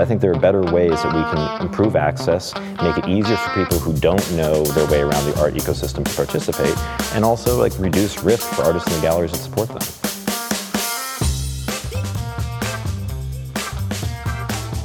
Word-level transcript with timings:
I 0.00 0.04
think 0.06 0.20
there 0.22 0.32
are 0.32 0.38
better 0.38 0.62
ways 0.62 1.02
that 1.02 1.14
we 1.14 1.22
can 1.22 1.66
improve 1.66 1.94
access, 1.94 2.54
make 2.82 2.96
it 2.96 3.06
easier 3.06 3.36
for 3.36 3.64
people 3.64 3.78
who 3.78 3.92
don't 4.00 4.32
know 4.32 4.64
their 4.64 4.86
way 4.90 5.00
around 5.02 5.24
the 5.26 5.38
art 5.38 5.52
ecosystem 5.54 6.04
to 6.04 6.14
participate, 6.14 6.76
and 7.14 7.24
also 7.24 7.58
like 7.58 7.78
reduce 7.78 8.22
risk 8.22 8.48
for 8.54 8.62
artists 8.62 8.90
and 8.92 9.02
galleries 9.02 9.32
that 9.32 9.38
support 9.38 9.68
them. 9.68 9.82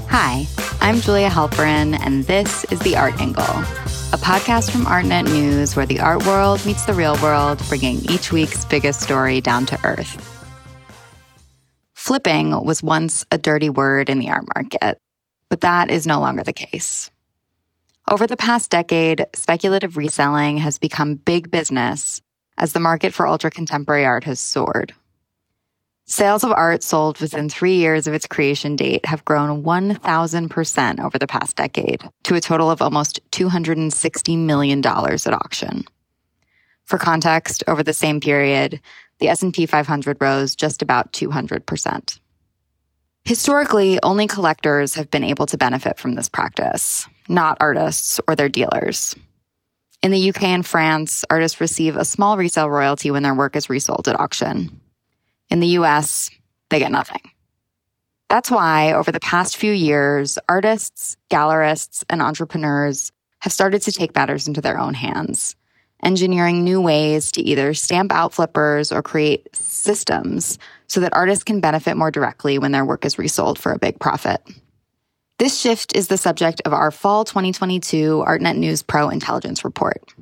Hi, 0.09 0.45
I'm 0.81 0.99
Julia 0.99 1.29
Halperin, 1.29 1.97
and 2.01 2.25
this 2.25 2.65
is 2.65 2.79
The 2.79 2.97
Art 2.97 3.19
Angle, 3.21 3.43
a 3.43 4.17
podcast 4.17 4.71
from 4.71 4.85
ArtNet 4.85 5.25
News 5.31 5.75
where 5.77 5.85
the 5.85 6.01
art 6.01 6.25
world 6.25 6.65
meets 6.65 6.85
the 6.85 6.93
real 6.93 7.15
world, 7.21 7.61
bringing 7.69 7.99
each 8.09 8.33
week's 8.33 8.65
biggest 8.65 9.01
story 9.01 9.39
down 9.39 9.65
to 9.67 9.79
earth. 9.85 10.34
Flipping 12.05 12.51
was 12.63 12.83
once 12.83 13.25
a 13.31 13.39
dirty 13.39 13.67
word 13.67 14.11
in 14.11 14.19
the 14.19 14.29
art 14.29 14.45
market, 14.53 14.99
but 15.49 15.61
that 15.61 15.89
is 15.89 16.05
no 16.05 16.19
longer 16.19 16.43
the 16.43 16.53
case. 16.53 17.09
Over 18.07 18.27
the 18.27 18.37
past 18.37 18.69
decade, 18.69 19.25
speculative 19.33 19.97
reselling 19.97 20.57
has 20.57 20.77
become 20.77 21.15
big 21.15 21.49
business 21.49 22.21
as 22.59 22.73
the 22.73 22.79
market 22.79 23.11
for 23.11 23.25
ultra 23.25 23.49
contemporary 23.49 24.05
art 24.05 24.23
has 24.25 24.39
soared. 24.39 24.93
Sales 26.05 26.43
of 26.43 26.51
art 26.51 26.83
sold 26.83 27.19
within 27.19 27.49
three 27.49 27.77
years 27.77 28.05
of 28.05 28.13
its 28.13 28.27
creation 28.27 28.75
date 28.75 29.07
have 29.07 29.25
grown 29.25 29.63
1,000% 29.63 31.03
over 31.03 31.17
the 31.17 31.25
past 31.25 31.55
decade 31.55 32.07
to 32.25 32.35
a 32.35 32.39
total 32.39 32.69
of 32.69 32.83
almost 32.83 33.19
$260 33.31 34.37
million 34.37 34.85
at 34.85 35.33
auction. 35.33 35.83
For 36.85 36.99
context, 36.99 37.63
over 37.67 37.81
the 37.81 37.93
same 37.93 38.19
period, 38.19 38.79
the 39.19 39.29
S&P 39.29 39.65
500 39.65 40.17
rose 40.19 40.55
just 40.55 40.81
about 40.81 41.11
200%. 41.13 42.19
Historically, 43.23 43.99
only 44.03 44.27
collectors 44.27 44.93
have 44.95 45.09
been 45.09 45.23
able 45.23 45.47
to 45.47 45.57
benefit 45.57 45.97
from 45.97 46.13
this 46.13 46.29
practice, 46.29 47.07
not 47.27 47.57
artists 47.59 48.19
or 48.27 48.35
their 48.35 48.49
dealers. 48.49 49.15
In 50.03 50.11
the 50.11 50.29
UK 50.29 50.43
and 50.43 50.65
France, 50.65 51.25
artists 51.29 51.59
receive 51.59 51.95
a 51.95 52.05
small 52.05 52.37
resale 52.37 52.69
royalty 52.69 53.09
when 53.09 53.23
their 53.23 53.33
work 53.33 53.55
is 53.55 53.69
resold 53.69 54.07
at 54.07 54.19
auction. 54.19 54.79
In 55.49 55.59
the 55.59 55.79
US, 55.79 56.29
they 56.69 56.77
get 56.77 56.91
nothing. 56.91 57.21
That's 58.29 58.51
why, 58.51 58.93
over 58.93 59.11
the 59.11 59.19
past 59.19 59.57
few 59.57 59.71
years, 59.71 60.37
artists, 60.49 61.17
gallerists, 61.31 62.03
and 62.09 62.21
entrepreneurs 62.21 63.11
have 63.39 63.53
started 63.53 63.81
to 63.83 63.91
take 63.91 64.15
matters 64.15 64.47
into 64.47 64.61
their 64.61 64.79
own 64.79 64.93
hands, 64.93 65.55
engineering 66.05 66.63
new 66.63 66.79
ways 66.79 67.31
to 67.33 67.41
either 67.41 67.73
stamp 67.73 68.13
out 68.13 68.33
flippers 68.33 68.91
or 68.91 69.01
create 69.01 69.53
systems 69.53 70.57
so 70.87 71.01
that 71.01 71.13
artists 71.13 71.43
can 71.43 71.59
benefit 71.59 71.97
more 71.97 72.11
directly 72.11 72.59
when 72.59 72.71
their 72.71 72.85
work 72.85 73.03
is 73.03 73.17
resold 73.17 73.59
for 73.59 73.71
a 73.71 73.79
big 73.79 73.99
profit. 73.99 74.41
This 75.39 75.59
shift 75.59 75.95
is 75.95 76.07
the 76.07 76.17
subject 76.17 76.61
of 76.63 76.73
our 76.73 76.91
fall 76.91 77.25
2022 77.25 78.23
ArtNet 78.25 78.55
News 78.55 78.83
Pro 78.83 79.09
Intelligence 79.09 79.65
Report. 79.65 80.13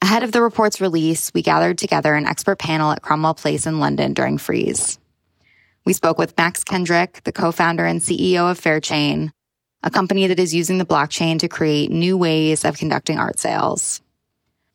Ahead 0.00 0.22
of 0.22 0.32
the 0.32 0.42
report's 0.42 0.80
release, 0.80 1.32
we 1.34 1.42
gathered 1.42 1.78
together 1.78 2.14
an 2.14 2.26
expert 2.26 2.58
panel 2.58 2.92
at 2.92 3.02
Cromwell 3.02 3.34
Place 3.34 3.66
in 3.66 3.80
London 3.80 4.12
during 4.12 4.38
Frieze. 4.38 4.98
We 5.84 5.92
spoke 5.92 6.18
with 6.18 6.36
Max 6.36 6.62
Kendrick, 6.62 7.22
the 7.24 7.32
co-founder 7.32 7.84
and 7.84 8.00
CEO 8.00 8.50
of 8.50 8.60
Fairchain, 8.60 9.30
a 9.82 9.90
company 9.90 10.28
that 10.28 10.38
is 10.38 10.54
using 10.54 10.78
the 10.78 10.86
blockchain 10.86 11.38
to 11.40 11.48
create 11.48 11.90
new 11.90 12.16
ways 12.16 12.64
of 12.64 12.76
conducting 12.76 13.18
art 13.18 13.40
sales. 13.40 14.00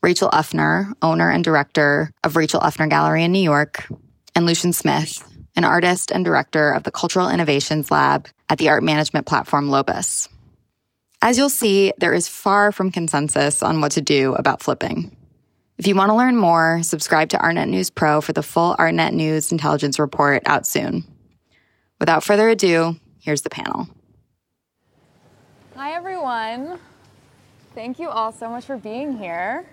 Rachel 0.03 0.29
Uffner, 0.29 0.93
owner 1.01 1.29
and 1.29 1.43
director 1.43 2.11
of 2.23 2.35
Rachel 2.35 2.59
Uffner 2.61 2.89
Gallery 2.89 3.23
in 3.23 3.31
New 3.31 3.41
York, 3.41 3.87
and 4.35 4.45
Lucien 4.45 4.71
Smith, 4.71 5.23
an 5.55 5.63
artist 5.63 6.11
and 6.11 6.23
director 6.23 6.71
of 6.71 6.83
the 6.83 6.91
Cultural 6.91 7.29
Innovations 7.29 7.89
Lab 7.89 8.27
at 8.49 8.59
the 8.59 8.69
art 8.69 8.83
management 8.83 9.25
platform 9.25 9.69
Lobus. 9.69 10.29
As 11.21 11.37
you'll 11.37 11.49
see, 11.49 11.93
there 11.97 12.13
is 12.13 12.27
far 12.27 12.71
from 12.71 12.91
consensus 12.91 13.63
on 13.63 13.81
what 13.81 13.93
to 13.93 14.01
do 14.01 14.35
about 14.35 14.61
flipping. 14.61 15.15
If 15.79 15.87
you 15.87 15.95
want 15.95 16.09
to 16.09 16.15
learn 16.15 16.37
more, 16.37 16.81
subscribe 16.83 17.29
to 17.29 17.37
ArtNet 17.37 17.69
News 17.69 17.89
Pro 17.89 18.21
for 18.21 18.33
the 18.33 18.43
full 18.43 18.75
ArtNet 18.77 19.13
News 19.13 19.51
intelligence 19.51 19.97
report 19.97 20.43
out 20.45 20.67
soon. 20.67 21.03
Without 21.99 22.23
further 22.23 22.49
ado, 22.49 22.95
here's 23.19 23.41
the 23.41 23.49
panel. 23.49 23.87
Hi, 25.75 25.93
everyone. 25.93 26.79
Thank 27.73 27.99
you 27.99 28.09
all 28.09 28.31
so 28.31 28.49
much 28.49 28.65
for 28.65 28.77
being 28.77 29.17
here. 29.17 29.65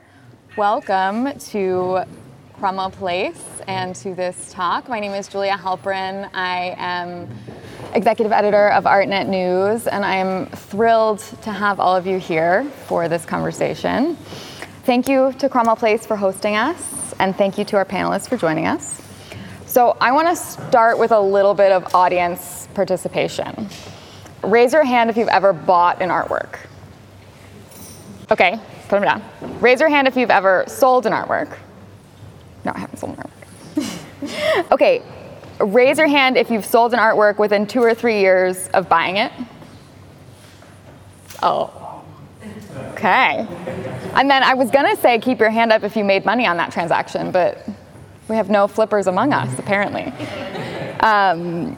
Welcome 0.57 1.37
to 1.51 2.05
Cromwell 2.53 2.93
Place 2.93 3.45
and 3.67 3.93
to 3.97 4.15
this 4.15 4.53
talk. 4.53 4.89
My 4.89 5.01
name 5.01 5.11
is 5.11 5.27
Julia 5.27 5.57
Halperin. 5.57 6.31
I 6.33 6.77
am 6.79 7.29
executive 7.93 8.31
editor 8.31 8.69
of 8.69 8.85
ArtNet 8.85 9.27
News, 9.27 9.89
and 9.89 10.05
I 10.05 10.15
am 10.15 10.47
thrilled 10.47 11.19
to 11.43 11.51
have 11.51 11.81
all 11.81 11.97
of 11.97 12.07
you 12.07 12.21
here 12.21 12.63
for 12.87 13.09
this 13.09 13.25
conversation. 13.25 14.15
Thank 14.85 15.09
you 15.09 15.35
to 15.41 15.49
Cromwell 15.49 15.75
Place 15.75 16.07
for 16.07 16.15
hosting 16.15 16.55
us, 16.55 17.17
and 17.19 17.35
thank 17.35 17.59
you 17.59 17.65
to 17.65 17.77
our 17.77 17.85
panelists 17.85 18.29
for 18.29 18.37
joining 18.37 18.69
us. 18.69 19.03
So, 19.67 19.97
I 20.01 20.13
want 20.13 20.29
to 20.29 20.37
start 20.37 21.01
with 21.01 21.11
a 21.11 21.21
little 21.21 21.55
bit 21.55 21.73
of 21.73 21.97
audience 21.97 22.69
participation. 22.75 23.69
Raise 24.45 24.73
your 24.73 24.85
hand 24.85 25.11
if 25.11 25.17
you've 25.17 25.27
ever 25.27 25.53
bought 25.53 26.01
an 26.01 26.11
artwork. 26.11 26.61
Okay, 28.31 28.61
put 28.89 29.01
them 29.01 29.03
down. 29.03 29.61
Raise 29.61 29.81
your 29.81 29.89
hand 29.89 30.09
if 30.09 30.17
you've 30.17 30.31
ever 30.31 30.65
sold 30.67 31.07
an 31.07 31.13
artwork. 31.13 31.57
No, 32.65 32.73
I 32.75 32.79
haven't 32.79 32.99
sold 32.99 33.19
an 33.19 33.25
artwork. 33.25 34.73
okay, 34.73 35.03
raise 35.59 35.99
your 35.99 36.09
hand 36.09 36.37
if 36.37 36.51
you've 36.51 36.65
sold 36.65 36.93
an 36.93 37.01
artwork 37.01 37.39
within 37.39 37.67
two 37.67 37.83
or 37.83 37.95
three 37.95 38.21
years 38.21 38.69
of 38.69 38.89
buying 38.89 39.17
it. 39.17 39.33
Oh, 41.43 41.85
Okay. 42.77 43.47
And 44.15 44.31
then 44.31 44.43
I 44.43 44.55
was 44.55 44.71
going 44.71 44.95
to 44.95 45.01
say 45.01 45.19
keep 45.19 45.39
your 45.39 45.51
hand 45.51 45.73
up 45.73 45.83
if 45.83 45.97
you 45.97 46.05
made 46.05 46.25
money 46.25 46.47
on 46.47 46.57
that 46.57 46.73
transaction, 46.73 47.31
but 47.31 47.67
we 48.29 48.37
have 48.37 48.49
no 48.49 48.67
flippers 48.67 49.07
among 49.07 49.33
us, 49.33 49.59
apparently. 49.59 50.13
Um, 51.01 51.77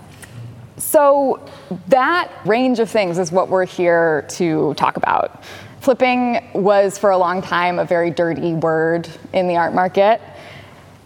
so, 0.77 1.45
that 1.89 2.31
range 2.45 2.79
of 2.79 2.89
things 2.89 3.19
is 3.19 3.33
what 3.33 3.49
we're 3.49 3.65
here 3.65 4.25
to 4.29 4.73
talk 4.75 4.97
about. 4.97 5.43
Flipping 5.87 6.41
was 6.53 6.99
for 6.99 7.11
a 7.11 7.17
long 7.17 7.41
time 7.41 7.79
a 7.79 7.85
very 7.85 8.11
dirty 8.11 8.55
word 8.55 9.09
in 9.33 9.47
the 9.47 9.55
art 9.55 9.73
market, 9.73 10.21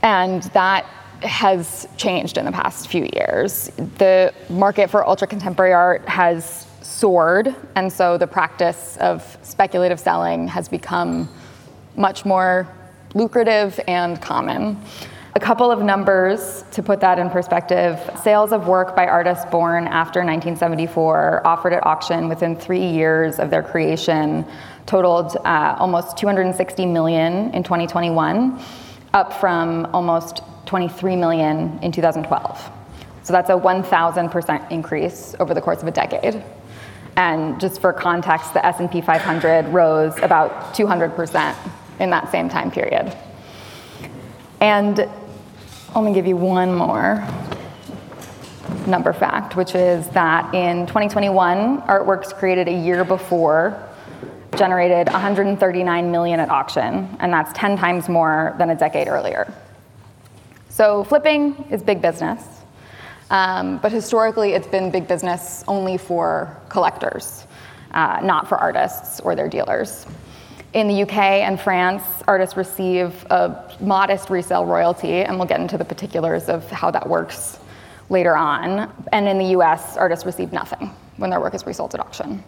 and 0.01 0.43
that 0.55 0.87
has 1.23 1.87
changed 1.99 2.39
in 2.39 2.47
the 2.47 2.51
past 2.51 2.89
few 2.89 3.07
years. 3.15 3.67
The 3.99 4.33
market 4.49 4.89
for 4.89 5.07
ultra 5.07 5.29
contemporary 5.29 5.75
art 5.75 6.09
has 6.09 6.67
soared, 6.81 7.55
and 7.75 7.93
so 7.93 8.17
the 8.17 8.27
practice 8.27 8.97
of 9.03 9.37
speculative 9.43 10.01
selling 10.01 10.49
has 10.49 10.67
become 10.67 11.29
much 11.95 12.25
more 12.25 12.67
lucrative 13.13 13.79
and 13.87 14.19
common. 14.23 14.83
A 15.37 15.41
couple 15.41 15.71
of 15.71 15.81
numbers 15.81 16.65
to 16.73 16.83
put 16.83 16.99
that 17.01 17.21
in 17.21 17.31
perspective 17.31 18.01
sales 18.21 18.51
of 18.51 18.67
work 18.67 18.97
by 18.97 19.07
artists 19.07 19.45
born 19.45 19.87
after 19.87 20.21
1974 20.21 21.47
offered 21.47 21.73
at 21.73 21.87
auction 21.87 22.29
within 22.29 22.57
three 22.57 22.85
years 22.85 23.39
of 23.39 23.49
their 23.49 23.63
creation 23.63 24.45
totaled 24.87 25.37
uh, 25.45 25.77
almost 25.79 26.17
260 26.17 26.87
million 26.87 27.53
in 27.55 27.63
2021, 27.63 28.61
up 29.13 29.33
from 29.35 29.87
almost 29.93 30.43
23 30.67 31.17
million 31.17 31.79
in 31.83 31.93
2012. 31.93 32.71
So 33.23 33.33
that's 33.33 33.51
a 33.51 33.55
1,000% 33.55 34.71
increase 34.71 35.35
over 35.39 35.55
the 35.55 35.61
course 35.61 35.83
of 35.83 35.89
a 35.89 35.91
decade. 35.91 36.43
And 37.17 37.61
just 37.61 37.81
for 37.81 37.93
context, 37.93 38.55
the 38.55 38.65
S&P 38.65 39.01
500 39.01 39.69
rose 39.69 40.17
about 40.19 40.75
200% 40.75 41.57
in 41.99 42.11
that 42.11 42.31
same 42.33 42.49
time 42.49 42.71
period. 42.71 43.17
And 44.61 44.99
let 45.95 46.05
me 46.05 46.15
give 46.15 46.27
you 46.27 46.37
one 46.37 46.75
more 46.75 47.27
number 48.87 49.13
fact, 49.13 49.57
which 49.57 49.75
is 49.75 50.09
that 50.09 50.54
in 50.54 50.87
2021, 50.87 51.83
artworks 51.83 52.34
created 52.34 52.69
a 52.69 52.72
year 52.72 53.04
before 53.04 53.90
generated 54.60 55.09
139 55.10 56.12
million 56.12 56.39
at 56.39 56.51
auction, 56.51 57.16
and 57.18 57.33
that's 57.33 57.51
10 57.54 57.78
times 57.78 58.10
more 58.10 58.54
than 58.59 58.68
a 58.68 58.77
decade 58.77 59.09
earlier. 59.09 59.51
So 60.68 61.03
flipping 61.04 61.54
is 61.71 61.83
big 61.83 62.03
business. 62.03 62.45
Um, 63.30 63.78
but 63.78 63.91
historically, 63.91 64.53
it's 64.53 64.66
been 64.66 64.91
big 64.91 65.09
business 65.09 65.65
only 65.66 65.97
for 65.97 66.54
collectors, 66.68 67.47
uh, 67.92 68.21
not 68.22 68.48
for 68.48 68.59
artists 68.59 69.18
or 69.21 69.34
their 69.34 69.48
dealers. 69.48 70.04
In 70.74 70.89
the 70.89 71.03
UK 71.04 71.16
and 71.47 71.59
France, 71.59 72.03
artists 72.28 72.54
receive 72.54 73.24
a 73.30 73.74
modest 73.80 74.28
resale 74.28 74.66
royalty, 74.66 75.22
and 75.22 75.39
we'll 75.39 75.48
get 75.48 75.60
into 75.60 75.78
the 75.78 75.86
particulars 75.86 76.51
of 76.51 76.71
how 76.71 76.91
that 76.91 77.09
works 77.09 77.59
later 78.10 78.36
on. 78.36 78.92
And 79.10 79.27
in 79.27 79.39
the 79.39 79.56
US, 79.59 79.97
artists 79.97 80.27
receive 80.27 80.53
nothing 80.53 80.95
when 81.16 81.30
their 81.30 81.41
work 81.41 81.54
is 81.54 81.65
resold 81.65 81.95
at 81.95 82.01
auction. 82.01 82.45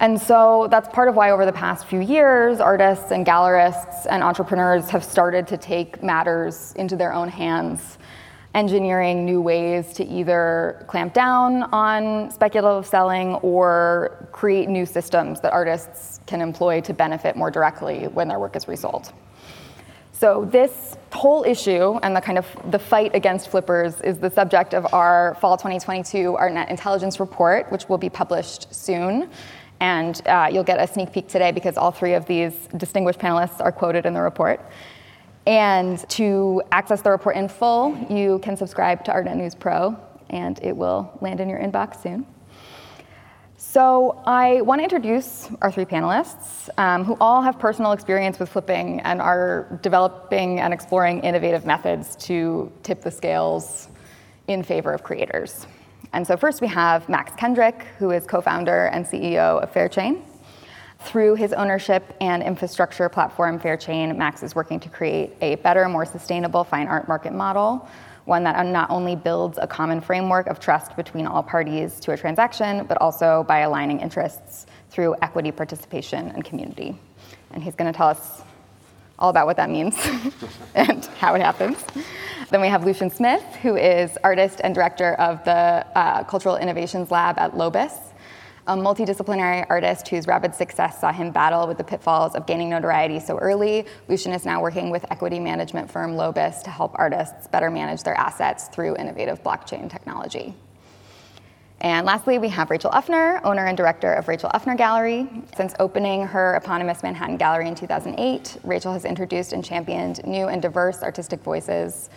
And 0.00 0.20
so 0.20 0.66
that's 0.70 0.88
part 0.88 1.08
of 1.08 1.14
why, 1.14 1.30
over 1.30 1.44
the 1.44 1.52
past 1.52 1.86
few 1.86 2.00
years, 2.00 2.58
artists 2.58 3.12
and 3.12 3.24
gallerists 3.24 4.06
and 4.08 4.22
entrepreneurs 4.22 4.88
have 4.88 5.04
started 5.04 5.46
to 5.48 5.58
take 5.58 6.02
matters 6.02 6.72
into 6.76 6.96
their 6.96 7.12
own 7.12 7.28
hands 7.28 7.98
engineering 8.54 9.24
new 9.24 9.40
ways 9.40 9.92
to 9.92 10.04
either 10.04 10.84
clamp 10.88 11.12
down 11.12 11.62
on 11.64 12.30
speculative 12.30 12.88
selling 12.88 13.34
or 13.36 14.28
create 14.32 14.68
new 14.68 14.84
systems 14.84 15.40
that 15.40 15.52
artists 15.52 16.18
can 16.26 16.40
employ 16.40 16.80
to 16.80 16.92
benefit 16.92 17.36
more 17.36 17.50
directly 17.50 18.08
when 18.08 18.26
their 18.26 18.40
work 18.40 18.56
is 18.56 18.66
resold. 18.66 19.12
So 20.12 20.44
this 20.50 20.96
whole 21.12 21.44
issue 21.44 21.98
and 22.02 22.14
the 22.14 22.20
kind 22.20 22.38
of 22.38 22.46
the 22.70 22.78
fight 22.78 23.14
against 23.14 23.48
flippers 23.48 24.00
is 24.02 24.18
the 24.18 24.30
subject 24.30 24.74
of 24.74 24.92
our 24.92 25.36
fall 25.40 25.56
2022 25.56 26.36
ArtNet 26.38 26.68
intelligence 26.68 27.20
report, 27.20 27.70
which 27.72 27.88
will 27.88 27.98
be 27.98 28.10
published 28.10 28.74
soon. 28.74 29.30
And 29.80 30.20
uh, 30.26 30.48
you'll 30.52 30.64
get 30.64 30.78
a 30.78 30.86
sneak 30.86 31.12
peek 31.12 31.26
today 31.26 31.52
because 31.52 31.76
all 31.76 31.90
three 31.90 32.12
of 32.14 32.26
these 32.26 32.68
distinguished 32.76 33.18
panelists 33.18 33.60
are 33.60 33.72
quoted 33.72 34.06
in 34.06 34.12
the 34.12 34.20
report. 34.20 34.60
And 35.46 36.06
to 36.10 36.62
access 36.70 37.00
the 37.00 37.10
report 37.10 37.36
in 37.36 37.48
full, 37.48 37.96
you 38.10 38.38
can 38.40 38.56
subscribe 38.56 39.04
to 39.04 39.10
ArtNet 39.10 39.36
News 39.36 39.54
Pro, 39.54 39.96
and 40.28 40.58
it 40.62 40.76
will 40.76 41.18
land 41.22 41.40
in 41.40 41.48
your 41.48 41.58
inbox 41.58 42.02
soon. 42.02 42.26
So 43.56 44.22
I 44.26 44.62
want 44.62 44.80
to 44.80 44.84
introduce 44.84 45.48
our 45.60 45.70
three 45.70 45.84
panelists, 45.84 46.68
um, 46.78 47.04
who 47.04 47.16
all 47.20 47.42
have 47.42 47.58
personal 47.58 47.92
experience 47.92 48.38
with 48.38 48.48
flipping 48.48 49.00
and 49.00 49.20
are 49.20 49.78
developing 49.82 50.60
and 50.60 50.72
exploring 50.74 51.20
innovative 51.20 51.64
methods 51.64 52.16
to 52.26 52.72
tip 52.82 53.00
the 53.02 53.10
scales 53.10 53.88
in 54.48 54.62
favor 54.62 54.92
of 54.92 55.02
creators. 55.02 55.66
And 56.12 56.26
so 56.26 56.36
first 56.36 56.60
we 56.60 56.66
have 56.68 57.08
Max 57.08 57.32
Kendrick, 57.36 57.82
who 57.98 58.10
is 58.10 58.26
co-founder 58.26 58.86
and 58.86 59.04
CEO 59.04 59.62
of 59.62 59.72
Fairchain. 59.72 60.22
Through 61.00 61.36
his 61.36 61.52
ownership 61.52 62.14
and 62.20 62.42
infrastructure 62.42 63.08
platform 63.08 63.58
Fairchain, 63.58 64.16
Max 64.16 64.42
is 64.42 64.54
working 64.54 64.78
to 64.80 64.88
create 64.88 65.34
a 65.40 65.54
better, 65.56 65.88
more 65.88 66.04
sustainable 66.04 66.62
fine 66.62 66.88
art 66.88 67.08
market 67.08 67.32
model, 67.32 67.88
one 68.26 68.44
that 68.44 68.66
not 68.66 68.90
only 68.90 69.16
builds 69.16 69.58
a 69.60 69.66
common 69.66 70.00
framework 70.00 70.46
of 70.46 70.60
trust 70.60 70.94
between 70.96 71.26
all 71.26 71.42
parties 71.42 71.98
to 72.00 72.12
a 72.12 72.16
transaction, 72.16 72.84
but 72.84 73.00
also 73.00 73.44
by 73.48 73.60
aligning 73.60 74.00
interests 74.00 74.66
through 74.90 75.16
equity 75.22 75.50
participation 75.50 76.28
and 76.28 76.44
community. 76.44 76.96
And 77.52 77.62
he's 77.62 77.74
going 77.74 77.90
to 77.90 77.96
tell 77.96 78.08
us 78.08 78.42
all 79.20 79.30
about 79.30 79.46
what 79.46 79.56
that 79.56 79.70
means 79.70 79.96
and 80.74 81.04
how 81.18 81.34
it 81.34 81.42
happens. 81.42 81.84
Then 82.50 82.60
we 82.60 82.68
have 82.68 82.84
Lucien 82.84 83.10
Smith, 83.10 83.44
who 83.62 83.76
is 83.76 84.18
artist 84.24 84.60
and 84.64 84.74
director 84.74 85.14
of 85.14 85.44
the 85.44 85.86
uh, 85.96 86.24
Cultural 86.24 86.56
Innovations 86.56 87.10
Lab 87.10 87.38
at 87.38 87.52
Lobus 87.52 87.92
a 88.66 88.76
multidisciplinary 88.76 89.66
artist 89.68 90.06
whose 90.06 90.28
rapid 90.28 90.54
success 90.54 91.00
saw 91.00 91.10
him 91.10 91.32
battle 91.32 91.66
with 91.66 91.76
the 91.76 91.82
pitfalls 91.82 92.36
of 92.36 92.46
gaining 92.46 92.70
notoriety 92.70 93.18
so 93.18 93.36
early. 93.38 93.84
Lucien 94.08 94.32
is 94.32 94.44
now 94.44 94.62
working 94.62 94.90
with 94.90 95.04
equity 95.10 95.40
management 95.40 95.90
firm 95.90 96.14
Lobus 96.14 96.62
to 96.62 96.70
help 96.70 96.92
artists 96.94 97.48
better 97.48 97.68
manage 97.68 98.04
their 98.04 98.14
assets 98.14 98.68
through 98.68 98.96
innovative 98.96 99.42
blockchain 99.42 99.90
technology. 99.90 100.54
And 101.82 102.04
lastly, 102.04 102.38
we 102.38 102.48
have 102.50 102.70
Rachel 102.70 102.90
Uffner, 102.90 103.40
owner 103.42 103.66
and 103.66 103.76
director 103.76 104.12
of 104.12 104.28
Rachel 104.28 104.50
Uffner 104.50 104.76
Gallery. 104.76 105.28
Since 105.56 105.74
opening 105.78 106.26
her 106.26 106.54
eponymous 106.56 107.02
Manhattan 107.02 107.38
Gallery 107.38 107.68
in 107.68 107.74
2008, 107.74 108.58
Rachel 108.64 108.92
has 108.92 109.04
introduced 109.04 109.52
and 109.52 109.64
championed 109.64 110.24
new 110.26 110.48
and 110.48 110.60
diverse 110.60 111.02
artistic 111.02 111.40
voices 111.40 112.10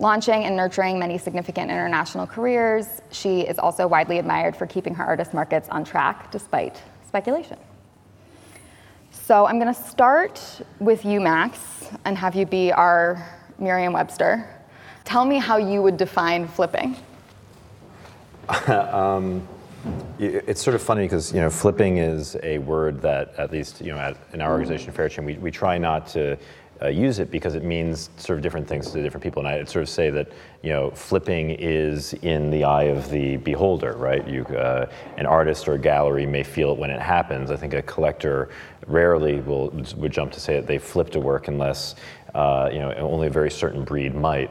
Launching 0.00 0.44
and 0.44 0.56
nurturing 0.56 0.96
many 0.96 1.18
significant 1.18 1.72
international 1.72 2.24
careers, 2.24 3.02
she 3.10 3.40
is 3.40 3.58
also 3.58 3.88
widely 3.88 4.18
admired 4.18 4.54
for 4.54 4.64
keeping 4.64 4.94
her 4.94 5.04
artist 5.04 5.34
markets 5.34 5.68
on 5.70 5.84
track 5.84 6.30
despite 6.30 6.80
speculation. 7.04 7.58
So 9.10 9.44
I'm 9.44 9.58
going 9.58 9.74
to 9.74 9.82
start 9.82 10.62
with 10.78 11.04
you, 11.04 11.20
Max, 11.20 11.88
and 12.04 12.16
have 12.16 12.36
you 12.36 12.46
be 12.46 12.70
our 12.70 13.26
Merriam 13.58 13.92
Webster. 13.92 14.48
Tell 15.04 15.24
me 15.24 15.38
how 15.38 15.56
you 15.56 15.82
would 15.82 15.96
define 15.96 16.46
flipping. 16.46 16.94
um, 18.68 19.46
it's 20.18 20.62
sort 20.62 20.74
of 20.74 20.82
funny 20.82 21.04
because 21.04 21.32
you 21.32 21.40
know 21.40 21.50
flipping 21.50 21.98
is 21.98 22.36
a 22.42 22.58
word 22.58 23.00
that 23.02 23.34
at 23.38 23.52
least 23.52 23.80
you 23.80 23.92
know 23.92 23.98
at, 23.98 24.16
in 24.32 24.40
our 24.40 24.50
organization 24.52 24.92
Fairchain 24.92 25.24
we, 25.24 25.34
we 25.34 25.50
try 25.50 25.78
not 25.78 26.06
to 26.08 26.36
uh, 26.80 26.88
use 26.88 27.18
it 27.18 27.30
because 27.30 27.54
it 27.54 27.64
means 27.64 28.10
sort 28.16 28.38
of 28.38 28.42
different 28.42 28.66
things 28.68 28.90
to 28.90 29.02
different 29.02 29.22
people. 29.22 29.40
And 29.40 29.48
I'd 29.48 29.68
sort 29.68 29.82
of 29.82 29.88
say 29.88 30.10
that 30.10 30.30
you 30.62 30.70
know 30.70 30.90
flipping 30.90 31.50
is 31.50 32.14
in 32.14 32.50
the 32.50 32.64
eye 32.64 32.84
of 32.84 33.10
the 33.10 33.36
beholder, 33.38 33.94
right? 33.94 34.26
You, 34.26 34.44
uh, 34.44 34.88
an 35.16 35.26
artist 35.26 35.68
or 35.68 35.74
a 35.74 35.78
gallery 35.78 36.26
may 36.26 36.42
feel 36.42 36.72
it 36.72 36.78
when 36.78 36.90
it 36.90 37.00
happens. 37.00 37.50
I 37.50 37.56
think 37.56 37.74
a 37.74 37.82
collector 37.82 38.50
rarely 38.86 39.40
will 39.40 39.70
would 39.96 40.12
jump 40.12 40.32
to 40.32 40.40
say 40.40 40.54
that 40.54 40.66
they 40.66 40.78
flipped 40.78 41.16
a 41.16 41.20
work 41.20 41.48
unless 41.48 41.96
uh, 42.34 42.70
you 42.72 42.78
know 42.78 42.92
only 42.94 43.26
a 43.26 43.30
very 43.30 43.50
certain 43.50 43.84
breed 43.84 44.14
might. 44.14 44.50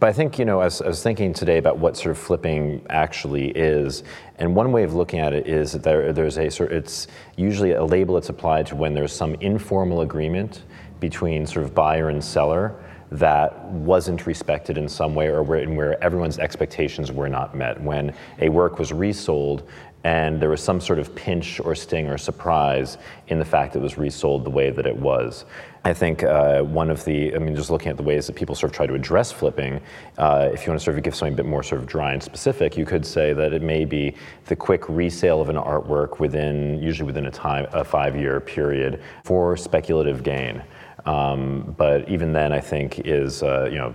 But 0.00 0.08
I 0.08 0.12
think, 0.12 0.40
you 0.40 0.44
know, 0.44 0.60
as 0.60 0.82
I 0.82 0.88
was 0.88 1.04
thinking 1.04 1.32
today 1.32 1.58
about 1.58 1.78
what 1.78 1.96
sort 1.96 2.10
of 2.10 2.18
flipping 2.18 2.84
actually 2.90 3.50
is, 3.50 4.02
and 4.38 4.56
one 4.56 4.72
way 4.72 4.82
of 4.82 4.94
looking 4.94 5.20
at 5.20 5.32
it 5.32 5.46
is 5.46 5.70
that 5.70 5.84
there, 5.84 6.12
there's 6.12 6.36
a 6.36 6.50
sort 6.50 6.72
it's 6.72 7.06
usually 7.36 7.72
a 7.72 7.84
label 7.84 8.14
that's 8.14 8.28
applied 8.28 8.66
to 8.66 8.76
when 8.76 8.92
there's 8.92 9.12
some 9.12 9.34
informal 9.36 10.00
agreement 10.00 10.64
between 10.98 11.46
sort 11.46 11.64
of 11.64 11.76
buyer 11.76 12.08
and 12.08 12.24
seller 12.24 12.74
that 13.12 13.64
wasn't 13.66 14.26
respected 14.26 14.78
in 14.78 14.88
some 14.88 15.14
way 15.14 15.28
or 15.28 15.44
where, 15.44 15.64
where 15.68 16.02
everyone's 16.02 16.40
expectations 16.40 17.12
were 17.12 17.28
not 17.28 17.54
met. 17.54 17.80
When 17.80 18.12
a 18.40 18.48
work 18.48 18.80
was 18.80 18.92
resold 18.92 19.68
and 20.02 20.40
there 20.40 20.50
was 20.50 20.62
some 20.62 20.80
sort 20.80 20.98
of 20.98 21.14
pinch 21.14 21.60
or 21.60 21.76
sting 21.76 22.08
or 22.08 22.18
surprise 22.18 22.98
in 23.28 23.38
the 23.38 23.44
fact 23.44 23.72
that 23.72 23.78
it 23.78 23.82
was 23.82 23.96
resold 23.96 24.44
the 24.44 24.50
way 24.50 24.70
that 24.70 24.86
it 24.86 24.96
was. 24.96 25.44
I 25.86 25.92
think 25.92 26.22
uh, 26.22 26.62
one 26.62 26.88
of 26.88 27.04
the, 27.04 27.34
I 27.34 27.38
mean, 27.38 27.54
just 27.54 27.70
looking 27.70 27.88
at 27.88 27.98
the 27.98 28.02
ways 28.02 28.26
that 28.26 28.34
people 28.34 28.54
sort 28.54 28.72
of 28.72 28.76
try 28.76 28.86
to 28.86 28.94
address 28.94 29.30
flipping, 29.30 29.82
uh, 30.16 30.48
if 30.50 30.64
you 30.64 30.70
want 30.70 30.80
to 30.80 30.84
sort 30.84 30.96
of 30.96 31.04
give 31.04 31.14
something 31.14 31.34
a 31.34 31.36
bit 31.36 31.44
more 31.44 31.62
sort 31.62 31.82
of 31.82 31.86
dry 31.86 32.14
and 32.14 32.22
specific, 32.22 32.74
you 32.78 32.86
could 32.86 33.04
say 33.04 33.34
that 33.34 33.52
it 33.52 33.60
may 33.60 33.84
be 33.84 34.14
the 34.46 34.56
quick 34.56 34.88
resale 34.88 35.42
of 35.42 35.50
an 35.50 35.56
artwork 35.56 36.20
within, 36.20 36.82
usually 36.82 37.06
within 37.06 37.26
a 37.26 37.30
time, 37.30 37.66
a 37.72 37.84
five-year 37.84 38.40
period 38.40 39.02
for 39.24 39.58
speculative 39.58 40.22
gain. 40.22 40.62
Um, 41.04 41.74
but 41.76 42.08
even 42.08 42.32
then, 42.32 42.50
I 42.50 42.60
think 42.60 43.00
is 43.00 43.42
uh, 43.42 43.68
you 43.70 43.76
know 43.76 43.94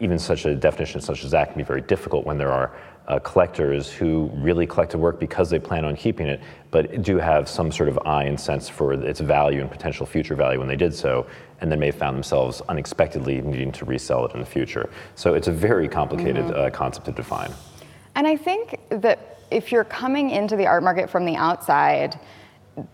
even 0.00 0.18
such 0.18 0.44
a 0.44 0.54
definition 0.54 1.00
such 1.00 1.24
as 1.24 1.30
that 1.30 1.48
can 1.48 1.58
be 1.58 1.64
very 1.64 1.80
difficult 1.80 2.26
when 2.26 2.38
there 2.38 2.52
are 2.52 2.76
uh, 3.08 3.18
collectors 3.18 3.90
who 3.90 4.30
really 4.34 4.66
collect 4.66 4.94
a 4.94 4.98
work 4.98 5.18
because 5.18 5.50
they 5.50 5.58
plan 5.58 5.84
on 5.84 5.96
keeping 5.96 6.26
it, 6.26 6.40
but 6.70 7.02
do 7.02 7.16
have 7.16 7.48
some 7.48 7.72
sort 7.72 7.88
of 7.88 7.98
eye 8.04 8.24
and 8.24 8.38
sense 8.38 8.68
for 8.68 8.92
its 8.92 9.20
value 9.20 9.60
and 9.60 9.70
potential 9.70 10.06
future 10.06 10.36
value 10.36 10.58
when 10.58 10.68
they 10.68 10.76
did 10.76 10.94
so, 10.94 11.26
and 11.60 11.70
then 11.70 11.78
may 11.78 11.86
have 11.86 11.96
found 11.96 12.16
themselves 12.16 12.62
unexpectedly 12.68 13.40
needing 13.40 13.72
to 13.72 13.84
resell 13.84 14.26
it 14.26 14.34
in 14.34 14.40
the 14.40 14.46
future. 14.46 14.88
So 15.16 15.34
it's 15.34 15.48
a 15.48 15.52
very 15.52 15.88
complicated 15.88 16.44
mm-hmm. 16.44 16.66
uh, 16.66 16.70
concept 16.70 17.06
to 17.06 17.12
define. 17.12 17.52
And 18.14 18.26
I 18.26 18.36
think 18.36 18.78
that 18.90 19.38
if 19.50 19.72
you're 19.72 19.84
coming 19.84 20.30
into 20.30 20.56
the 20.56 20.66
art 20.66 20.82
market 20.82 21.10
from 21.10 21.24
the 21.24 21.36
outside, 21.36 22.18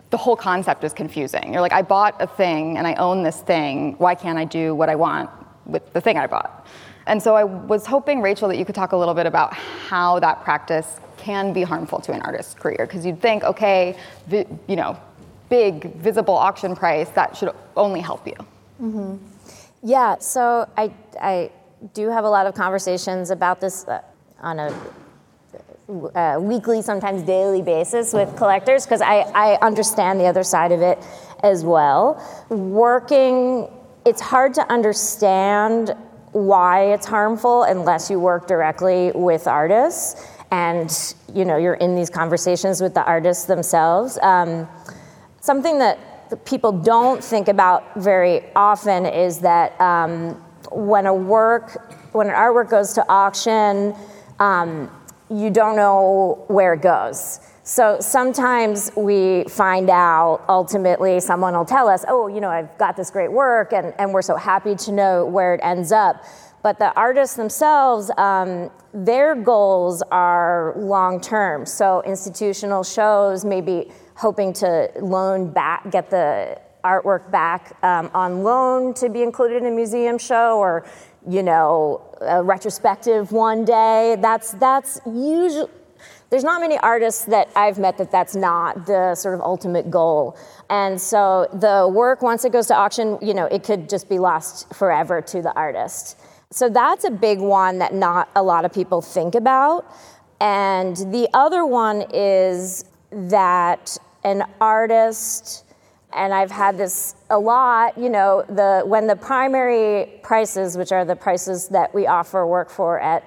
the 0.09 0.17
whole 0.17 0.35
concept 0.35 0.83
is 0.83 0.93
confusing. 0.93 1.53
You're 1.53 1.61
like, 1.61 1.73
I 1.73 1.81
bought 1.81 2.19
a 2.21 2.27
thing 2.27 2.77
and 2.77 2.87
I 2.87 2.95
own 2.95 3.23
this 3.23 3.41
thing. 3.41 3.95
Why 3.99 4.15
can't 4.15 4.37
I 4.37 4.45
do 4.45 4.73
what 4.73 4.89
I 4.89 4.95
want 4.95 5.29
with 5.65 5.93
the 5.93 6.01
thing 6.01 6.17
I 6.17 6.27
bought? 6.27 6.67
And 7.07 7.21
so 7.21 7.35
I 7.35 7.43
was 7.43 7.85
hoping, 7.85 8.21
Rachel, 8.21 8.47
that 8.49 8.57
you 8.57 8.65
could 8.65 8.75
talk 8.75 8.91
a 8.91 8.97
little 8.97 9.13
bit 9.13 9.25
about 9.25 9.53
how 9.53 10.19
that 10.19 10.43
practice 10.43 10.99
can 11.17 11.53
be 11.53 11.63
harmful 11.63 11.99
to 12.01 12.11
an 12.11 12.21
artist's 12.21 12.53
career. 12.53 12.79
Because 12.81 13.05
you'd 13.05 13.21
think, 13.21 13.43
okay, 13.43 13.97
vi- 14.27 14.45
you 14.67 14.75
know, 14.75 14.97
big 15.49 15.95
visible 15.95 16.35
auction 16.35 16.75
price, 16.75 17.09
that 17.11 17.35
should 17.35 17.51
only 17.75 18.01
help 18.01 18.27
you. 18.27 18.35
Mm-hmm. 18.81 19.15
Yeah, 19.83 20.17
so 20.19 20.69
I, 20.77 20.91
I 21.19 21.51
do 21.93 22.09
have 22.09 22.25
a 22.25 22.29
lot 22.29 22.47
of 22.47 22.55
conversations 22.55 23.31
about 23.31 23.61
this 23.61 23.87
uh, 23.87 24.01
on 24.39 24.59
a 24.59 24.73
uh, 25.89 26.37
weekly, 26.39 26.81
sometimes 26.81 27.23
daily 27.23 27.61
basis 27.61 28.13
with 28.13 28.35
collectors 28.35 28.85
because 28.85 29.01
I, 29.01 29.19
I 29.33 29.57
understand 29.65 30.19
the 30.19 30.25
other 30.25 30.43
side 30.43 30.71
of 30.71 30.81
it 30.81 30.99
as 31.43 31.63
well. 31.63 32.21
Working, 32.49 33.69
it's 34.05 34.19
hard 34.19 34.53
to 34.55 34.69
understand 34.71 35.95
why 36.31 36.93
it's 36.93 37.05
harmful 37.05 37.63
unless 37.63 38.09
you 38.09 38.19
work 38.19 38.47
directly 38.47 39.11
with 39.13 39.47
artists 39.47 40.27
and 40.51 41.15
you 41.33 41.43
know 41.43 41.57
you're 41.57 41.75
in 41.75 41.95
these 41.95 42.09
conversations 42.09 42.81
with 42.81 42.93
the 42.93 43.03
artists 43.03 43.45
themselves. 43.45 44.17
Um, 44.21 44.67
something 45.41 45.79
that 45.79 46.45
people 46.45 46.71
don't 46.71 47.23
think 47.23 47.47
about 47.47 47.95
very 47.95 48.43
often 48.55 49.05
is 49.05 49.39
that 49.39 49.79
um, 49.79 50.33
when 50.71 51.05
a 51.05 51.13
work, 51.13 52.13
when 52.13 52.27
an 52.27 52.33
artwork 52.33 52.69
goes 52.69 52.93
to 52.93 53.05
auction. 53.09 53.95
Um, 54.39 54.91
you 55.29 55.49
don't 55.49 55.75
know 55.75 56.43
where 56.47 56.73
it 56.73 56.81
goes. 56.81 57.39
So 57.67 57.97
sometimes 57.99 58.91
we 58.95 59.43
find 59.43 59.89
out 59.89 60.45
ultimately 60.47 61.19
someone 61.19 61.53
will 61.53 61.65
tell 61.65 61.89
us, 61.89 62.05
oh, 62.07 62.27
you 62.27 62.39
know, 62.39 62.49
I've 62.49 62.77
got 62.77 62.95
this 62.95 63.11
great 63.11 63.29
work, 63.29 63.73
and, 63.73 63.93
and 63.99 64.13
we're 64.13 64.21
so 64.21 64.37
happy 64.37 64.73
to 64.75 64.93
know 64.93 65.25
where 65.25 65.53
it 65.53 65.59
ends 65.61 65.91
up. 65.91 66.23
But 66.63 66.79
the 66.79 66.93
artists 66.93 67.35
themselves, 67.35 68.09
um, 68.17 68.71
their 68.93 69.35
goals 69.35 70.01
are 70.11 70.75
long 70.77 71.19
term. 71.19 71.65
So 71.65 72.01
institutional 72.03 72.85
shows 72.85 73.43
maybe 73.43 73.91
hoping 74.15 74.53
to 74.53 74.89
loan 75.01 75.51
back, 75.51 75.91
get 75.91 76.09
the 76.09 76.61
artwork 76.85 77.29
back 77.31 77.77
um, 77.83 78.09
on 78.13 78.43
loan 78.43 78.93
to 78.93 79.09
be 79.09 79.23
included 79.23 79.63
in 79.63 79.65
a 79.65 79.75
museum 79.75 80.17
show, 80.17 80.57
or 80.57 80.85
you 81.27 81.43
know, 81.43 82.15
a 82.21 82.41
retrospective 82.41 83.33
one 83.33 83.65
day. 83.65 84.15
That's 84.21 84.51
that's 84.53 85.01
usually 85.05 85.69
there's 86.29 86.43
not 86.43 86.59
many 86.61 86.77
artists 86.79 87.25
that 87.25 87.49
I've 87.55 87.79
met 87.79 87.97
that 87.97 88.11
that's 88.11 88.35
not 88.35 88.85
the 88.85 89.15
sort 89.15 89.35
of 89.35 89.41
ultimate 89.41 89.89
goal. 89.89 90.37
And 90.69 90.99
so 90.99 91.47
the 91.53 91.89
work 91.91 92.21
once 92.21 92.43
it 92.43 92.51
goes 92.51 92.67
to 92.67 92.75
auction, 92.75 93.17
you 93.21 93.33
know, 93.33 93.45
it 93.45 93.63
could 93.63 93.89
just 93.89 94.09
be 94.09 94.19
lost 94.19 94.73
forever 94.73 95.21
to 95.21 95.41
the 95.41 95.53
artist. 95.53 96.17
So 96.51 96.69
that's 96.69 97.03
a 97.03 97.11
big 97.11 97.39
one 97.39 97.79
that 97.79 97.93
not 97.93 98.29
a 98.35 98.43
lot 98.43 98.65
of 98.65 98.73
people 98.73 99.01
think 99.01 99.35
about. 99.35 99.85
And 100.39 100.95
the 100.95 101.29
other 101.33 101.65
one 101.65 102.05
is 102.13 102.85
that 103.11 103.97
an 104.23 104.43
artist 104.59 105.63
and 106.13 106.33
I've 106.33 106.51
had 106.51 106.77
this 106.77 107.15
a 107.29 107.37
lot, 107.37 107.97
you 107.97 108.09
know, 108.09 108.43
the 108.47 108.81
when 108.85 109.07
the 109.07 109.15
primary 109.15 110.19
prices, 110.23 110.77
which 110.77 110.91
are 110.91 111.03
the 111.03 111.15
prices 111.15 111.67
that 111.69 111.93
we 111.93 112.07
offer 112.07 112.47
work 112.47 112.69
for 112.69 112.99
at 112.99 113.23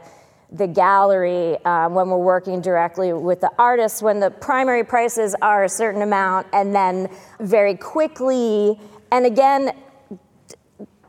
the 0.52 0.66
gallery 0.66 1.56
um, 1.64 1.94
when 1.94 2.08
we're 2.08 2.18
working 2.18 2.60
directly 2.60 3.12
with 3.12 3.40
the 3.40 3.50
artists, 3.58 4.02
when 4.02 4.20
the 4.20 4.30
primary 4.30 4.84
prices 4.84 5.34
are 5.42 5.64
a 5.64 5.68
certain 5.68 6.02
amount, 6.02 6.46
and 6.52 6.74
then 6.74 7.08
very 7.38 7.76
quickly, 7.76 8.78
and 9.12 9.26
again, 9.26 9.72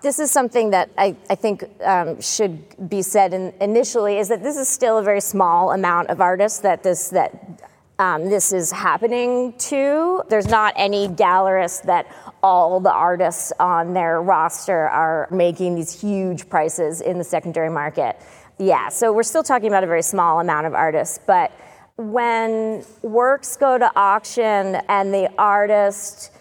this 0.02 0.20
is 0.20 0.32
something 0.32 0.72
that 0.72 0.90
I, 0.98 1.16
I 1.30 1.36
think 1.36 1.64
um, 1.84 2.20
should 2.22 2.90
be 2.90 3.02
said 3.02 3.34
in, 3.34 3.54
initially 3.62 4.18
is 4.18 4.30
that 4.30 4.42
this 4.42 4.58
is 4.58 4.68
still 4.68 4.98
a 4.98 5.04
very 5.04 5.22
small 5.22 5.72
amount 5.72 6.10
of 6.10 6.22
artists 6.22 6.60
that 6.60 6.82
this 6.82 7.10
that 7.10 7.62
um, 8.00 8.30
this 8.32 8.52
is 8.52 8.72
happening 8.72 9.54
to. 9.60 10.24
There's 10.28 10.48
not 10.48 10.74
any 10.76 11.08
gallerists 11.08 11.84
that 11.84 12.08
all 12.42 12.80
the 12.80 12.92
artists 12.92 13.54
on 13.60 13.94
their 13.94 14.24
roster 14.24 14.90
are 14.90 15.28
making 15.30 15.76
these 15.76 16.02
huge 16.02 16.50
prices 16.50 17.02
in 17.02 17.20
the 17.20 17.24
secondary 17.24 17.70
market. 17.70 18.20
Yeah, 18.62 18.90
so 18.90 19.12
we're 19.12 19.24
still 19.24 19.42
talking 19.42 19.70
about 19.70 19.84
a 19.84 19.88
very 19.88 20.04
small 20.04 20.40
amount 20.40 20.68
of 20.68 20.76
artists, 20.76 21.20
but 21.26 21.52
when 21.98 22.86
works 23.02 23.58
go 23.58 23.80
to 23.80 23.92
auction 23.96 24.76
and 24.88 25.12
the 25.12 25.32
artist 25.36 26.32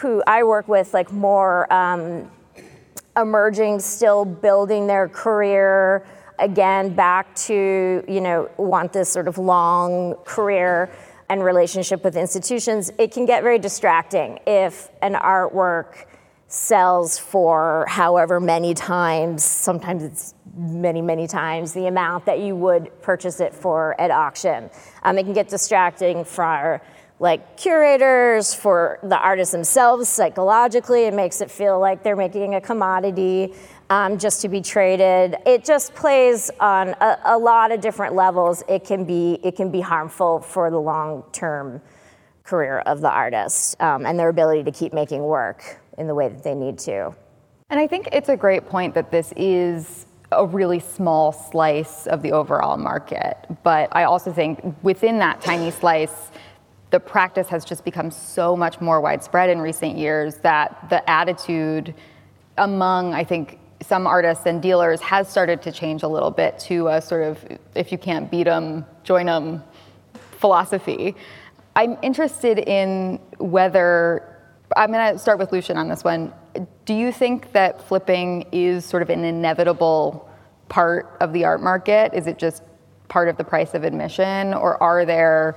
who 0.00 0.22
I 0.26 0.44
work 0.44 0.66
with, 0.66 0.94
like 0.94 1.12
more 1.12 1.70
um, 1.70 2.30
emerging, 3.18 3.80
still 3.80 4.24
building 4.24 4.86
their 4.86 5.08
career, 5.08 6.06
again 6.38 6.94
back 6.94 7.34
to 7.34 8.02
you 8.08 8.20
know 8.22 8.48
want 8.56 8.94
this 8.94 9.10
sort 9.10 9.28
of 9.28 9.36
long 9.36 10.14
career 10.24 10.90
and 11.28 11.44
relationship 11.44 12.04
with 12.04 12.16
institutions 12.16 12.92
it 12.96 13.10
can 13.10 13.26
get 13.26 13.42
very 13.42 13.58
distracting 13.58 14.38
if 14.46 14.88
an 15.02 15.14
artwork 15.14 16.04
sells 16.48 17.18
for 17.18 17.84
however 17.88 18.40
many 18.40 18.72
times 18.72 19.44
sometimes 19.44 20.02
it's 20.02 20.34
many 20.56 21.02
many 21.02 21.26
times 21.26 21.74
the 21.74 21.86
amount 21.86 22.24
that 22.24 22.40
you 22.40 22.56
would 22.56 22.90
purchase 23.02 23.38
it 23.38 23.54
for 23.54 23.98
at 24.00 24.10
auction 24.10 24.70
um, 25.02 25.18
it 25.18 25.24
can 25.24 25.34
get 25.34 25.46
distracting 25.48 26.24
for 26.24 26.80
like 27.20 27.56
curators 27.58 28.54
for 28.54 28.98
the 29.02 29.18
artists 29.18 29.52
themselves 29.52 30.08
psychologically 30.08 31.04
it 31.04 31.12
makes 31.12 31.42
it 31.42 31.50
feel 31.50 31.78
like 31.78 32.02
they're 32.02 32.16
making 32.16 32.54
a 32.54 32.60
commodity 32.60 33.52
um, 33.90 34.18
just 34.18 34.42
to 34.42 34.50
be 34.50 34.60
traded. 34.60 35.36
It 35.46 35.64
just 35.64 35.94
plays 35.94 36.50
on 36.60 36.88
a, 37.00 37.18
a, 37.24 37.38
lot 37.38 37.72
of 37.72 37.80
different 37.80 38.14
levels. 38.14 38.62
It 38.68 38.84
can 38.84 39.04
be 39.04 39.38
it 39.42 39.56
can 39.56 39.70
be 39.70 39.80
harmful 39.80 40.40
for 40.40 40.70
the 40.70 40.78
long 40.78 41.24
term 41.32 41.80
career 42.44 42.80
of 42.80 43.00
the 43.00 43.10
artist 43.10 43.80
um, 43.80 44.04
and 44.04 44.18
their 44.18 44.28
ability 44.28 44.64
to 44.64 44.72
keep 44.72 44.92
making 44.92 45.22
work 45.22 45.80
in 45.98 46.06
the 46.06 46.14
way 46.14 46.28
that 46.28 46.42
they 46.42 46.54
need 46.54 46.78
to. 46.78 47.14
And 47.70 47.78
I 47.78 47.86
think 47.86 48.08
it's 48.12 48.28
a 48.28 48.36
great 48.36 48.66
point 48.66 48.94
that 48.94 49.10
this 49.10 49.32
is 49.36 50.06
a 50.32 50.46
really 50.46 50.78
small 50.78 51.32
slice 51.32 52.06
of 52.06 52.22
the 52.22 52.32
overall 52.32 52.76
market. 52.76 53.36
But 53.62 53.88
I 53.92 54.04
also 54.04 54.32
think 54.32 54.60
within 54.82 55.18
that 55.18 55.40
tiny 55.40 55.70
slice, 55.70 56.30
the 56.90 57.00
practice 57.00 57.48
has 57.48 57.64
just 57.64 57.84
become 57.84 58.10
so 58.10 58.56
much 58.56 58.80
more 58.80 59.00
widespread 59.00 59.50
in 59.50 59.60
recent 59.60 59.98
years 59.98 60.36
that 60.38 60.88
the 60.88 61.08
attitude 61.08 61.94
among, 62.56 63.14
I 63.14 63.24
think, 63.24 63.58
some 63.82 64.06
artists 64.06 64.46
and 64.46 64.60
dealers 64.60 65.00
has 65.00 65.28
started 65.28 65.62
to 65.62 65.72
change 65.72 66.02
a 66.02 66.08
little 66.08 66.30
bit 66.30 66.58
to 66.60 66.88
a 66.88 67.00
sort 67.00 67.22
of 67.22 67.58
if 67.74 67.92
you 67.92 67.98
can't 67.98 68.30
beat 68.30 68.44
them, 68.44 68.84
join 69.04 69.26
them 69.26 69.62
philosophy. 70.38 71.14
I'm 71.76 71.96
interested 72.02 72.58
in 72.58 73.20
whether 73.38 74.37
I'm 74.76 74.92
going 74.92 75.12
to 75.12 75.18
start 75.18 75.38
with 75.38 75.52
Lucien 75.52 75.76
on 75.76 75.88
this 75.88 76.04
one. 76.04 76.32
Do 76.84 76.94
you 76.94 77.12
think 77.12 77.52
that 77.52 77.86
flipping 77.86 78.46
is 78.52 78.84
sort 78.84 79.02
of 79.02 79.10
an 79.10 79.24
inevitable 79.24 80.28
part 80.68 81.16
of 81.20 81.32
the 81.32 81.44
art 81.44 81.62
market? 81.62 82.12
Is 82.14 82.26
it 82.26 82.38
just 82.38 82.62
part 83.08 83.28
of 83.28 83.36
the 83.36 83.44
price 83.44 83.74
of 83.74 83.84
admission, 83.84 84.52
or 84.52 84.82
are 84.82 85.04
there 85.04 85.56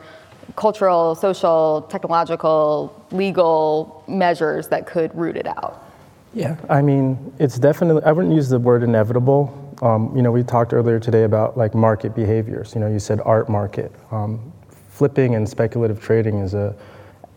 cultural, 0.55 1.15
social, 1.15 1.87
technological, 1.89 3.05
legal 3.11 4.03
measures 4.07 4.67
that 4.69 4.87
could 4.87 5.13
root 5.15 5.35
it 5.35 5.47
out? 5.47 5.85
Yeah, 6.33 6.55
I 6.69 6.81
mean, 6.81 7.33
it's 7.39 7.59
definitely, 7.59 8.03
I 8.03 8.13
wouldn't 8.13 8.33
use 8.33 8.47
the 8.47 8.59
word 8.59 8.83
inevitable. 8.83 9.75
Um, 9.81 10.15
you 10.15 10.21
know, 10.21 10.31
we 10.31 10.43
talked 10.43 10.73
earlier 10.73 10.99
today 10.99 11.23
about 11.23 11.57
like 11.57 11.75
market 11.75 12.15
behaviors. 12.15 12.73
You 12.73 12.81
know, 12.81 12.87
you 12.87 12.99
said 12.99 13.19
art 13.25 13.49
market. 13.49 13.91
Um, 14.11 14.53
flipping 14.89 15.35
and 15.35 15.47
speculative 15.47 16.01
trading 16.01 16.39
is 16.39 16.53
a, 16.53 16.75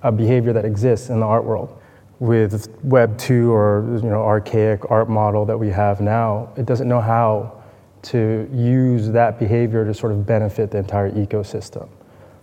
a 0.04 0.12
behavior 0.12 0.52
that 0.52 0.64
exists 0.64 1.08
in 1.08 1.18
the 1.18 1.26
art 1.26 1.44
world. 1.44 1.80
With 2.20 2.68
Web 2.84 3.18
2 3.18 3.50
or, 3.50 3.98
you 4.02 4.08
know, 4.08 4.22
archaic 4.22 4.88
art 4.90 5.08
model 5.08 5.44
that 5.46 5.58
we 5.58 5.70
have 5.70 6.00
now, 6.00 6.52
it 6.56 6.66
doesn't 6.66 6.86
know 6.86 7.00
how 7.00 7.64
to 8.02 8.48
use 8.52 9.08
that 9.08 9.38
behavior 9.38 9.84
to 9.84 9.92
sort 9.92 10.12
of 10.12 10.24
benefit 10.26 10.70
the 10.70 10.78
entire 10.78 11.10
ecosystem. 11.10 11.88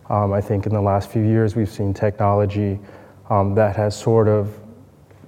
Um, 0.10 0.34
I 0.34 0.41
think 0.41 0.65
in 0.65 0.74
the 0.74 0.82
last 0.82 1.10
few 1.10 1.24
years, 1.24 1.56
we've 1.56 1.70
seen 1.70 1.94
technology 1.94 2.80
um, 3.30 3.56
that 3.56 3.75
has 3.75 3.98
sort 3.98 4.27
of 4.27 4.60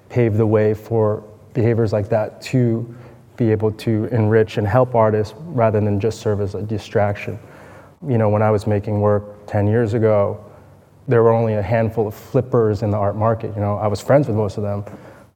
paved 0.09 0.37
the 0.37 0.45
way 0.45 0.73
for 0.73 1.23
behaviors 1.53 1.93
like 1.93 2.09
that 2.09 2.41
to 2.41 2.93
be 3.37 3.51
able 3.51 3.71
to 3.71 4.05
enrich 4.05 4.57
and 4.57 4.67
help 4.67 4.95
artists 4.95 5.35
rather 5.37 5.79
than 5.79 5.99
just 5.99 6.19
serve 6.19 6.41
as 6.41 6.55
a 6.55 6.61
distraction. 6.61 7.39
You 8.05 8.17
know, 8.17 8.29
when 8.29 8.41
I 8.41 8.51
was 8.51 8.67
making 8.67 8.99
work 8.99 9.45
10 9.47 9.67
years 9.67 9.93
ago, 9.93 10.43
there 11.07 11.23
were 11.23 11.31
only 11.31 11.55
a 11.55 11.61
handful 11.61 12.07
of 12.07 12.13
flippers 12.13 12.83
in 12.83 12.91
the 12.91 12.97
art 12.97 13.15
market. 13.15 13.53
You 13.55 13.61
know, 13.61 13.75
I 13.77 13.87
was 13.87 14.01
friends 14.01 14.27
with 14.27 14.37
most 14.37 14.57
of 14.57 14.63
them, 14.63 14.85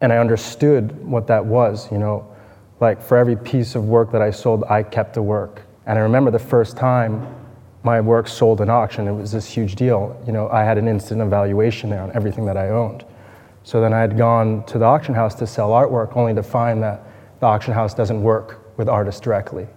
and 0.02 0.14
I 0.14 0.18
understood 0.18 1.06
what 1.06 1.28
that 1.28 1.46
was. 1.46 1.92
You 1.92 1.98
know, 1.98 2.28
like 2.80 3.02
for 3.02 3.18
every 3.18 3.36
piece 3.36 3.76
of 3.76 3.86
work 3.86 4.12
that 4.12 4.22
I 4.22 4.32
sold, 4.32 4.64
I 4.70 4.84
kept 4.84 5.14
the 5.14 5.22
work. 5.22 5.64
And 5.86 5.98
I 5.98 6.02
remember 6.02 6.32
the 6.32 6.40
first 6.40 6.78
time 6.78 7.28
my 7.84 8.02
work 8.02 8.28
sold 8.28 8.60
in 8.62 8.70
auction, 8.70 9.08
it 9.08 9.14
was 9.14 9.32
this 9.32 9.46
huge 9.46 9.76
deal. 9.76 10.22
You 10.26 10.34
know, 10.34 10.50
I 10.50 10.64
had 10.64 10.78
an 10.78 10.88
instant 10.88 11.22
evaluation 11.22 11.90
there 11.90 12.02
on 12.02 12.12
everything 12.14 12.46
that 12.46 12.58
I 12.58 12.70
owned. 12.70 13.06
So 13.64 13.82
then 13.82 13.94
I 13.94 14.00
had 14.00 14.18
gone 14.18 14.64
to 14.66 14.78
the 14.78 14.86
auction 14.86 15.14
house 15.14 15.36
to 15.36 15.48
sell 15.48 15.70
artwork, 15.70 16.16
only 16.16 16.34
to 16.34 16.44
find 16.44 16.82
that 16.84 17.04
the 17.40 17.46
auction 17.46 17.74
house 17.74 17.94
doesn't 17.94 18.22
work 18.22 18.62
with 18.78 18.90
artists 18.90 19.22
directly 19.22 19.68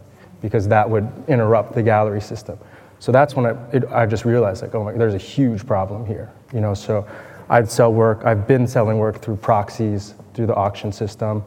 because 0.40 0.66
that 0.68 0.88
would 0.88 1.10
interrupt 1.28 1.72
the 1.74 1.82
gallery 1.82 2.20
system. 2.20 2.58
So 3.00 3.10
that's 3.10 3.34
when 3.34 3.46
I, 3.46 3.50
it, 3.72 3.84
I 3.86 4.06
just 4.06 4.24
realized, 4.24 4.62
like, 4.62 4.74
oh 4.74 4.84
my, 4.84 4.92
there's 4.92 5.14
a 5.14 5.18
huge 5.18 5.66
problem 5.66 6.06
here. 6.06 6.30
You 6.52 6.60
know, 6.60 6.74
so 6.74 7.08
I'd 7.48 7.68
sell 7.70 7.92
work. 7.92 8.24
I've 8.24 8.46
been 8.46 8.66
selling 8.66 8.98
work 8.98 9.22
through 9.22 9.36
proxies, 9.36 10.14
through 10.34 10.46
the 10.46 10.54
auction 10.54 10.92
system, 10.92 11.42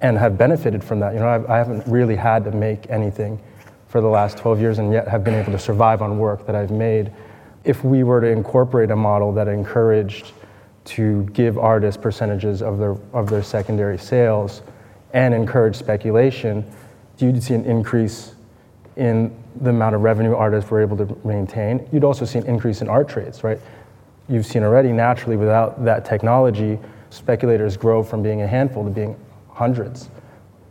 and 0.00 0.16
have 0.16 0.38
benefited 0.38 0.82
from 0.82 1.00
that. 1.00 1.14
You 1.14 1.20
know, 1.20 1.28
I've, 1.28 1.50
I 1.50 1.58
haven't 1.58 1.86
really 1.86 2.14
had 2.14 2.44
to 2.44 2.52
make 2.52 2.88
anything 2.88 3.40
for 3.88 4.00
the 4.00 4.06
last 4.06 4.38
12 4.38 4.60
years, 4.60 4.78
and 4.78 4.92
yet 4.92 5.08
have 5.08 5.24
been 5.24 5.34
able 5.34 5.50
to 5.50 5.58
survive 5.58 6.00
on 6.00 6.16
work 6.16 6.46
that 6.46 6.54
I've 6.54 6.70
made. 6.70 7.12
If 7.64 7.82
we 7.82 8.04
were 8.04 8.20
to 8.20 8.28
incorporate 8.28 8.92
a 8.92 8.96
model 8.96 9.32
that 9.32 9.48
encouraged 9.48 10.32
to 10.84 11.24
give 11.32 11.58
artists 11.58 12.00
percentages 12.00 12.62
of 12.62 12.78
their, 12.78 12.96
of 13.12 13.28
their 13.28 13.42
secondary 13.42 13.98
sales 13.98 14.62
and 15.12 15.34
encourage 15.34 15.74
speculation, 15.74 16.64
do 17.16 17.26
you'd 17.26 17.42
see 17.42 17.54
an 17.54 17.64
increase 17.64 18.34
in 18.96 19.34
the 19.60 19.70
amount 19.70 19.94
of 19.94 20.02
revenue 20.02 20.34
artists 20.34 20.70
were 20.70 20.80
able 20.80 20.96
to 20.96 21.18
maintain. 21.24 21.88
You'd 21.92 22.04
also 22.04 22.24
see 22.24 22.38
an 22.38 22.46
increase 22.46 22.80
in 22.80 22.88
art 22.88 23.08
trades, 23.08 23.42
right? 23.44 23.60
You've 24.28 24.46
seen 24.46 24.62
already 24.62 24.92
naturally 24.92 25.36
without 25.36 25.84
that 25.84 26.04
technology, 26.04 26.78
speculators 27.10 27.76
grow 27.76 28.02
from 28.02 28.22
being 28.22 28.42
a 28.42 28.46
handful 28.46 28.84
to 28.84 28.90
being 28.90 29.16
hundreds. 29.50 30.10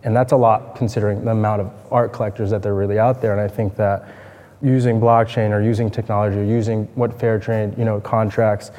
And 0.04 0.16
that's 0.16 0.32
a 0.32 0.38
lot 0.38 0.76
considering 0.76 1.26
the 1.26 1.32
amount 1.32 1.62
of 1.62 1.74
art 1.92 2.14
collectors 2.14 2.52
that 2.52 2.66
are 2.66 2.76
really 2.76 3.00
out 3.00 3.22
there. 3.22 3.32
And 3.32 3.42
I 3.42 3.48
think 3.48 3.76
that 3.76 4.08
using 4.62 5.00
blockchain 5.00 5.52
or 5.52 5.62
using 5.62 5.90
technology 5.90 6.38
or 6.38 6.44
using 6.44 6.86
what 6.96 7.20
fair 7.20 7.40
trade, 7.40 7.78
you 7.78 7.86
know, 7.86 8.00
contracts 8.00 8.72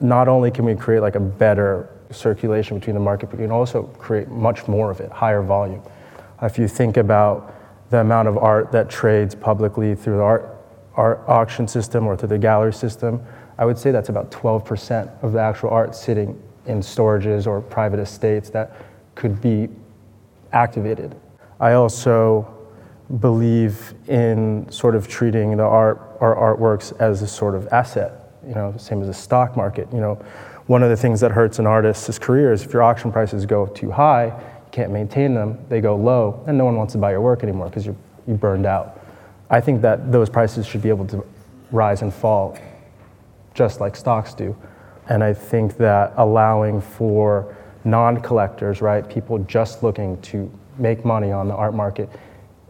not 0.00 0.28
only 0.28 0.50
can 0.50 0.64
we 0.64 0.74
create 0.74 1.00
like 1.00 1.14
a 1.14 1.20
better 1.20 1.88
circulation 2.10 2.78
between 2.78 2.94
the 2.94 3.00
market, 3.00 3.30
but 3.30 3.38
we 3.38 3.44
can 3.44 3.50
also 3.50 3.84
create 3.98 4.28
much 4.28 4.68
more 4.68 4.90
of 4.90 5.00
it, 5.00 5.10
higher 5.10 5.42
volume. 5.42 5.82
If 6.42 6.58
you 6.58 6.68
think 6.68 6.98
about 6.98 7.55
the 7.90 8.00
amount 8.00 8.28
of 8.28 8.36
art 8.38 8.72
that 8.72 8.90
trades 8.90 9.34
publicly 9.34 9.94
through 9.94 10.16
the 10.16 10.22
art, 10.22 10.56
art 10.96 11.22
auction 11.28 11.68
system 11.68 12.06
or 12.06 12.16
through 12.16 12.28
the 12.28 12.38
gallery 12.38 12.72
system, 12.72 13.24
I 13.58 13.64
would 13.64 13.78
say 13.78 13.90
that's 13.90 14.08
about 14.08 14.30
12% 14.30 15.22
of 15.22 15.32
the 15.32 15.40
actual 15.40 15.70
art 15.70 15.94
sitting 15.94 16.40
in 16.66 16.80
storages 16.80 17.46
or 17.46 17.60
private 17.60 18.00
estates 18.00 18.50
that 18.50 18.76
could 19.14 19.40
be 19.40 19.68
activated. 20.52 21.14
I 21.60 21.72
also 21.72 22.52
believe 23.20 23.94
in 24.08 24.70
sort 24.70 24.96
of 24.96 25.06
treating 25.06 25.56
the 25.56 25.62
art 25.62 26.02
our 26.20 26.34
artworks 26.34 26.98
as 27.00 27.22
a 27.22 27.26
sort 27.26 27.54
of 27.54 27.68
asset, 27.68 28.32
you 28.46 28.54
know, 28.54 28.74
same 28.78 29.02
as 29.02 29.08
a 29.08 29.14
stock 29.14 29.56
market. 29.56 29.88
You 29.92 30.00
know, 30.00 30.14
one 30.66 30.82
of 30.82 30.90
the 30.90 30.96
things 30.96 31.20
that 31.20 31.30
hurts 31.30 31.58
an 31.58 31.66
artist's 31.66 32.18
career 32.18 32.52
is 32.52 32.62
if 32.62 32.72
your 32.72 32.82
auction 32.82 33.12
prices 33.12 33.46
go 33.46 33.66
too 33.66 33.90
high, 33.90 34.32
can't 34.76 34.92
maintain 34.92 35.34
them, 35.34 35.58
they 35.68 35.80
go 35.80 35.96
low, 35.96 36.44
and 36.46 36.58
no 36.58 36.64
one 36.66 36.76
wants 36.76 36.92
to 36.92 36.98
buy 36.98 37.10
your 37.10 37.22
work 37.22 37.42
anymore 37.42 37.68
because 37.68 37.86
you 37.86 37.96
you 38.26 38.34
burned 38.34 38.66
out. 38.66 39.00
I 39.48 39.60
think 39.60 39.80
that 39.82 40.12
those 40.12 40.28
prices 40.28 40.66
should 40.66 40.82
be 40.82 40.88
able 40.88 41.06
to 41.06 41.24
rise 41.70 42.02
and 42.02 42.12
fall 42.12 42.58
just 43.54 43.80
like 43.80 43.96
stocks 43.96 44.34
do. 44.34 44.56
And 45.08 45.22
I 45.22 45.32
think 45.32 45.76
that 45.78 46.12
allowing 46.16 46.80
for 46.80 47.56
non 47.84 48.20
collectors, 48.20 48.82
right, 48.82 49.08
people 49.08 49.38
just 49.38 49.82
looking 49.82 50.20
to 50.22 50.50
make 50.78 51.04
money 51.04 51.32
on 51.32 51.48
the 51.48 51.54
art 51.54 51.74
market, 51.74 52.10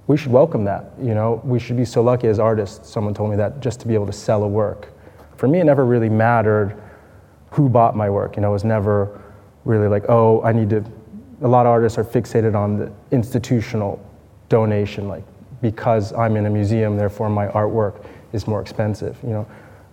we 0.07 0.17
should 0.17 0.31
welcome 0.31 0.65
that. 0.65 0.93
You 1.01 1.15
know, 1.15 1.41
we 1.45 1.59
should 1.59 1.77
be 1.77 1.85
so 1.85 2.03
lucky 2.03 2.29
as 2.29 2.39
artists, 2.39 2.89
someone 2.89 3.15
told 3.15 3.31
me 3.31 3.37
that, 3.37 3.61
just 3.61 3.81
to 3.81 3.89
be 3.89 3.95
able 3.95 4.07
to 4.07 4.13
sell 4.13 4.45
a 4.45 4.49
work. 4.49 4.93
For 5.37 5.49
me, 5.49 5.61
it 5.61 5.65
never 5.65 5.85
really 5.85 6.09
mattered 6.09 6.81
who 7.51 7.69
bought 7.69 7.97
my 7.97 8.11
work. 8.11 8.37
You 8.37 8.43
know, 8.43 8.51
it 8.51 8.53
was 8.53 8.65
never 8.65 9.21
really 9.65 9.89
like, 9.89 10.05
oh, 10.09 10.43
I 10.43 10.53
need 10.53 10.71
to. 10.71 10.85
A 11.43 11.49
lot 11.49 11.67
of 11.67 11.71
artists 11.71 11.99
are 11.99 12.05
fixated 12.05 12.55
on 12.55 12.79
the 12.79 12.93
institutional 13.11 14.05
donation, 14.49 15.09
like 15.09 15.25
because 15.61 16.13
I'm 16.13 16.37
in 16.37 16.47
a 16.47 16.51
museum, 16.51 16.97
therefore 16.97 17.29
my 17.29 17.49
artwork 17.49 18.05
is 18.33 18.47
more 18.47 18.61
expensive. 18.61 19.17
You 19.23 19.31
know, 19.31 19.47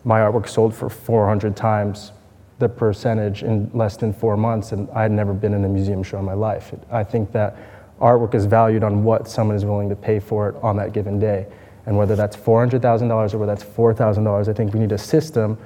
my 0.04 0.20
artwork 0.20 0.48
sold 0.48 0.76
for 0.76 0.90
400 0.90 1.56
times 1.56 2.12
the 2.60 2.70
percentage 2.70 3.44
in 3.44 3.70
less 3.74 3.98
than 3.98 4.14
four 4.14 4.38
months, 4.38 4.72
and 4.72 4.90
I 4.92 5.02
had 5.02 5.12
never 5.12 5.34
been 5.34 5.54
in 5.54 5.66
a 5.66 5.70
museum 5.70 6.04
show 6.04 6.20
in 6.20 6.26
my 6.26 6.34
life. 6.34 6.74
I 6.92 7.04
think 7.04 7.32
that 7.32 7.58
artwork 8.00 8.36
is 8.36 8.46
valued 8.46 8.84
on 8.84 9.04
what 9.04 9.28
someone 9.28 9.56
is 9.56 9.66
willing 9.66 9.90
to 9.90 9.96
pay 9.96 10.20
for 10.20 10.50
it 10.50 10.56
on 10.62 10.76
that 10.78 10.94
given 10.94 11.20
day. 11.20 11.48
And 11.86 11.98
whether 11.98 12.16
that's 12.16 12.36
$400,000 12.36 13.34
or 13.34 13.38
whether 13.38 13.54
that's 13.54 13.64
$4,000, 13.64 14.48
I 14.48 14.54
think 14.54 14.74
we 14.74 14.80
need 14.80 14.92
a 14.92 14.98
system 14.98 15.58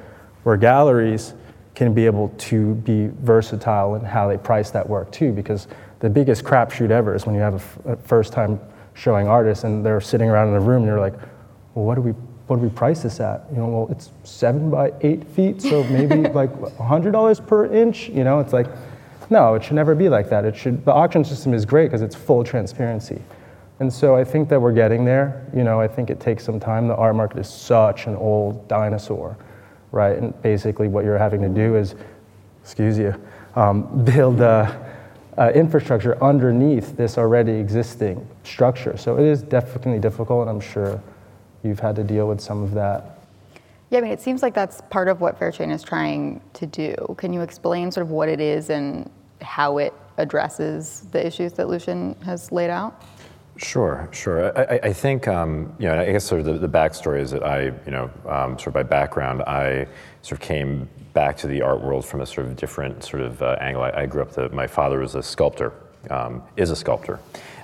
where 0.43 0.57
galleries 0.57 1.33
can 1.77 1.93
be 1.93 2.07
able 2.07 2.29
to 2.39 2.73
be 2.73 3.07
versatile 3.21 3.93
in 3.93 4.01
how 4.03 4.27
they 4.27 4.35
price 4.35 4.71
that 4.71 4.89
work 4.89 5.11
too, 5.11 5.31
because 5.31 5.67
the 5.99 6.09
biggest 6.09 6.43
crapshoot 6.43 6.89
ever 6.89 7.13
is 7.13 7.27
when 7.27 7.35
you 7.35 7.41
have 7.41 7.53
a, 7.53 7.57
f- 7.57 7.79
a 7.85 7.95
first 7.97 8.33
time 8.33 8.59
showing 8.95 9.27
artists 9.27 9.63
and 9.63 9.85
they're 9.85 10.01
sitting 10.01 10.27
around 10.27 10.47
in 10.47 10.55
a 10.55 10.59
room 10.59 10.77
and 10.77 10.87
you're 10.87 10.99
like, 10.99 11.13
well, 11.75 11.85
what 11.85 11.93
do 11.93 12.01
we 12.01 12.13
what 12.47 12.55
do 12.55 12.63
we 12.63 12.69
price 12.69 13.03
this 13.03 13.19
at? 13.19 13.45
You 13.51 13.57
know, 13.57 13.67
well, 13.67 13.87
it's 13.91 14.11
seven 14.23 14.71
by 14.71 14.91
eight 15.01 15.23
feet, 15.23 15.61
so 15.61 15.83
maybe 15.83 16.15
like 16.41 16.51
$100 16.51 17.45
per 17.45 17.67
inch. 17.67 18.09
You 18.09 18.23
know, 18.23 18.39
it's 18.39 18.53
like, 18.53 18.67
no, 19.29 19.53
it 19.53 19.63
should 19.63 19.75
never 19.75 19.93
be 19.93 20.09
like 20.09 20.29
that. 20.29 20.45
It 20.45 20.55
should. 20.55 20.83
The 20.83 20.93
auction 20.93 21.23
system 21.23 21.53
is 21.53 21.63
great 21.63 21.87
because 21.87 22.01
it's 22.01 22.15
full 22.15 22.43
transparency, 22.43 23.21
and 23.79 23.93
so 23.93 24.15
I 24.15 24.23
think 24.23 24.49
that 24.49 24.59
we're 24.59 24.73
getting 24.73 25.05
there. 25.05 25.45
You 25.55 25.63
know, 25.63 25.79
I 25.79 25.87
think 25.87 26.09
it 26.09 26.19
takes 26.19 26.43
some 26.43 26.59
time. 26.59 26.87
The 26.87 26.95
art 26.95 27.15
market 27.15 27.37
is 27.37 27.47
such 27.47 28.07
an 28.07 28.15
old 28.15 28.67
dinosaur, 28.67 29.37
right? 29.91 30.17
And 30.17 30.39
basically, 30.41 30.87
what 30.87 31.05
you're 31.05 31.17
having 31.17 31.41
to 31.41 31.49
do 31.49 31.75
is, 31.75 31.95
excuse 32.63 32.97
you, 32.97 33.15
um, 33.55 34.03
build 34.03 34.41
a 34.41 34.95
infrastructure 35.53 36.21
underneath 36.23 36.97
this 36.97 37.17
already 37.17 37.53
existing 37.53 38.27
structure. 38.43 38.97
So 38.97 39.17
it 39.17 39.23
is 39.23 39.43
definitely 39.43 39.99
difficult, 39.99 40.41
and 40.41 40.49
I'm 40.49 40.59
sure 40.59 41.01
you've 41.63 41.79
had 41.79 41.95
to 41.97 42.03
deal 42.03 42.27
with 42.27 42.41
some 42.41 42.63
of 42.63 42.73
that. 42.73 43.19
Yeah, 43.89 43.99
I 43.99 44.01
mean, 44.01 44.11
it 44.11 44.19
seems 44.19 44.41
like 44.41 44.53
that's 44.53 44.81
part 44.89 45.07
of 45.07 45.21
what 45.21 45.39
Fairchain 45.39 45.71
is 45.71 45.83
trying 45.83 46.41
to 46.53 46.65
do. 46.65 47.15
Can 47.17 47.31
you 47.33 47.41
explain 47.41 47.91
sort 47.91 48.01
of 48.01 48.11
what 48.11 48.27
it 48.27 48.39
is 48.39 48.69
and 48.69 49.09
how 49.41 49.77
it 49.77 49.93
addresses 50.17 51.07
the 51.11 51.25
issues 51.25 51.53
that 51.53 51.67
Lucien 51.67 52.15
has 52.25 52.51
laid 52.51 52.69
out? 52.69 53.01
Sure, 53.57 54.07
sure. 54.11 54.57
I, 54.57 54.79
I 54.83 54.93
think, 54.93 55.27
um, 55.27 55.73
you 55.79 55.87
know, 55.87 55.99
I 55.99 56.11
guess 56.11 56.23
sort 56.23 56.41
of 56.41 56.45
the, 56.45 56.53
the 56.53 56.69
backstory 56.69 57.19
is 57.19 57.31
that 57.31 57.43
I, 57.43 57.65
you 57.65 57.91
know, 57.91 58.09
um, 58.27 58.57
sort 58.57 58.67
of 58.67 58.73
by 58.73 58.83
background, 58.83 59.41
I 59.43 59.87
sort 60.21 60.39
of 60.39 60.47
came 60.47 60.87
back 61.13 61.35
to 61.37 61.47
the 61.47 61.61
art 61.61 61.81
world 61.81 62.05
from 62.05 62.21
a 62.21 62.25
sort 62.25 62.45
of 62.45 62.55
different 62.55 63.03
sort 63.03 63.23
of 63.23 63.41
uh, 63.41 63.57
angle. 63.59 63.81
I, 63.81 63.89
I, 63.89 64.05
grew 64.05 64.21
up, 64.21 64.31
the, 64.31 64.49
my 64.49 64.67
father 64.67 64.99
was 64.99 65.15
a 65.15 65.23
sculptor, 65.23 65.73
um, 66.11 66.43
is 66.55 66.69
a 66.69 66.75
sculptor. 66.75 67.19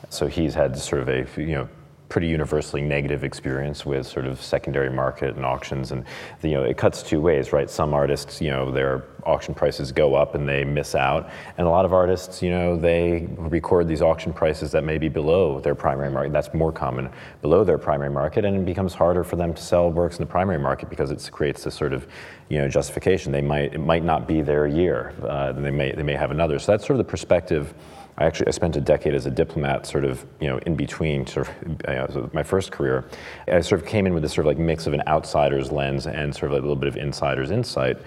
So 0.09 0.25
he's 0.25 0.55
had 0.55 0.77
sort 0.77 1.03
of 1.03 1.09
a, 1.09 1.27
you 1.39 1.53
know, 1.53 1.69
pretty 2.09 2.27
universally 2.27 2.81
negative 2.81 3.23
experience 3.23 3.85
with 3.85 4.05
sort 4.05 4.27
of 4.27 4.39
secondary 4.39 4.89
market 4.89 5.35
and 5.35 5.43
auctions 5.43 5.91
and 5.91 6.05
you 6.43 6.51
know 6.51 6.61
it 6.61 6.77
cuts 6.77 7.01
two 7.01 7.19
ways 7.19 7.51
right 7.51 7.71
some 7.71 7.91
artists 7.91 8.39
you 8.39 8.51
know 8.51 8.71
their 8.71 8.99
auction 9.25 9.53
prices 9.53 9.91
go 9.91 10.15
up 10.15 10.35
and 10.35 10.47
they 10.47 10.63
miss 10.63 10.95
out. 10.95 11.29
And 11.57 11.67
a 11.67 11.69
lot 11.69 11.85
of 11.85 11.93
artists 11.93 12.41
you 12.41 12.49
know 12.49 12.77
they 12.77 13.27
record 13.37 13.87
these 13.87 14.01
auction 14.01 14.33
prices 14.33 14.71
that 14.71 14.83
may 14.83 14.97
be 14.97 15.09
below 15.09 15.59
their 15.59 15.75
primary 15.75 16.09
market. 16.09 16.33
That's 16.33 16.53
more 16.53 16.71
common 16.71 17.09
below 17.41 17.63
their 17.63 17.77
primary 17.77 18.09
market. 18.11 18.45
And 18.45 18.55
it 18.55 18.65
becomes 18.65 18.93
harder 18.93 19.23
for 19.23 19.35
them 19.35 19.53
to 19.53 19.61
sell 19.61 19.91
works 19.91 20.17
in 20.17 20.25
the 20.25 20.31
primary 20.31 20.59
market 20.59 20.89
because 20.89 21.11
it 21.11 21.29
creates 21.31 21.63
this 21.63 21.75
sort 21.75 21.93
of 21.93 22.07
you 22.49 22.57
know 22.57 22.67
justification. 22.67 23.31
They 23.31 23.41
might 23.41 23.73
it 23.73 23.79
might 23.79 24.03
not 24.03 24.27
be 24.27 24.41
their 24.41 24.67
year. 24.67 25.13
Uh, 25.23 25.51
they 25.51 25.71
may 25.71 25.91
they 25.91 26.03
may 26.03 26.15
have 26.15 26.31
another. 26.31 26.59
So 26.59 26.71
that's 26.71 26.85
sort 26.85 26.99
of 26.99 27.05
the 27.05 27.11
perspective. 27.11 27.73
I 28.17 28.25
actually 28.25 28.47
I 28.47 28.51
spent 28.51 28.75
a 28.75 28.81
decade 28.81 29.15
as 29.15 29.25
a 29.25 29.31
diplomat, 29.31 29.87
sort 29.87 30.05
of 30.05 30.25
you 30.39 30.47
know 30.47 30.59
in 30.59 30.75
between 30.75 31.25
sort 31.25 31.49
of 31.49 31.81
uh, 31.87 32.27
my 32.31 32.43
first 32.43 32.71
career. 32.71 33.05
I 33.47 33.61
sort 33.61 33.81
of 33.81 33.87
came 33.87 34.05
in 34.05 34.13
with 34.13 34.23
this 34.23 34.33
sort 34.33 34.45
of 34.45 34.51
like 34.51 34.59
mix 34.59 34.85
of 34.85 34.93
an 34.93 35.01
outsider's 35.07 35.71
lens 35.71 36.05
and 36.05 36.33
sort 36.33 36.51
of 36.51 36.53
like 36.53 36.59
a 36.59 36.67
little 36.67 36.75
bit 36.75 36.89
of 36.89 36.97
insider's 36.97 37.49
insight. 37.49 37.97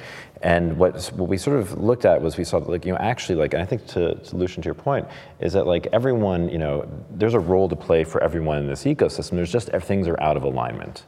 And 0.43 0.77
what 0.77 1.07
what 1.15 1.29
we 1.29 1.39
sort 1.39 1.59
of 1.59 1.81
looked 1.81 2.05
at 2.05 2.21
was 2.21 2.37
we 2.37 2.45
saw 2.45 2.61
that 2.61 2.69
like 2.69 2.85
you 2.85 2.93
know 2.93 2.99
actually 2.99 3.37
like 3.37 3.55
and 3.55 3.63
I 3.63 3.67
think 3.67 3.87
to 3.89 4.23
solution 4.25 4.63
to 4.63 4.67
your 4.67 4.75
point 4.75 5.07
is 5.41 5.55
that 5.55 5.67
like 5.67 5.87
everyone 5.93 6.49
you 6.51 6.59
know 6.59 6.87
there's 7.11 7.35
a 7.35 7.41
role 7.41 7.69
to 7.69 7.77
play 7.77 8.05
for 8.05 8.23
everyone 8.23 8.59
in 8.59 8.67
this 8.67 8.85
ecosystem. 8.85 9.31
There's 9.31 9.53
just 9.53 9.71
things 9.71 10.07
are 10.09 10.21
out 10.23 10.37
of 10.37 10.43
alignment. 10.43 11.05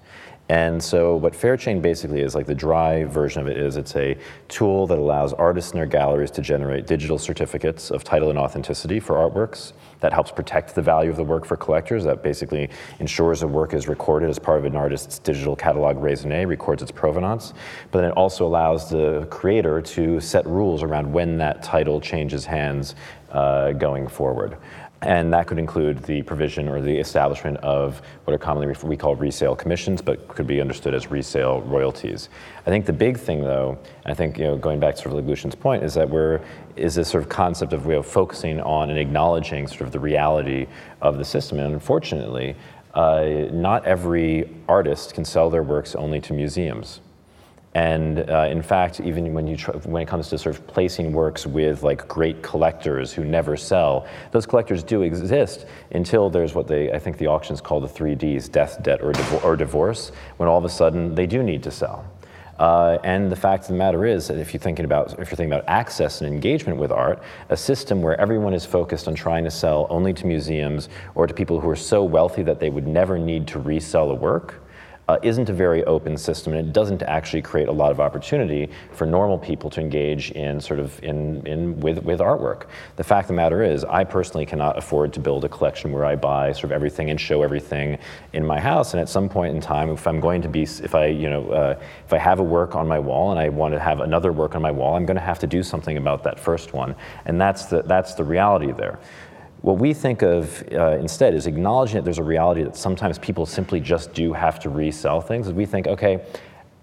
And 0.48 0.82
so 0.82 1.16
what 1.16 1.34
Fairchain 1.34 1.82
basically 1.82 2.22
is, 2.22 2.34
like 2.34 2.46
the 2.46 2.54
dry 2.54 3.04
version 3.04 3.42
of 3.42 3.48
it 3.48 3.58
is, 3.58 3.76
it's 3.76 3.94
a 3.96 4.16
tool 4.48 4.86
that 4.86 4.96
allows 4.96 5.34
artists 5.34 5.72
and 5.72 5.78
their 5.78 5.86
galleries 5.86 6.30
to 6.32 6.40
generate 6.40 6.86
digital 6.86 7.18
certificates 7.18 7.90
of 7.90 8.02
title 8.02 8.30
and 8.30 8.38
authenticity 8.38 8.98
for 8.98 9.16
artworks. 9.16 9.74
That 10.00 10.12
helps 10.12 10.30
protect 10.30 10.74
the 10.74 10.80
value 10.80 11.10
of 11.10 11.16
the 11.16 11.24
work 11.24 11.44
for 11.44 11.56
collectors. 11.56 12.04
That 12.04 12.22
basically 12.22 12.70
ensures 12.98 13.42
a 13.42 13.46
work 13.46 13.74
is 13.74 13.88
recorded 13.88 14.30
as 14.30 14.38
part 14.38 14.58
of 14.58 14.64
an 14.64 14.76
artist's 14.76 15.18
digital 15.18 15.54
catalog 15.54 15.96
raisonné, 15.96 16.46
records 16.46 16.82
its 16.82 16.92
provenance. 16.92 17.52
But 17.90 18.00
then 18.00 18.10
it 18.10 18.16
also 18.16 18.46
allows 18.46 18.88
the 18.88 19.26
creator 19.30 19.82
to 19.82 20.18
set 20.20 20.46
rules 20.46 20.82
around 20.82 21.12
when 21.12 21.36
that 21.38 21.62
title 21.62 22.00
changes 22.00 22.46
hands 22.46 22.94
uh, 23.32 23.72
going 23.72 24.08
forward. 24.08 24.56
And 25.00 25.32
that 25.32 25.46
could 25.46 25.58
include 25.60 26.02
the 26.02 26.22
provision 26.22 26.68
or 26.68 26.80
the 26.80 26.96
establishment 26.98 27.56
of 27.58 28.02
what 28.24 28.34
are 28.34 28.38
commonly 28.38 28.74
we 28.82 28.96
call 28.96 29.14
resale 29.14 29.54
commissions, 29.54 30.02
but 30.02 30.26
could 30.26 30.46
be 30.48 30.60
understood 30.60 30.92
as 30.92 31.08
resale 31.08 31.60
royalties. 31.62 32.28
I 32.66 32.70
think 32.70 32.84
the 32.84 32.92
big 32.92 33.16
thing, 33.16 33.42
though, 33.42 33.78
I 34.06 34.14
think 34.14 34.38
you 34.38 34.44
know, 34.44 34.56
going 34.56 34.80
back 34.80 34.96
to 34.96 35.02
sort 35.02 35.16
of 35.16 35.24
Lucien's 35.24 35.54
point, 35.54 35.84
is 35.84 35.94
that 35.94 36.10
we're 36.10 36.40
is 36.74 36.96
this 36.96 37.08
sort 37.08 37.22
of 37.22 37.28
concept 37.28 37.72
of 37.72 38.06
focusing 38.06 38.60
on 38.60 38.90
and 38.90 38.98
acknowledging 38.98 39.68
sort 39.68 39.82
of 39.82 39.92
the 39.92 40.00
reality 40.00 40.66
of 41.00 41.18
the 41.18 41.24
system. 41.24 41.60
And 41.60 41.74
unfortunately, 41.74 42.56
uh, 42.94 43.46
not 43.52 43.84
every 43.84 44.48
artist 44.68 45.14
can 45.14 45.24
sell 45.24 45.48
their 45.48 45.62
works 45.62 45.94
only 45.94 46.20
to 46.22 46.32
museums. 46.32 47.00
And 47.78 48.28
uh, 48.28 48.48
in 48.50 48.60
fact, 48.60 48.98
even 48.98 49.32
when, 49.32 49.46
you 49.46 49.56
try, 49.56 49.72
when 49.76 50.02
it 50.02 50.08
comes 50.08 50.28
to 50.30 50.38
sort 50.38 50.56
of 50.56 50.66
placing 50.66 51.12
works 51.12 51.46
with 51.46 51.84
like 51.84 52.08
great 52.08 52.42
collectors 52.42 53.12
who 53.12 53.22
never 53.22 53.56
sell, 53.56 54.08
those 54.32 54.46
collectors 54.46 54.82
do 54.82 55.02
exist 55.02 55.64
until 55.92 56.28
there's 56.28 56.56
what 56.56 56.66
they, 56.66 56.90
I 56.90 56.98
think 56.98 57.18
the 57.18 57.28
auctions 57.28 57.60
call 57.60 57.80
the 57.80 57.86
three 57.86 58.16
Ds, 58.16 58.48
death, 58.48 58.82
debt, 58.82 59.00
or, 59.00 59.12
div- 59.12 59.44
or 59.44 59.54
divorce, 59.54 60.10
when 60.38 60.48
all 60.48 60.58
of 60.58 60.64
a 60.64 60.68
sudden 60.68 61.14
they 61.14 61.24
do 61.24 61.40
need 61.40 61.62
to 61.62 61.70
sell. 61.70 62.04
Uh, 62.58 62.98
and 63.04 63.30
the 63.30 63.36
fact 63.36 63.62
of 63.62 63.68
the 63.68 63.74
matter 63.74 64.04
is 64.04 64.26
that 64.26 64.38
if 64.38 64.52
you're 64.52 64.60
thinking 64.60 64.84
about 64.84 65.12
if 65.12 65.18
you're 65.18 65.26
thinking 65.26 65.52
about 65.52 65.62
access 65.68 66.20
and 66.20 66.34
engagement 66.34 66.80
with 66.80 66.90
art, 66.90 67.22
a 67.50 67.56
system 67.56 68.02
where 68.02 68.20
everyone 68.20 68.54
is 68.54 68.66
focused 68.66 69.06
on 69.06 69.14
trying 69.14 69.44
to 69.44 69.52
sell 69.52 69.86
only 69.88 70.12
to 70.12 70.26
museums 70.26 70.88
or 71.14 71.28
to 71.28 71.32
people 71.32 71.60
who 71.60 71.70
are 71.70 71.76
so 71.76 72.02
wealthy 72.02 72.42
that 72.42 72.58
they 72.58 72.70
would 72.70 72.88
never 72.88 73.16
need 73.16 73.46
to 73.46 73.60
resell 73.60 74.10
a 74.10 74.14
work, 74.14 74.64
uh, 75.08 75.18
isn't 75.22 75.48
a 75.48 75.52
very 75.52 75.82
open 75.84 76.16
system 76.16 76.52
and 76.52 76.68
it 76.68 76.72
doesn't 76.72 77.02
actually 77.02 77.40
create 77.40 77.68
a 77.68 77.72
lot 77.72 77.90
of 77.90 77.98
opportunity 77.98 78.68
for 78.92 79.06
normal 79.06 79.38
people 79.38 79.70
to 79.70 79.80
engage 79.80 80.30
in 80.32 80.60
sort 80.60 80.78
of 80.78 81.02
in, 81.02 81.44
in 81.46 81.80
with, 81.80 81.98
with 82.04 82.20
artwork. 82.20 82.66
The 82.96 83.04
fact 83.04 83.24
of 83.24 83.28
the 83.28 83.34
matter 83.34 83.62
is 83.62 83.84
I 83.84 84.04
personally 84.04 84.44
cannot 84.44 84.76
afford 84.76 85.12
to 85.14 85.20
build 85.20 85.44
a 85.44 85.48
collection 85.48 85.92
where 85.92 86.04
I 86.04 86.14
buy 86.14 86.52
sort 86.52 86.64
of 86.64 86.72
everything 86.72 87.10
and 87.10 87.18
show 87.18 87.42
everything 87.42 87.98
in 88.34 88.46
my 88.46 88.60
house 88.60 88.92
and 88.92 89.00
at 89.00 89.08
some 89.08 89.28
point 89.28 89.54
in 89.54 89.60
time 89.62 89.90
if 89.90 90.06
I'm 90.06 90.20
going 90.20 90.42
to 90.42 90.48
be 90.48 90.62
if 90.62 90.94
I 90.94 91.06
you 91.06 91.30
know 91.30 91.48
uh, 91.50 91.80
if 92.04 92.12
I 92.12 92.18
have 92.18 92.38
a 92.38 92.42
work 92.42 92.74
on 92.74 92.86
my 92.86 92.98
wall 92.98 93.30
and 93.30 93.40
I 93.40 93.48
want 93.48 93.72
to 93.74 93.80
have 93.80 94.00
another 94.00 94.32
work 94.32 94.54
on 94.54 94.62
my 94.62 94.70
wall 94.70 94.96
I'm 94.96 95.06
going 95.06 95.16
to 95.16 95.22
have 95.22 95.38
to 95.40 95.46
do 95.46 95.62
something 95.62 95.96
about 95.96 96.22
that 96.24 96.38
first 96.38 96.74
one 96.74 96.94
and 97.24 97.40
that's 97.40 97.66
the 97.66 97.82
that's 97.82 98.14
the 98.14 98.24
reality 98.24 98.72
there. 98.72 98.98
What 99.62 99.78
we 99.78 99.92
think 99.92 100.22
of 100.22 100.62
uh, 100.72 100.98
instead 100.98 101.34
is 101.34 101.46
acknowledging 101.46 101.96
that 101.96 102.04
there's 102.04 102.18
a 102.18 102.22
reality 102.22 102.62
that 102.62 102.76
sometimes 102.76 103.18
people 103.18 103.44
simply 103.44 103.80
just 103.80 104.12
do 104.12 104.32
have 104.32 104.60
to 104.60 104.70
resell 104.70 105.20
things. 105.20 105.52
we 105.52 105.66
think, 105.66 105.88
okay, 105.88 106.24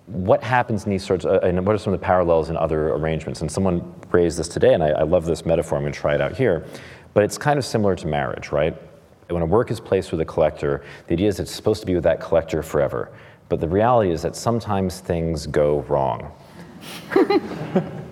what 0.07 0.43
happens 0.43 0.83
in 0.83 0.91
these 0.91 1.03
sorts 1.03 1.25
uh, 1.25 1.39
and 1.41 1.65
what 1.65 1.73
are 1.73 1.77
some 1.77 1.93
of 1.93 1.99
the 1.99 2.05
parallels 2.05 2.49
in 2.49 2.57
other 2.57 2.89
arrangements? 2.89 3.41
And 3.41 3.51
someone 3.51 3.93
raised 4.11 4.37
this 4.37 4.47
today, 4.47 4.73
and 4.73 4.83
I, 4.83 4.89
I 4.89 5.03
love 5.03 5.25
this 5.25 5.45
metaphor, 5.45 5.77
I'm 5.77 5.83
going 5.83 5.93
to 5.93 5.99
try 5.99 6.15
it 6.15 6.21
out 6.21 6.35
here. 6.35 6.65
But 7.13 7.23
it's 7.23 7.37
kind 7.37 7.57
of 7.57 7.65
similar 7.65 7.95
to 7.95 8.07
marriage, 8.07 8.51
right? 8.51 8.75
When 9.29 9.41
a 9.41 9.45
work 9.45 9.71
is 9.71 9.79
placed 9.79 10.11
with 10.11 10.21
a 10.21 10.25
collector, 10.25 10.83
the 11.07 11.13
idea 11.13 11.29
is 11.29 11.39
it's 11.39 11.51
supposed 11.51 11.79
to 11.79 11.87
be 11.87 11.95
with 11.95 12.03
that 12.03 12.19
collector 12.19 12.61
forever. 12.61 13.09
But 13.47 13.61
the 13.61 13.67
reality 13.69 14.11
is 14.11 14.21
that 14.23 14.35
sometimes 14.35 14.99
things 14.99 15.47
go 15.47 15.79
wrong. 15.83 16.31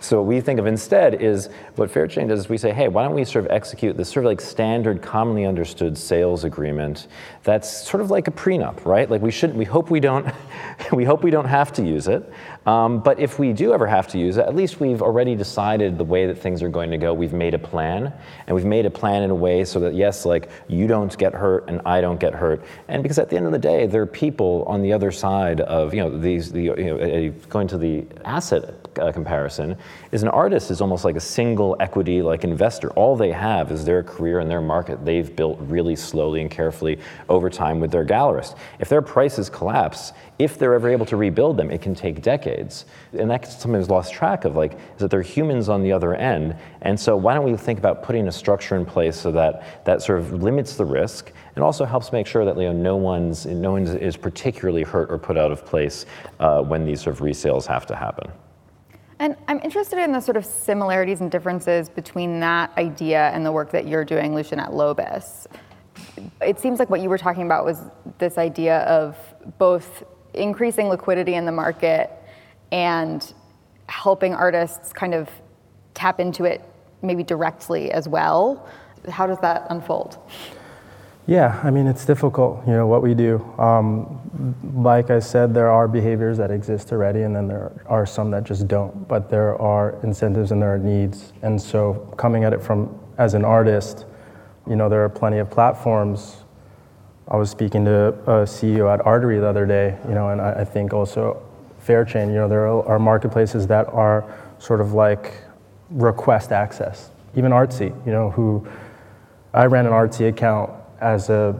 So 0.00 0.18
what 0.18 0.26
we 0.26 0.40
think 0.40 0.58
of 0.58 0.66
instead 0.66 1.22
is 1.22 1.48
what 1.76 1.90
Fairchain 1.90 2.28
does 2.28 2.40
is 2.40 2.48
we 2.48 2.58
say, 2.58 2.72
hey, 2.72 2.88
why 2.88 3.02
don't 3.04 3.14
we 3.14 3.24
sort 3.24 3.44
of 3.44 3.50
execute 3.50 3.96
this 3.96 4.08
sort 4.08 4.24
of 4.24 4.30
like 4.30 4.40
standard, 4.40 5.02
commonly 5.02 5.44
understood 5.44 5.96
sales 5.96 6.44
agreement 6.44 7.08
that's 7.42 7.88
sort 7.88 8.00
of 8.00 8.10
like 8.10 8.28
a 8.28 8.30
prenup, 8.30 8.84
right? 8.84 9.10
Like 9.10 9.22
we 9.22 9.30
shouldn't, 9.30 9.58
we 9.58 9.64
hope 9.64 9.90
we 9.90 10.00
don't, 10.00 10.26
we 10.92 11.04
hope 11.04 11.22
we 11.22 11.30
don't 11.30 11.46
have 11.46 11.72
to 11.74 11.84
use 11.84 12.08
it. 12.08 12.30
Um, 12.68 13.00
but 13.00 13.18
if 13.18 13.38
we 13.38 13.54
do 13.54 13.72
ever 13.72 13.86
have 13.86 14.08
to 14.08 14.18
use 14.18 14.36
it, 14.36 14.44
at 14.44 14.54
least 14.54 14.78
we've 14.78 15.00
already 15.00 15.34
decided 15.34 15.96
the 15.96 16.04
way 16.04 16.26
that 16.26 16.36
things 16.36 16.62
are 16.62 16.68
going 16.68 16.90
to 16.90 16.98
go. 16.98 17.14
We've 17.14 17.32
made 17.32 17.54
a 17.54 17.58
plan, 17.58 18.12
and 18.46 18.54
we've 18.54 18.66
made 18.66 18.84
a 18.84 18.90
plan 18.90 19.22
in 19.22 19.30
a 19.30 19.34
way 19.34 19.64
so 19.64 19.80
that 19.80 19.94
yes, 19.94 20.26
like 20.26 20.50
you 20.68 20.86
don't 20.86 21.16
get 21.16 21.32
hurt 21.32 21.64
and 21.66 21.80
I 21.86 22.02
don't 22.02 22.20
get 22.20 22.34
hurt, 22.34 22.62
and 22.88 23.02
because 23.02 23.18
at 23.18 23.30
the 23.30 23.38
end 23.38 23.46
of 23.46 23.52
the 23.52 23.58
day, 23.58 23.86
there 23.86 24.02
are 24.02 24.06
people 24.06 24.64
on 24.66 24.82
the 24.82 24.92
other 24.92 25.10
side 25.10 25.62
of 25.62 25.94
you 25.94 26.02
know 26.02 26.18
these 26.18 26.52
the 26.52 26.64
you 26.64 26.74
know 26.76 27.30
going 27.48 27.68
to 27.68 27.78
the 27.78 28.04
asset 28.26 28.74
uh, 28.98 29.12
comparison 29.12 29.74
is 30.12 30.22
an 30.22 30.28
artist 30.28 30.70
is 30.70 30.80
almost 30.82 31.04
like 31.04 31.16
a 31.16 31.20
single 31.20 31.74
equity 31.80 32.20
like 32.20 32.44
investor. 32.44 32.90
All 32.90 33.16
they 33.16 33.32
have 33.32 33.72
is 33.72 33.86
their 33.86 34.02
career 34.02 34.40
and 34.40 34.50
their 34.50 34.60
market 34.60 35.04
they've 35.06 35.34
built 35.34 35.58
really 35.60 35.96
slowly 35.96 36.42
and 36.42 36.50
carefully 36.50 36.98
over 37.30 37.48
time 37.48 37.80
with 37.80 37.90
their 37.90 38.04
gallerist. 38.04 38.56
If 38.78 38.90
their 38.90 39.02
prices 39.02 39.48
collapse, 39.48 40.12
if 40.38 40.58
they're 40.58 40.74
ever 40.74 40.88
able 40.88 41.06
to 41.06 41.16
rebuild 41.16 41.56
them, 41.56 41.70
it 41.70 41.82
can 41.82 41.94
take 41.94 42.22
decades. 42.22 42.84
And 43.12 43.30
that's 43.30 43.60
sometimes 43.60 43.90
lost 43.90 44.12
track 44.12 44.44
of, 44.44 44.54
like, 44.54 44.74
is 44.74 44.98
that 44.98 45.10
there 45.10 45.20
are 45.20 45.22
humans 45.22 45.68
on 45.68 45.82
the 45.82 45.92
other 45.92 46.14
end. 46.14 46.56
And 46.82 46.98
so 46.98 47.16
why 47.16 47.34
don't 47.34 47.44
we 47.44 47.56
think 47.56 47.78
about 47.78 48.02
putting 48.02 48.28
a 48.28 48.32
structure 48.32 48.76
in 48.76 48.86
place 48.86 49.16
so 49.16 49.32
that 49.32 49.84
that 49.84 50.00
sort 50.02 50.20
of 50.20 50.42
limits 50.42 50.76
the 50.76 50.84
risk 50.84 51.32
and 51.56 51.64
also 51.64 51.84
helps 51.84 52.12
make 52.12 52.26
sure 52.26 52.44
that 52.44 52.56
you 52.56 52.64
know, 52.64 52.72
no 52.72 52.96
one's 52.96 53.46
no 53.46 53.72
one 53.72 53.86
is 53.86 54.16
particularly 54.16 54.84
hurt 54.84 55.10
or 55.10 55.18
put 55.18 55.36
out 55.36 55.50
of 55.50 55.64
place 55.66 56.06
uh, 56.38 56.62
when 56.62 56.84
these 56.84 57.00
sort 57.02 57.16
of 57.16 57.20
resales 57.20 57.66
have 57.66 57.84
to 57.86 57.96
happen. 57.96 58.30
And 59.20 59.34
I'm 59.48 59.58
interested 59.64 59.98
in 59.98 60.12
the 60.12 60.20
sort 60.20 60.36
of 60.36 60.46
similarities 60.46 61.20
and 61.20 61.30
differences 61.30 61.88
between 61.88 62.38
that 62.40 62.70
idea 62.78 63.30
and 63.30 63.44
the 63.44 63.50
work 63.50 63.72
that 63.72 63.88
you're 63.88 64.04
doing, 64.04 64.34
Lucien, 64.34 64.60
at 64.60 64.70
Lobus. 64.70 65.48
It 66.40 66.60
seems 66.60 66.78
like 66.78 66.88
what 66.88 67.00
you 67.00 67.08
were 67.08 67.18
talking 67.18 67.44
about 67.44 67.64
was 67.64 67.80
this 68.18 68.38
idea 68.38 68.82
of 68.82 69.16
both 69.58 70.04
increasing 70.38 70.88
liquidity 70.88 71.34
in 71.34 71.44
the 71.44 71.52
market 71.52 72.10
and 72.72 73.32
helping 73.88 74.34
artists 74.34 74.92
kind 74.92 75.14
of 75.14 75.28
tap 75.94 76.20
into 76.20 76.44
it 76.44 76.62
maybe 77.02 77.22
directly 77.22 77.90
as 77.92 78.08
well. 78.08 78.68
How 79.08 79.26
does 79.26 79.38
that 79.40 79.66
unfold? 79.70 80.18
Yeah, 81.26 81.60
I 81.62 81.70
mean, 81.70 81.86
it's 81.86 82.06
difficult, 82.06 82.66
you 82.66 82.72
know, 82.72 82.86
what 82.86 83.02
we 83.02 83.12
do. 83.12 83.44
Um, 83.58 84.54
like 84.74 85.10
I 85.10 85.18
said, 85.18 85.52
there 85.52 85.70
are 85.70 85.86
behaviors 85.86 86.38
that 86.38 86.50
exist 86.50 86.90
already, 86.90 87.22
and 87.22 87.36
then 87.36 87.46
there 87.46 87.70
are 87.86 88.06
some 88.06 88.30
that 88.30 88.44
just 88.44 88.66
don't. 88.66 89.06
But 89.06 89.28
there 89.28 89.60
are 89.60 89.98
incentives 90.02 90.52
and 90.52 90.62
there 90.62 90.72
are 90.72 90.78
needs. 90.78 91.34
And 91.42 91.60
so, 91.60 91.94
coming 92.16 92.44
at 92.44 92.54
it 92.54 92.62
from 92.62 92.98
as 93.18 93.34
an 93.34 93.44
artist, 93.44 94.06
you 94.66 94.74
know, 94.74 94.88
there 94.88 95.04
are 95.04 95.08
plenty 95.10 95.36
of 95.36 95.50
platforms. 95.50 96.44
I 97.30 97.36
was 97.36 97.50
speaking 97.50 97.84
to 97.84 98.08
a 98.08 98.44
CEO 98.44 98.92
at 98.92 99.04
Artory 99.04 99.38
the 99.38 99.46
other 99.46 99.66
day, 99.66 99.98
you 100.08 100.14
know, 100.14 100.30
and 100.30 100.40
I, 100.40 100.60
I 100.60 100.64
think 100.64 100.94
also 100.94 101.42
Fairchain, 101.86 102.28
you 102.28 102.34
know, 102.34 102.48
there 102.48 102.66
are 102.66 102.98
marketplaces 102.98 103.66
that 103.66 103.86
are 103.88 104.24
sort 104.58 104.80
of 104.80 104.94
like 104.94 105.34
request 105.90 106.52
access. 106.52 107.10
Even 107.36 107.52
Artsy, 107.52 107.94
you 108.06 108.12
know, 108.12 108.30
who 108.30 108.66
I 109.52 109.66
ran 109.66 109.86
an 109.86 109.92
Artsy 109.92 110.28
account 110.28 110.70
as 111.00 111.28
a 111.28 111.54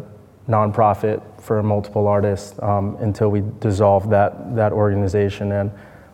nonprofit 0.49 1.23
for 1.41 1.63
multiple 1.63 2.07
artists 2.07 2.59
um, 2.63 2.97
until 2.97 3.29
we 3.31 3.43
dissolved 3.61 4.11
that, 4.11 4.57
that 4.57 4.73
organization. 4.73 5.53
And 5.53 5.71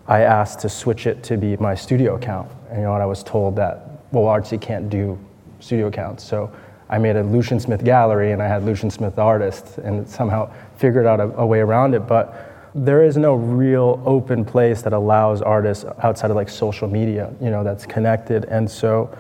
I 0.09 0.23
asked 0.23 0.61
to 0.61 0.69
switch 0.69 1.07
it 1.07 1.23
to 1.25 1.37
be 1.37 1.57
my 1.57 1.75
studio 1.75 2.17
account. 2.17 2.51
And, 2.71 2.81
you 2.81 2.85
know, 2.85 2.93
I 2.93 3.07
was 3.07 3.23
told 3.23 3.57
that, 3.57 4.03
well, 4.11 4.25
Artsy 4.25 4.61
can't 4.61 4.91
do 4.91 5.19
studio 5.61 5.87
accounts. 5.87 6.25
So 6.25 6.53
I 6.95 6.99
made 6.99 7.17
a 7.17 7.25
Lucien 7.25 7.59
Smith 7.59 7.83
gallery 7.83 8.31
and 8.31 8.41
I 8.41 8.47
had 8.47 8.65
Lucien 8.65 8.89
Smith 8.89 9.19
artists 9.19 9.79
and 9.79 10.09
somehow 10.09 10.49
figured 10.77 11.07
out 11.07 11.19
a, 11.19 11.25
a 11.39 11.45
way 11.45 11.59
around 11.59 11.93
it. 11.93 12.07
But 12.07 12.71
there 12.73 13.03
is 13.03 13.17
no 13.17 13.35
real 13.35 14.01
open 14.07 14.45
place 14.45 14.81
that 14.83 14.93
allows 14.93 15.43
artists 15.43 15.85
outside 16.05 16.31
of 16.31 16.37
like 16.37 16.49
social 16.49 16.87
media, 16.87 17.35
you 17.41 17.51
know, 17.51 17.65
that's 17.65 17.85
connected. 17.85 18.45
And 18.45 18.71
so 18.71 19.13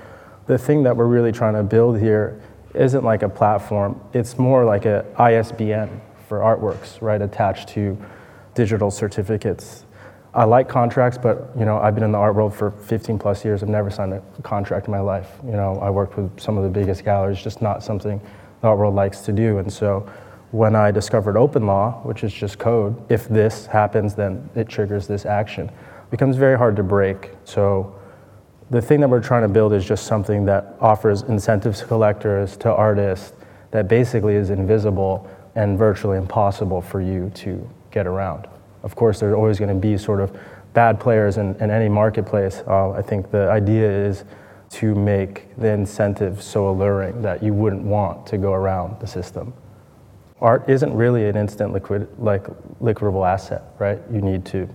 the 0.47 0.57
thing 0.57 0.85
that 0.85 0.97
we're 0.97 1.09
really 1.09 1.33
trying 1.33 1.55
to 1.55 1.65
build 1.65 1.99
here 1.99 2.41
isn't 2.75 3.03
like 3.03 3.23
a 3.23 3.29
platform. 3.29 4.01
It's 4.13 4.39
more 4.39 4.65
like 4.65 4.85
a 4.85 5.05
ISBN 5.19 6.01
for 6.29 6.39
artworks, 6.39 7.03
right, 7.03 7.21
attached 7.21 7.71
to 7.71 7.99
digital 8.55 8.93
certificates. 8.93 9.85
I 10.35 10.45
like 10.45 10.69
contracts, 10.69 11.17
but 11.17 11.51
you 11.57 11.65
know, 11.65 11.79
I've 11.79 11.95
been 11.95 12.03
in 12.03 12.11
the 12.11 12.19
art 12.19 12.35
world 12.35 12.55
for 12.55 12.73
15 12.73 13.19
plus 13.21 13.45
years. 13.45 13.63
I've 13.63 13.69
never 13.69 13.89
signed 13.89 14.13
a 14.13 14.23
contract 14.43 14.87
in 14.87 14.93
my 14.93 15.01
life. 15.01 15.31
You 15.45 15.53
know, 15.53 15.79
I 15.81 15.91
worked 15.91 16.17
with 16.17 16.41
some 16.41 16.59
of 16.59 16.65
the 16.65 16.71
biggest 16.71 17.05
galleries, 17.05 17.41
just 17.41 17.63
not 17.63 17.85
something 17.85 18.21
the 18.61 18.67
art 18.69 18.79
world 18.79 18.95
likes 18.97 19.21
to 19.21 19.33
do. 19.33 19.59
And 19.59 19.73
so 19.73 20.11
when 20.51 20.75
I 20.75 20.91
discovered 20.91 21.37
OpenLaw, 21.37 22.05
which 22.05 22.25
is 22.25 22.33
just 22.33 22.59
code, 22.59 22.97
if 23.11 23.29
this 23.29 23.67
happens, 23.67 24.15
then 24.15 24.49
it 24.57 24.69
triggers 24.69 25.07
this 25.07 25.25
action. 25.25 25.69
It 25.69 26.11
becomes 26.11 26.37
very 26.37 26.59
hard 26.59 26.75
to 26.77 26.83
break. 26.83 27.31
So 27.45 27.95
the 28.71 28.83
thing 28.83 29.01
that 29.01 29.09
we're 29.09 29.21
trying 29.21 29.43
to 29.43 29.49
build 29.49 29.73
is 29.73 29.85
just 29.85 30.07
something 30.07 30.45
that 30.47 30.77
offers 30.81 31.23
incentives 31.23 31.81
to 31.81 31.87
collectors, 31.87 32.57
to 32.59 32.73
artists, 32.73 33.35
that 33.71 33.87
basically 33.87 34.35
is 34.35 34.51
invisible 34.51 35.29
and 35.55 35.79
virtually 35.79 36.17
impossible 36.19 36.81
for 36.81 37.01
you 37.01 37.31
to 37.35 37.69
get 37.91 38.07
around. 38.07 38.49
Of 38.85 38.95
course, 38.95 39.19
there's 39.19 39.35
always 39.35 39.59
going 39.59 39.75
to 39.75 39.81
be 39.81 39.99
sort 39.99 40.21
of 40.21 40.37
bad 40.73 41.01
players 41.01 41.37
in, 41.39 41.57
in 41.57 41.71
any 41.71 41.89
marketplace. 41.89 42.63
Uh, 42.67 42.91
I 42.91 43.03
think 43.03 43.31
the 43.33 43.51
idea 43.51 43.91
is 43.91 44.25
to 44.71 44.95
make 44.95 45.57
the 45.57 45.69
incentive 45.69 46.43
so 46.43 46.69
alluring 46.69 47.23
that 47.23 47.43
you 47.43 47.53
wouldn't 47.53 47.83
want 47.83 48.27
to 48.29 48.39
go 48.39 48.53
around 48.53 49.01
the 49.01 49.07
system. 49.07 49.53
Art 50.41 50.69
isn't 50.69 50.93
really 50.95 51.29
an 51.29 51.37
instant 51.37 51.73
liquid, 51.73 52.09
like 52.19 52.45
liquidable 52.81 53.27
asset, 53.27 53.63
right? 53.79 54.01
You 54.13 54.21
need 54.21 54.45
to 54.47 54.69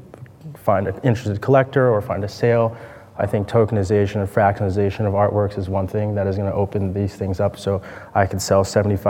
find 0.55 0.87
an 0.87 0.99
interested 1.03 1.41
collector 1.41 1.89
or 1.89 2.01
find 2.01 2.23
a 2.23 2.29
sale 2.29 2.77
I 3.19 3.25
think 3.25 3.49
tokenization 3.49 4.21
and 4.21 4.29
fractionalization 4.29 5.05
of 5.05 5.13
artworks 5.13 5.57
is 5.57 5.67
one 5.67 5.89
thing 5.89 6.15
that 6.15 6.25
is 6.25 6.37
going 6.37 6.49
to 6.49 6.55
open 6.55 6.93
these 6.93 7.15
things 7.15 7.41
up 7.41 7.59
so 7.59 7.81
I 8.15 8.25
can 8.25 8.39
sell 8.39 8.63
75% 8.63 9.03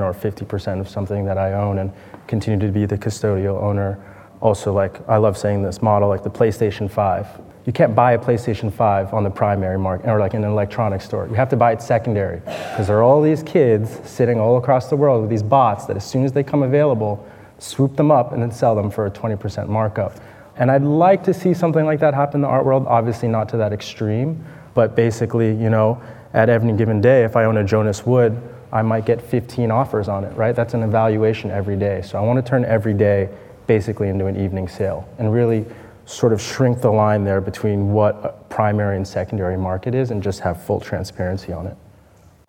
or 0.00 0.12
50% 0.12 0.78
of 0.78 0.88
something 0.90 1.24
that 1.24 1.38
I 1.38 1.54
own 1.54 1.78
and 1.78 1.90
continue 2.26 2.64
to 2.66 2.70
be 2.70 2.84
the 2.84 2.98
custodial 2.98 3.62
owner. 3.62 3.98
Also, 4.40 4.72
like, 4.72 5.06
I 5.08 5.16
love 5.16 5.38
saying 5.38 5.62
this 5.62 5.80
model, 5.82 6.08
like 6.08 6.22
the 6.22 6.30
PlayStation 6.30 6.90
5. 6.90 7.26
You 7.66 7.72
can't 7.72 7.96
buy 7.96 8.12
a 8.12 8.18
PlayStation 8.18 8.72
5 8.72 9.12
on 9.12 9.24
the 9.24 9.30
primary 9.30 9.78
market 9.78 10.08
or 10.08 10.20
like 10.20 10.34
in 10.34 10.44
an 10.44 10.50
electronics 10.50 11.04
store. 11.04 11.26
You 11.26 11.34
have 11.34 11.48
to 11.48 11.56
buy 11.56 11.72
it 11.72 11.82
secondary 11.82 12.38
because 12.38 12.86
there 12.86 12.98
are 12.98 13.02
all 13.02 13.20
these 13.20 13.42
kids 13.42 13.98
sitting 14.08 14.38
all 14.38 14.56
across 14.56 14.88
the 14.88 14.94
world 14.94 15.22
with 15.22 15.30
these 15.30 15.42
bots 15.42 15.86
that 15.86 15.96
as 15.96 16.08
soon 16.08 16.24
as 16.24 16.32
they 16.32 16.44
come 16.44 16.62
available, 16.62 17.26
swoop 17.58 17.96
them 17.96 18.12
up 18.12 18.32
and 18.32 18.40
then 18.40 18.52
sell 18.52 18.76
them 18.76 18.88
for 18.88 19.06
a 19.06 19.10
20% 19.10 19.68
markup. 19.68 20.14
And 20.56 20.70
I'd 20.70 20.82
like 20.82 21.24
to 21.24 21.34
see 21.34 21.54
something 21.54 21.84
like 21.84 21.98
that 22.00 22.14
happen 22.14 22.36
in 22.36 22.42
the 22.42 22.48
art 22.48 22.64
world, 22.64 22.86
obviously 22.86 23.28
not 23.28 23.48
to 23.48 23.56
that 23.56 23.72
extreme, 23.72 24.44
but 24.74 24.94
basically, 24.94 25.48
you 25.48 25.68
know, 25.68 26.00
at 26.34 26.48
any 26.48 26.72
given 26.72 27.00
day, 27.00 27.24
if 27.24 27.34
I 27.34 27.44
own 27.44 27.56
a 27.56 27.64
Jonas 27.64 28.06
Wood, 28.06 28.40
I 28.72 28.82
might 28.82 29.06
get 29.06 29.20
15 29.20 29.70
offers 29.70 30.08
on 30.08 30.22
it, 30.24 30.36
right? 30.36 30.54
That's 30.54 30.74
an 30.74 30.82
evaluation 30.82 31.50
every 31.50 31.76
day. 31.76 32.02
So 32.02 32.18
I 32.18 32.20
want 32.20 32.44
to 32.44 32.48
turn 32.48 32.64
every 32.64 32.94
day 32.94 33.28
basically 33.66 34.08
into 34.08 34.26
an 34.26 34.36
evening 34.36 34.68
sale 34.68 35.08
and 35.18 35.32
really 35.32 35.64
sort 36.04 36.32
of 36.32 36.40
shrink 36.40 36.80
the 36.80 36.90
line 36.90 37.24
there 37.24 37.40
between 37.40 37.92
what 37.92 38.48
primary 38.48 38.96
and 38.96 39.06
secondary 39.06 39.56
market 39.56 39.94
is 39.94 40.10
and 40.10 40.22
just 40.22 40.40
have 40.40 40.62
full 40.62 40.80
transparency 40.80 41.52
on 41.52 41.66
it. 41.66 41.76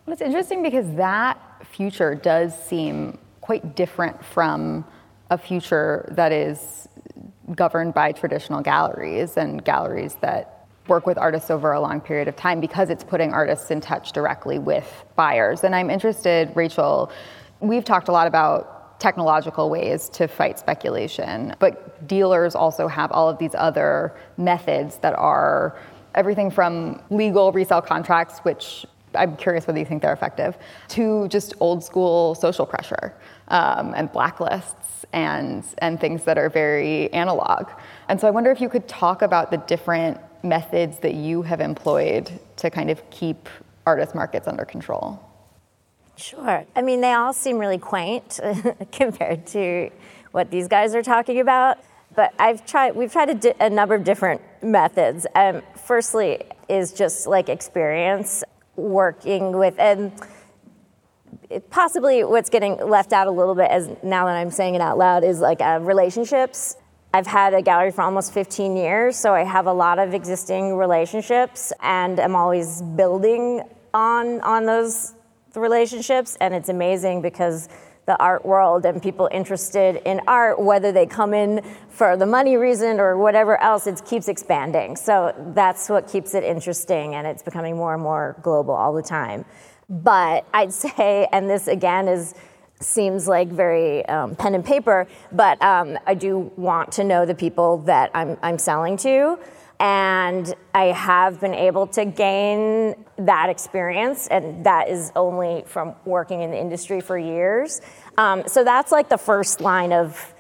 Well, 0.06 0.14
it's 0.14 0.22
interesting 0.22 0.62
because 0.62 0.94
that 0.96 1.40
future 1.66 2.16
does 2.16 2.58
seem 2.66 3.18
quite 3.42 3.76
different 3.76 4.24
from 4.24 4.86
a 5.30 5.38
future 5.38 6.08
that 6.12 6.32
is 6.32 6.88
governed 7.56 7.94
by 7.94 8.12
traditional 8.12 8.62
galleries 8.62 9.38
and 9.38 9.64
galleries 9.64 10.16
that 10.22 10.68
work 10.88 11.06
with 11.06 11.18
artists 11.18 11.50
over 11.50 11.74
a 11.74 11.82
long 11.82 12.00
period 12.00 12.28
of 12.28 12.36
time 12.36 12.62
because 12.62 12.90
it's 12.90 13.04
putting 13.04 13.34
artists 13.34 13.72
in 13.72 13.82
touch 13.82 14.12
directly 14.14 14.60
with 14.60 15.06
buyers. 15.16 15.64
And 15.64 15.76
I'm 15.76 15.90
interested, 15.90 16.52
Rachel, 16.56 17.12
we've 17.60 17.84
talked 17.84 18.08
a 18.08 18.12
lot 18.12 18.28
about 18.28 18.77
technological 19.00 19.70
ways 19.70 20.10
to 20.10 20.28
fight 20.28 20.58
speculation, 20.58 21.56
but 21.60 22.08
dealers 22.08 22.56
also 22.56 22.88
have 22.88 23.12
all 23.12 23.30
of 23.30 23.38
these 23.38 23.56
other 23.56 24.16
methods 24.38 24.98
that 24.98 25.14
are 25.16 25.78
everything 26.16 26.50
from 26.50 27.02
legal 27.10 27.52
resale 27.52 27.82
contracts, 27.82 28.40
which 28.40 28.86
I'm 29.14 29.38
curious 29.38 29.68
whether 29.68 29.80
you 29.80 29.86
think 29.86 30.02
they're 30.02 30.14
effective, 30.14 30.58
to 30.90 31.28
just 31.28 31.54
old 31.60 31.84
school 31.84 32.36
social 32.36 32.66
pressure 32.66 33.14
um, 33.50 33.94
and 33.96 34.12
blacklists 34.12 35.06
and, 35.14 35.64
and 35.80 36.00
things 36.00 36.24
that 36.26 36.38
are 36.38 36.50
very 36.50 37.12
analog. 37.14 37.70
And 38.10 38.20
so 38.20 38.28
I 38.28 38.32
wonder 38.32 38.52
if 38.52 38.60
you 38.60 38.70
could 38.70 38.88
talk 38.88 39.22
about 39.22 39.52
the 39.52 39.58
different 39.58 40.20
methods 40.44 41.00
that 41.00 41.14
you 41.14 41.42
have 41.44 41.62
employed 41.62 42.32
to 42.58 42.70
kind 42.70 42.90
of 42.90 43.08
keep 43.10 43.50
artist 43.86 44.14
markets 44.14 44.48
under 44.48 44.66
control. 44.66 45.27
Sure. 46.18 46.66
I 46.76 46.82
mean, 46.82 47.02
they 47.02 47.14
all 47.14 47.34
seem 47.34 47.60
really 47.60 47.78
quaint 47.78 48.40
compared 48.92 49.46
to 49.48 49.92
what 50.32 50.52
these 50.52 50.68
guys 50.68 50.96
are 50.96 51.04
talking 51.04 51.40
about. 51.40 51.78
But 52.16 52.34
I've 52.40 52.66
tried. 52.66 52.96
We've 52.96 53.12
tried 53.12 53.30
a, 53.30 53.36
di- 53.36 53.54
a 53.60 53.70
number 53.70 53.94
of 53.94 54.04
different 54.04 54.42
methods. 54.64 55.28
Um, 55.36 55.62
firstly, 55.86 56.42
is 56.68 56.92
just 56.92 57.28
like 57.28 57.50
experience 57.50 58.44
working 58.76 59.58
with 59.58 59.80
and 59.80 60.12
possibly 61.70 62.24
what's 62.24 62.50
getting 62.50 62.78
left 62.78 63.14
out 63.14 63.28
a 63.28 63.32
little 63.32 63.56
bit 63.56 63.70
as 63.72 63.90
now 64.04 64.26
that 64.26 64.36
I'm 64.36 64.52
saying 64.52 64.76
it 64.76 64.82
out 64.82 64.98
loud 64.98 65.24
is 65.24 65.40
like 65.40 65.62
uh, 65.62 65.80
relationships. 65.82 66.76
I've 67.14 67.28
had 67.28 67.54
a 67.54 67.62
gallery 67.62 67.92
for 67.92 68.02
almost 68.02 68.34
15 68.34 68.76
years, 68.76 69.16
so 69.16 69.34
I 69.34 69.44
have 69.44 69.66
a 69.66 69.74
lot 69.74 69.98
of 69.98 70.14
existing 70.14 70.76
relationships, 70.76 71.72
and 71.82 72.20
I'm 72.20 72.36
always 72.36 72.82
building 72.82 73.64
on 73.94 74.42
on 74.42 74.66
those 74.66 75.14
relationships. 75.60 76.38
And 76.40 76.54
it's 76.54 76.70
amazing 76.70 77.22
because 77.22 77.70
the 78.08 78.18
art 78.22 78.46
world 78.46 78.86
and 78.86 79.04
people 79.04 79.28
interested 79.32 80.02
in 80.06 80.22
art, 80.28 80.60
whether 80.60 80.94
they 80.94 81.06
come 81.06 81.34
in 81.34 81.62
for 81.90 82.16
the 82.16 82.26
money 82.26 82.56
reason 82.56 83.02
or 83.02 83.18
whatever 83.18 83.62
else, 83.62 83.86
it 83.86 84.02
keeps 84.06 84.30
expanding. 84.30 84.96
So 84.96 85.36
that's 85.54 85.90
what 85.90 86.08
keeps 86.08 86.34
it 86.34 86.44
interesting, 86.46 87.16
and 87.16 87.28
it's 87.28 87.44
becoming 87.44 87.76
more 87.76 87.94
and 87.94 88.02
more 88.02 88.38
global 88.42 88.74
all 88.74 88.94
the 88.94 89.04
time. 89.04 89.44
But 89.90 90.46
I'd 90.54 90.74
say, 90.74 91.28
and 91.34 91.50
this 91.50 91.68
again 91.68 92.08
is 92.08 92.34
seems 92.80 93.28
like 93.28 93.50
very 93.50 94.06
um, 94.06 94.36
pen 94.36 94.54
and 94.56 94.64
paper, 94.64 95.08
but 95.32 95.62
um, 95.62 95.98
I 96.06 96.14
do 96.14 96.52
want 96.56 96.92
to 96.94 97.04
know 97.04 97.26
the 97.26 97.36
people 97.36 97.80
that 97.80 98.12
I'm, 98.14 98.38
I'm 98.44 98.60
selling 98.60 98.98
to. 98.98 99.40
And 99.80 100.56
I 100.74 100.86
have 100.86 101.40
been 101.40 101.54
able 101.54 101.86
to 101.88 102.06
gain 102.06 102.96
that 103.18 103.50
experience, 103.50 104.28
and 104.28 104.66
that 104.66 104.90
is 104.90 105.12
only 105.16 105.64
from 105.68 105.94
working 106.04 106.42
in 106.42 106.50
the 106.50 106.60
industry 106.60 107.00
for 107.00 107.18
years. 107.18 107.82
Um, 108.18 108.44
so 108.48 108.64
that's 108.64 108.92
like 108.92 109.08
the 109.08 109.18
first 109.20 109.62
line 109.62 109.94
of 109.94 110.34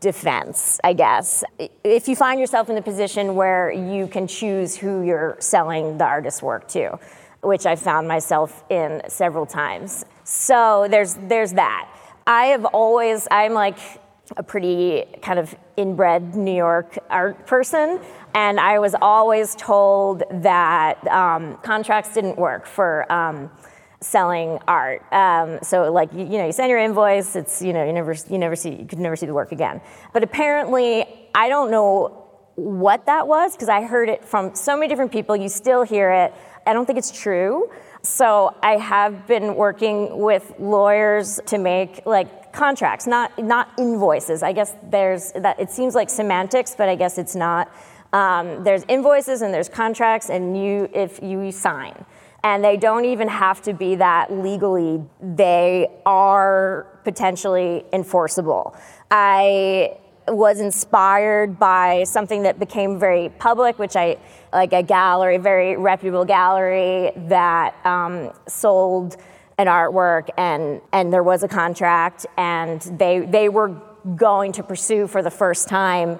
defense, 0.00 0.80
I 0.84 0.92
guess. 0.92 1.44
If 1.84 2.08
you 2.08 2.16
find 2.16 2.40
yourself 2.40 2.68
in 2.68 2.74
the 2.74 2.82
position 2.82 3.34
where 3.34 3.70
you 3.70 4.08
can 4.08 4.26
choose 4.26 4.76
who 4.76 5.02
you're 5.02 5.36
selling 5.38 5.96
the 5.98 6.04
artist's 6.04 6.42
work 6.42 6.68
to, 6.68 6.98
which 7.42 7.66
I 7.66 7.76
found 7.76 8.08
myself 8.08 8.64
in 8.68 9.02
several 9.08 9.46
times. 9.46 10.04
So 10.24 10.86
there's 10.90 11.14
there's 11.14 11.52
that. 11.52 11.88
I 12.26 12.46
have 12.46 12.64
always 12.66 13.28
I'm 13.30 13.52
like 13.54 13.78
a 14.36 14.42
pretty 14.42 15.04
kind 15.22 15.38
of 15.38 15.54
inbred 15.76 16.34
New 16.34 16.54
York 16.54 16.98
art 17.10 17.46
person, 17.46 18.00
and 18.34 18.58
I 18.58 18.78
was 18.78 18.94
always 19.00 19.54
told 19.54 20.22
that 20.30 21.06
um, 21.08 21.56
contracts 21.62 22.14
didn't 22.14 22.36
work 22.36 22.66
for. 22.66 23.10
Um, 23.12 23.50
selling 24.00 24.58
art. 24.68 25.02
Um, 25.10 25.58
so 25.62 25.90
like 25.90 26.12
you, 26.12 26.20
you, 26.20 26.38
know, 26.38 26.46
you 26.46 26.52
send 26.52 26.68
your 26.70 26.78
invoice. 26.78 27.34
It's 27.34 27.62
you 27.62 27.72
know 27.72 27.84
you 27.84 27.92
never 27.92 28.14
you 28.28 28.38
never 28.38 28.54
see 28.54 28.74
you 28.74 28.84
could 28.84 28.98
never 28.98 29.16
see 29.16 29.26
the 29.26 29.34
work 29.34 29.52
again. 29.52 29.80
But 30.12 30.22
apparently, 30.22 31.06
I 31.34 31.48
don't 31.48 31.70
know 31.70 32.26
what 32.56 33.06
that 33.06 33.26
was 33.26 33.52
because 33.52 33.68
I 33.68 33.82
heard 33.82 34.08
it 34.08 34.24
from 34.24 34.54
so 34.54 34.76
many 34.76 34.88
different 34.88 35.12
people. 35.12 35.36
You 35.36 35.48
still 35.48 35.82
hear 35.82 36.10
it. 36.10 36.34
I 36.66 36.72
don't 36.72 36.86
think 36.86 36.98
it's 36.98 37.10
true. 37.10 37.70
So 38.06 38.54
I 38.62 38.76
have 38.76 39.26
been 39.26 39.56
working 39.56 40.20
with 40.20 40.54
lawyers 40.60 41.40
to 41.46 41.58
make 41.58 42.06
like 42.06 42.52
contracts, 42.52 43.04
not 43.04 43.36
not 43.36 43.68
invoices. 43.78 44.44
I 44.44 44.52
guess 44.52 44.76
there's 44.90 45.32
that. 45.32 45.58
It 45.58 45.70
seems 45.70 45.96
like 45.96 46.08
semantics, 46.08 46.76
but 46.78 46.88
I 46.88 46.94
guess 46.94 47.18
it's 47.18 47.34
not. 47.34 47.68
Um, 48.12 48.62
there's 48.62 48.84
invoices 48.84 49.42
and 49.42 49.52
there's 49.52 49.68
contracts, 49.68 50.30
and 50.30 50.56
you 50.56 50.88
if 50.94 51.20
you 51.20 51.50
sign, 51.50 52.06
and 52.44 52.62
they 52.62 52.76
don't 52.76 53.06
even 53.06 53.26
have 53.26 53.60
to 53.62 53.72
be 53.72 53.96
that 53.96 54.32
legally. 54.32 55.02
They 55.20 55.90
are 56.06 56.86
potentially 57.02 57.84
enforceable. 57.92 58.76
I 59.10 59.98
was 60.28 60.60
inspired 60.60 61.58
by 61.58 62.04
something 62.04 62.42
that 62.42 62.58
became 62.58 62.98
very 62.98 63.28
public, 63.28 63.78
which 63.78 63.96
I 63.96 64.16
like 64.52 64.72
a 64.72 64.82
gallery, 64.82 65.38
very 65.38 65.76
reputable 65.76 66.24
gallery 66.24 67.12
that 67.28 67.74
um, 67.86 68.32
sold 68.48 69.16
an 69.58 69.66
artwork, 69.66 70.28
and 70.36 70.80
and 70.92 71.12
there 71.12 71.22
was 71.22 71.42
a 71.42 71.48
contract, 71.48 72.26
and 72.36 72.80
they 72.98 73.20
they 73.20 73.48
were 73.48 73.68
going 74.16 74.52
to 74.52 74.62
pursue 74.62 75.06
for 75.06 75.22
the 75.22 75.30
first 75.30 75.68
time, 75.68 76.18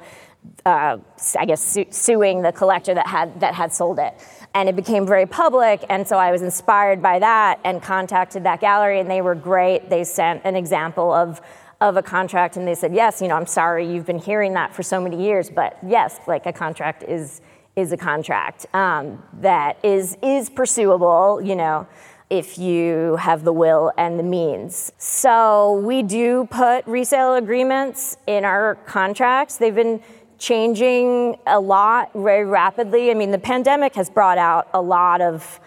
uh, 0.65 0.99
I 1.39 1.45
guess, 1.45 1.63
su- 1.63 1.87
suing 1.91 2.43
the 2.43 2.53
collector 2.53 2.95
that 2.95 3.07
had 3.07 3.41
that 3.41 3.55
had 3.55 3.73
sold 3.73 3.99
it. 3.99 4.15
And 4.55 4.71
it 4.71 4.77
became 4.77 5.07
very 5.07 5.27
public, 5.27 5.85
and 5.91 6.09
so 6.09 6.17
I 6.17 6.33
was 6.33 6.41
inspired 6.41 7.03
by 7.03 7.19
that 7.19 7.61
and 7.65 7.83
contacted 7.83 8.45
that 8.45 8.61
gallery, 8.61 9.01
and 9.01 9.11
they 9.11 9.21
were 9.21 9.35
great. 9.35 9.91
They 9.91 10.03
sent 10.05 10.43
an 10.45 10.57
example 10.57 11.13
of 11.13 11.43
of 11.81 11.97
a 11.97 12.03
contract 12.03 12.57
and 12.57 12.67
they 12.67 12.75
said 12.75 12.95
yes 12.95 13.21
you 13.21 13.29
know 13.29 13.35
i'm 13.35 13.47
sorry 13.47 13.87
you've 13.87 14.07
been 14.07 14.19
hearing 14.19 14.55
that 14.55 14.75
for 14.75 14.83
so 14.83 15.01
many 15.01 15.23
years 15.23 15.51
but 15.51 15.77
yes 15.87 16.19
like 16.27 16.47
a 16.47 16.53
contract 16.53 17.03
is 17.03 17.41
is 17.77 17.93
a 17.93 17.97
contract 17.97 18.65
um, 18.75 19.23
that 19.41 19.79
is 19.85 20.17
is 20.23 20.49
pursuable 20.49 21.41
you 21.43 21.55
know 21.55 21.87
if 22.31 22.59
you 22.59 23.17
have 23.17 23.45
the 23.45 23.53
will 23.53 23.93
and 23.97 24.19
the 24.19 24.23
means. 24.23 24.93
So 24.99 25.81
we 25.85 26.03
do 26.03 26.47
put 26.51 26.87
resale 26.87 27.35
agreements 27.35 28.17
in 28.27 28.45
our 28.45 28.75
contracts. 28.87 29.59
They've 29.59 29.75
been 29.75 30.01
changing 30.39 31.37
a 31.47 31.61
lot 31.61 32.13
very 32.15 32.45
rapidly. 32.45 33.11
I 33.11 33.15
mean 33.15 33.31
the 33.31 33.39
pandemic 33.39 33.95
has 33.95 34.11
brought 34.11 34.39
out 34.39 34.69
a 34.75 34.81
lot 34.81 35.21
of 35.21 35.61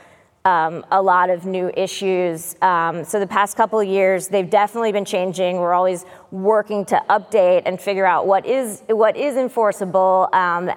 um, 0.45 0.86
a 0.91 1.02
lot 1.02 1.30
of 1.30 1.45
new 1.45 1.71
issues. 1.75 2.56
Um, 2.62 3.04
so 3.04 3.19
the 3.19 3.28
past 3.28 3.58
couple 3.58 3.80
of 3.80 3.88
years, 3.88 4.28
they've 4.28 4.49
definitely 4.49 4.91
been 4.91 5.06
changing. 5.06 5.58
We're 5.58 5.73
always 5.73 6.06
working 6.32 6.86
to 6.86 7.02
update 7.10 7.63
and 7.65 7.80
figure 7.80 8.06
out 8.06 8.25
what 8.25 8.45
is 8.45 8.84
what 8.88 9.17
is 9.17 9.36
enforceable. 9.36 10.30
Um, 10.34 10.71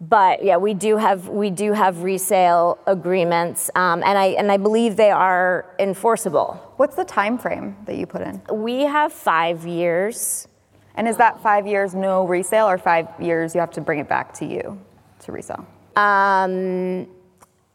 but 0.00 0.44
yeah, 0.44 0.56
we 0.56 0.74
do 0.74 0.96
have 0.96 1.28
we 1.28 1.50
do 1.50 1.72
have 1.72 2.02
resale 2.02 2.78
agreements, 2.86 3.70
um, 3.74 4.02
and 4.04 4.16
I 4.16 4.26
and 4.26 4.52
I 4.52 4.56
believe 4.56 4.96
they 4.96 5.10
are 5.10 5.66
enforceable. 5.78 6.72
What's 6.76 6.94
the 6.94 7.04
time 7.04 7.38
frame 7.38 7.76
that 7.86 7.96
you 7.96 8.06
put 8.06 8.22
in? 8.22 8.40
We 8.52 8.82
have 8.82 9.12
five 9.12 9.66
years. 9.66 10.46
And 10.94 11.06
is 11.06 11.16
that 11.18 11.40
five 11.40 11.64
years 11.64 11.94
no 11.94 12.26
resale, 12.26 12.66
or 12.66 12.76
five 12.76 13.06
years 13.20 13.54
you 13.54 13.60
have 13.60 13.70
to 13.72 13.80
bring 13.80 14.00
it 14.00 14.08
back 14.08 14.34
to 14.34 14.44
you 14.44 14.80
to 15.20 15.30
resell? 15.30 15.64
Um, 15.94 17.06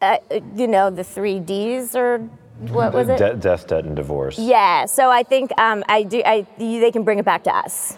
uh, 0.04 0.40
you 0.56 0.68
know, 0.68 0.90
the 0.90 1.04
three 1.04 1.40
Ds 1.40 1.96
or 1.96 2.20
what 2.70 2.94
was 2.94 3.10
it? 3.10 3.18
De- 3.18 3.36
death, 3.36 3.68
debt, 3.68 3.86
and 3.86 3.96
divorce. 3.96 4.38
Yeah. 4.38 4.86
So 4.86 5.10
I 5.10 5.24
think 5.24 5.52
um, 5.58 5.84
I 5.90 6.04
do. 6.04 6.22
I 6.26 6.46
they 6.58 6.92
can 6.92 7.04
bring 7.04 7.20
it 7.20 7.26
back 7.26 7.44
to 7.46 7.56
us. 7.56 7.98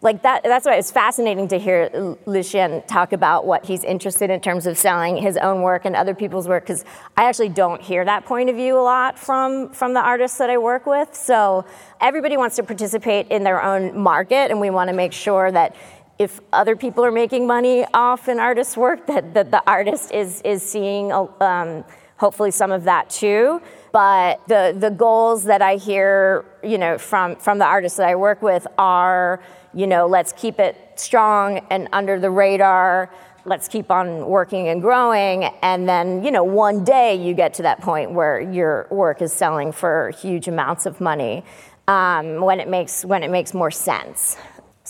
Like 0.00 0.22
that. 0.22 0.42
That's 0.42 0.66
why 0.66 0.74
it's 0.74 0.90
fascinating 0.90 1.46
to 1.48 1.58
hear 1.60 2.16
Lucien 2.26 2.82
talk 2.88 3.12
about 3.12 3.46
what 3.46 3.64
he's 3.64 3.84
interested 3.84 4.30
in 4.30 4.40
terms 4.40 4.66
of 4.66 4.76
selling 4.76 5.16
his 5.16 5.36
own 5.36 5.62
work 5.62 5.84
and 5.84 5.94
other 5.94 6.12
people's 6.12 6.48
work, 6.48 6.64
because 6.64 6.84
I 7.16 7.28
actually 7.28 7.50
don't 7.50 7.80
hear 7.80 8.04
that 8.04 8.24
point 8.24 8.50
of 8.50 8.56
view 8.56 8.76
a 8.76 8.82
lot 8.82 9.16
from 9.16 9.68
from 9.72 9.94
the 9.94 10.00
artists 10.00 10.38
that 10.38 10.50
I 10.50 10.58
work 10.58 10.86
with. 10.86 11.14
So 11.14 11.64
everybody 12.00 12.36
wants 12.36 12.56
to 12.56 12.64
participate 12.64 13.28
in 13.28 13.44
their 13.44 13.62
own 13.62 13.96
market, 13.96 14.50
and 14.50 14.60
we 14.60 14.70
want 14.70 14.88
to 14.88 14.96
make 14.96 15.12
sure 15.12 15.52
that 15.52 15.76
if 16.22 16.40
other 16.52 16.76
people 16.76 17.04
are 17.04 17.12
making 17.12 17.46
money 17.46 17.84
off 17.92 18.28
an 18.28 18.38
artist's 18.38 18.76
work, 18.76 19.06
that, 19.08 19.34
that 19.34 19.50
the 19.50 19.62
artist 19.66 20.12
is, 20.12 20.40
is 20.42 20.62
seeing 20.62 21.12
um, 21.12 21.84
hopefully 22.16 22.52
some 22.52 22.70
of 22.70 22.84
that 22.84 23.10
too. 23.10 23.60
But 23.92 24.40
the, 24.46 24.74
the 24.78 24.90
goals 24.90 25.44
that 25.44 25.60
I 25.60 25.76
hear, 25.76 26.44
you 26.62 26.78
know, 26.78 26.96
from, 26.96 27.36
from 27.36 27.58
the 27.58 27.66
artists 27.66 27.98
that 27.98 28.08
I 28.08 28.14
work 28.14 28.40
with 28.40 28.66
are, 28.78 29.42
you 29.74 29.86
know, 29.86 30.06
let's 30.06 30.32
keep 30.32 30.60
it 30.60 30.76
strong 30.94 31.58
and 31.70 31.88
under 31.92 32.20
the 32.20 32.30
radar. 32.30 33.10
Let's 33.44 33.66
keep 33.66 33.90
on 33.90 34.24
working 34.26 34.68
and 34.68 34.80
growing. 34.80 35.44
And 35.62 35.88
then, 35.88 36.24
you 36.24 36.30
know, 36.30 36.44
one 36.44 36.84
day 36.84 37.16
you 37.16 37.34
get 37.34 37.54
to 37.54 37.62
that 37.62 37.80
point 37.80 38.12
where 38.12 38.40
your 38.40 38.86
work 38.90 39.20
is 39.20 39.32
selling 39.32 39.72
for 39.72 40.10
huge 40.10 40.46
amounts 40.46 40.86
of 40.86 41.00
money 41.00 41.42
um, 41.88 42.40
when, 42.40 42.60
it 42.60 42.68
makes, 42.68 43.04
when 43.04 43.24
it 43.24 43.30
makes 43.30 43.52
more 43.52 43.72
sense. 43.72 44.36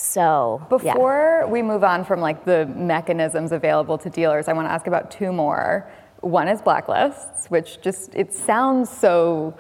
So 0.03 0.61
before 0.69 1.43
yeah. 1.45 1.49
we 1.49 1.63
move 1.63 1.85
on 1.85 2.05
from 2.05 2.21
like 2.21 2.45
the 2.45 2.67
mechanisms 2.67 3.53
available 3.53 3.97
to 3.99 4.11
dealers, 4.11 4.49
I 4.49 4.53
want 4.53 4.67
to 4.67 4.73
ask 4.73 4.89
about 4.89 5.13
two 5.13 5.33
more. 5.33 5.89
One 6.23 6.49
is 6.49 6.61
blacklists, 6.61 7.49
which 7.51 7.81
just 7.81 8.13
it 8.17 8.35
sounds 8.35 8.91
so, 8.91 9.57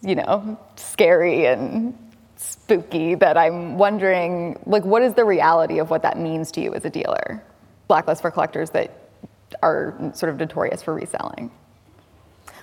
you 0.00 0.14
know, 0.14 0.58
scary 0.76 1.46
and 1.46 1.94
spooky 2.36 3.14
that 3.16 3.36
I'm 3.36 3.76
wondering, 3.76 4.58
like, 4.64 4.86
what 4.86 5.02
is 5.02 5.12
the 5.12 5.26
reality 5.26 5.80
of 5.80 5.90
what 5.90 6.02
that 6.02 6.18
means 6.18 6.50
to 6.52 6.62
you 6.62 6.72
as 6.74 6.86
a 6.86 6.90
dealer? 6.90 7.44
Blacklist 7.88 8.22
for 8.22 8.30
collectors 8.30 8.70
that 8.70 9.10
are 9.62 10.12
sort 10.14 10.32
of 10.32 10.38
notorious 10.38 10.82
for 10.82 10.94
reselling. 10.94 11.50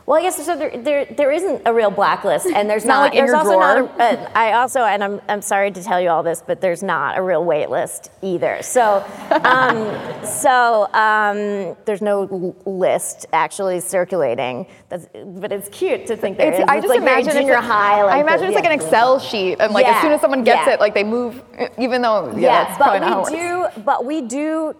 Well, 0.08 0.18
I 0.18 0.22
guess 0.22 0.44
so. 0.46 0.56
There, 0.56 0.70
there, 0.78 1.04
there 1.04 1.32
isn't 1.34 1.64
a 1.66 1.74
real 1.74 1.92
blacklist, 1.92 2.46
and 2.46 2.70
there's 2.70 2.86
not 2.86 2.94
not. 2.94 3.02
like 3.02 3.14
there's 3.14 3.34
also 3.34 3.52
drawer. 3.52 3.82
not. 3.82 4.00
A, 4.00 4.22
uh, 4.22 4.32
I 4.34 4.54
also, 4.54 4.80
and 4.80 5.04
I'm, 5.04 5.20
I'm 5.28 5.42
sorry 5.42 5.70
to 5.70 5.84
tell 5.84 6.00
you 6.00 6.08
all 6.08 6.24
this, 6.24 6.42
but 6.48 6.62
there's 6.62 6.82
not 6.82 7.18
a 7.18 7.22
real 7.22 7.44
wait 7.44 7.70
list 7.70 8.10
either. 8.22 8.60
So, 8.62 9.06
um, 9.44 10.24
so 10.26 10.88
um, 10.94 11.76
there's 11.84 12.02
no 12.02 12.56
list 12.66 13.26
actually 13.34 13.82
circulating. 13.82 14.68
That's, 14.88 15.08
but 15.14 15.52
it's 15.52 15.68
cute 15.68 16.08
to 16.08 16.16
think 16.16 16.38
there 16.38 16.54
It's, 16.54 16.60
is. 16.60 16.66
I 16.70 16.78
It's 16.78 16.84
just 16.86 16.90
like 16.90 17.02
imagine 17.02 17.36
it's 17.36 17.50
a- 17.50 17.60
high. 17.62 18.02
Like 18.04 18.16
I 18.16 18.22
imagine 18.22 18.44
the- 18.44 18.48
it's 18.48 18.56
like 18.56 18.66
an. 18.66 18.72
Excel 18.78 19.20
sheet, 19.20 19.58
and 19.60 19.74
like 19.74 19.86
as 19.88 20.02
soon 20.02 20.14
as 20.14 20.22
someone 20.22 20.46
gets 20.46 20.68
yeah. 20.68 20.76
it, 20.76 20.80
like 20.80 20.94
they 20.94 21.04
move, 21.04 21.44
even 21.78 22.02
though 22.02 22.34
yeah, 22.38 22.64
that's 22.64 22.78
probably 22.78 23.02
not 23.02 23.10
how 23.10 23.24
but 23.24 23.34
it 23.34 23.36
we 23.36 23.42
do. 23.76 23.82
But 23.82 24.06
we 24.06 24.22
do. 24.22 24.76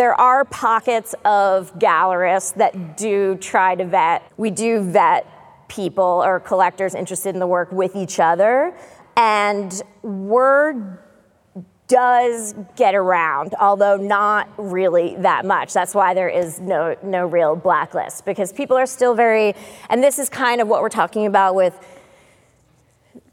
There 0.00 0.18
are 0.18 0.46
pockets 0.46 1.14
of 1.26 1.78
gallerists 1.78 2.54
that 2.54 2.96
do 2.96 3.36
try 3.36 3.74
to 3.74 3.84
vet. 3.84 4.32
We 4.38 4.50
do 4.50 4.80
vet 4.80 5.26
people 5.68 6.22
or 6.24 6.40
collectors 6.40 6.94
interested 6.94 7.34
in 7.34 7.38
the 7.38 7.46
work 7.46 7.70
with 7.70 7.94
each 7.94 8.18
other, 8.18 8.74
and 9.14 9.70
word 10.00 11.00
does 11.86 12.54
get 12.76 12.94
around, 12.94 13.54
although 13.60 13.98
not 13.98 14.48
really 14.56 15.16
that 15.16 15.44
much. 15.44 15.74
That's 15.74 15.94
why 15.94 16.14
there 16.14 16.30
is 16.30 16.60
no 16.60 16.96
no 17.02 17.26
real 17.26 17.54
blacklist 17.54 18.24
because 18.24 18.54
people 18.54 18.78
are 18.78 18.86
still 18.86 19.14
very, 19.14 19.54
and 19.90 20.02
this 20.02 20.18
is 20.18 20.30
kind 20.30 20.62
of 20.62 20.68
what 20.68 20.80
we're 20.80 20.88
talking 20.88 21.26
about 21.26 21.54
with 21.54 21.78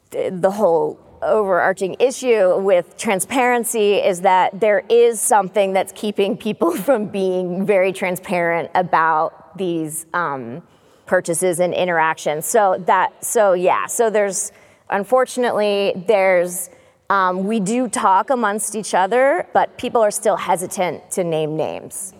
the 0.10 0.52
whole 0.52 1.00
overarching 1.22 1.96
issue 2.00 2.58
with 2.58 2.98
transparency 2.98 3.96
is 3.96 4.22
that 4.22 4.60
there 4.60 4.84
is 4.90 5.20
something 5.20 5.74
that's 5.74 5.92
keeping 5.94 6.38
people 6.38 6.72
from 6.88 7.08
being 7.08 7.66
very 7.66 7.94
transparent 7.94 8.70
about 8.76 9.58
these 9.58 10.06
um, 10.14 10.62
purchases 11.06 11.60
and 11.60 11.74
interactions. 11.74 12.46
So 12.46 12.84
that, 12.86 13.24
so 13.24 13.54
yeah, 13.54 13.88
so 13.88 14.10
there's, 14.10 14.52
unfortunately, 14.90 16.04
there's, 16.08 16.70
um, 17.10 17.46
we 17.46 17.60
do 17.60 17.88
talk 17.88 18.30
amongst 18.30 18.76
each 18.76 18.94
other, 18.94 19.48
but 19.54 19.78
people 19.78 20.02
are 20.02 20.12
still 20.12 20.36
hesitant 20.36 21.10
to 21.12 21.24
name 21.24 21.56
names. 21.56 22.14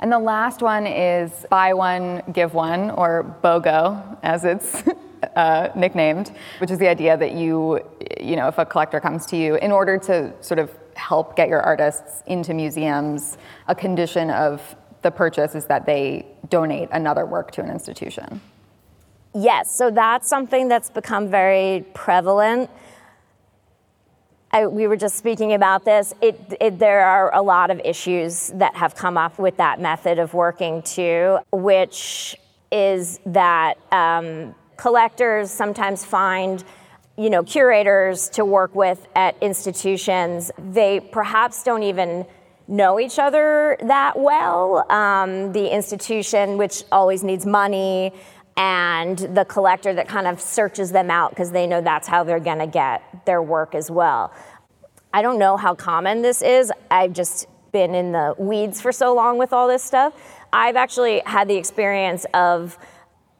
And 0.00 0.10
the 0.10 0.18
last 0.18 0.62
one 0.62 0.86
is 0.86 1.30
buy 1.48 1.74
one, 1.74 2.22
give 2.32 2.54
one, 2.54 2.90
or 2.90 3.36
BOGO, 3.42 4.18
as 4.24 4.44
it's 4.44 4.82
uh, 5.36 5.68
nicknamed, 5.74 6.32
which 6.58 6.70
is 6.70 6.78
the 6.78 6.88
idea 6.88 7.16
that 7.16 7.32
you, 7.32 7.80
you 8.20 8.36
know, 8.36 8.48
if 8.48 8.58
a 8.58 8.64
collector 8.64 9.00
comes 9.00 9.26
to 9.26 9.36
you, 9.36 9.56
in 9.56 9.72
order 9.72 9.98
to 9.98 10.32
sort 10.40 10.58
of 10.58 10.70
help 10.94 11.36
get 11.36 11.48
your 11.48 11.60
artists 11.60 12.22
into 12.26 12.54
museums, 12.54 13.38
a 13.68 13.74
condition 13.74 14.30
of 14.30 14.76
the 15.02 15.10
purchase 15.10 15.54
is 15.54 15.66
that 15.66 15.86
they 15.86 16.26
donate 16.48 16.88
another 16.92 17.26
work 17.26 17.50
to 17.52 17.62
an 17.62 17.70
institution. 17.70 18.40
Yes, 19.34 19.74
so 19.74 19.90
that's 19.90 20.28
something 20.28 20.68
that's 20.68 20.90
become 20.90 21.28
very 21.28 21.84
prevalent. 21.94 22.70
I, 24.50 24.66
we 24.66 24.86
were 24.86 24.96
just 24.96 25.16
speaking 25.16 25.54
about 25.54 25.86
this. 25.86 26.12
It, 26.20 26.38
it, 26.60 26.78
there 26.78 27.06
are 27.06 27.34
a 27.34 27.40
lot 27.40 27.70
of 27.70 27.80
issues 27.84 28.48
that 28.56 28.76
have 28.76 28.94
come 28.94 29.16
up 29.16 29.38
with 29.38 29.56
that 29.56 29.80
method 29.80 30.18
of 30.18 30.34
working 30.34 30.82
too, 30.82 31.38
which 31.50 32.36
is 32.70 33.18
that 33.24 33.78
um, 33.90 34.54
collectors 34.76 35.50
sometimes 35.50 36.04
find 36.04 36.64
you 37.16 37.28
know 37.30 37.42
curators 37.42 38.28
to 38.30 38.44
work 38.44 38.74
with 38.74 39.06
at 39.14 39.36
institutions. 39.42 40.50
They 40.58 41.00
perhaps 41.00 41.62
don't 41.62 41.82
even 41.82 42.26
know 42.68 42.98
each 42.98 43.18
other 43.18 43.76
that 43.80 44.18
well. 44.18 44.90
Um, 44.90 45.52
the 45.52 45.72
institution 45.72 46.58
which 46.58 46.84
always 46.90 47.22
needs 47.22 47.44
money 47.44 48.12
and 48.56 49.18
the 49.18 49.44
collector 49.44 49.94
that 49.94 50.08
kind 50.08 50.26
of 50.26 50.40
searches 50.40 50.92
them 50.92 51.10
out 51.10 51.30
because 51.30 51.52
they 51.52 51.66
know 51.66 51.80
that's 51.80 52.06
how 52.06 52.22
they're 52.24 52.40
going 52.40 52.58
to 52.58 52.66
get 52.66 53.02
their 53.24 53.42
work 53.42 53.74
as 53.74 53.90
well. 53.90 54.32
I 55.12 55.22
don't 55.22 55.38
know 55.38 55.56
how 55.56 55.74
common 55.74 56.22
this 56.22 56.42
is. 56.42 56.72
I've 56.90 57.12
just 57.12 57.46
been 57.72 57.94
in 57.94 58.12
the 58.12 58.34
weeds 58.38 58.80
for 58.80 58.92
so 58.92 59.14
long 59.14 59.38
with 59.38 59.52
all 59.52 59.68
this 59.68 59.82
stuff. 59.82 60.14
I've 60.52 60.76
actually 60.76 61.22
had 61.24 61.48
the 61.48 61.56
experience 61.56 62.26
of 62.34 62.78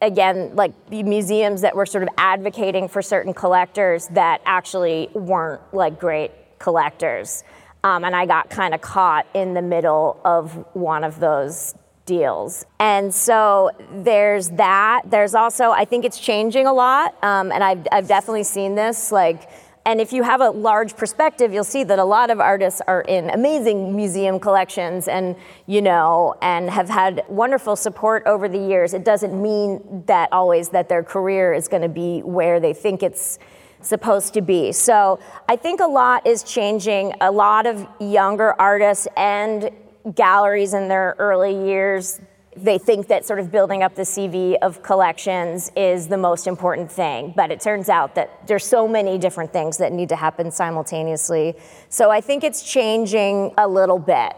again, 0.03 0.55
like 0.55 0.73
the 0.91 1.03
museums 1.05 1.63
that 1.63 1.75
were 1.75 1.87
sort 1.87 2.03
of 2.03 2.11
advocating 2.19 2.89
for 2.89 3.01
certain 3.01 3.33
collectors 3.33 4.09
that 4.09 4.43
actually 4.45 5.09
weren't 5.15 5.63
like 5.73 5.99
great 5.99 6.33
collectors. 6.59 7.45
Um, 7.85 8.05
and 8.05 8.15
I 8.15 8.27
got 8.27 8.51
kind 8.51 8.75
of 8.75 8.81
caught 8.81 9.27
in 9.33 9.55
the 9.55 9.63
middle 9.63 10.21
of 10.25 10.53
one 10.75 11.05
of 11.05 11.19
those 11.19 11.75
deals. 12.05 12.67
And 12.79 13.15
so 13.15 13.71
there's 13.93 14.51
that. 14.51 15.03
There's 15.07 15.35
also, 15.35 15.71
I 15.71 15.85
think 15.85 16.05
it's 16.05 16.19
changing 16.19 16.67
a 16.67 16.73
lot. 16.73 17.17
Um, 17.23 17.53
and 17.53 17.63
I've, 17.63 17.87
I've 17.91 18.09
definitely 18.09 18.45
seen 18.45 18.75
this. 18.75 19.13
Like, 19.13 19.49
and 19.85 20.01
if 20.01 20.13
you 20.13 20.23
have 20.23 20.41
a 20.41 20.51
large 20.51 20.97
perspective, 20.97 21.53
you'll 21.53 21.65
see 21.65 21.83
that 21.85 21.99
a 21.99 22.05
lot 22.05 22.31
of 22.31 22.39
artists 22.39 22.81
are 22.87 23.01
in 23.03 23.31
amazing 23.31 23.97
museum 23.97 24.39
collections 24.39 25.09
and, 25.09 25.35
you 25.67 25.83
know, 25.83 26.37
and 26.41 26.71
have 26.71 26.89
had 26.89 27.25
wonderful 27.29 27.75
support 27.75 28.23
over 28.27 28.49
the 28.49 28.59
years. 28.59 28.95
It 28.95 29.05
doesn't 29.05 29.41
mean 29.41 30.05
that 30.07 30.33
always 30.33 30.69
that 30.69 30.89
their 30.89 31.03
career 31.03 31.53
is 31.53 31.67
going 31.67 31.83
to 31.83 31.89
be 31.89 32.21
where 32.21 32.61
they 32.61 32.73
think 32.73 33.03
it's 33.03 33.41
supposed 33.81 34.35
to 34.35 34.41
be. 34.41 34.71
So 34.71 35.19
I 35.49 35.57
think 35.57 35.81
a 35.81 35.87
lot 35.87 36.27
is 36.29 36.45
changing. 36.45 37.15
A 37.21 37.33
lot 37.33 37.67
of 37.67 37.85
younger 37.99 38.55
artists 38.61 39.09
and 39.17 39.71
galleries 40.15 40.75
in 40.75 40.87
their 40.87 41.17
early 41.19 41.55
years 41.67 42.21
they 42.57 42.77
think 42.79 43.09
that 43.09 43.25
sort 43.25 43.39
of 43.39 43.51
building 43.51 43.83
up 43.83 43.95
the 43.95 44.03
CV 44.03 44.57
of 44.61 44.83
collections 44.83 45.73
is 45.75 46.09
the 46.09 46.19
most 46.19 46.47
important 46.47 46.93
thing, 46.93 47.33
but 47.35 47.51
it 47.51 47.61
turns 47.61 47.89
out 47.89 48.15
that 48.15 48.47
there's 48.47 48.65
so 48.65 48.87
many 48.87 49.17
different 49.17 49.53
things 49.53 49.79
that 49.79 49.93
need 49.93 50.11
to 50.11 50.17
happen 50.17 50.51
simultaneously. 50.51 51.55
So 51.89 52.11
I 52.11 52.21
think 52.21 52.45
it's 52.45 52.63
changing 52.63 53.55
a 53.57 53.67
little 53.67 53.99
bit, 53.99 54.35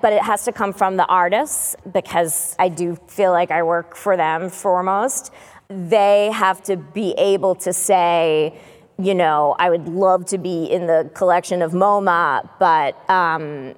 but 0.00 0.12
it 0.12 0.22
has 0.22 0.44
to 0.44 0.52
come 0.52 0.72
from 0.72 0.96
the 0.96 1.04
artists 1.06 1.76
because 1.92 2.56
I 2.58 2.70
do 2.70 2.96
feel 3.08 3.32
like 3.32 3.50
I 3.50 3.62
work 3.62 3.94
for 3.94 4.16
them 4.16 4.48
foremost. 4.48 5.30
They 5.68 6.30
have 6.32 6.62
to 6.64 6.76
be 6.76 7.12
able 7.18 7.54
to 7.56 7.74
say, 7.74 8.58
you 8.98 9.14
know, 9.14 9.54
I 9.58 9.68
would 9.68 9.88
love 9.88 10.24
to 10.26 10.38
be 10.38 10.64
in 10.64 10.86
the 10.86 11.10
collection 11.14 11.60
of 11.60 11.72
MoMA, 11.72 12.48
but 12.58 13.10
um, 13.10 13.74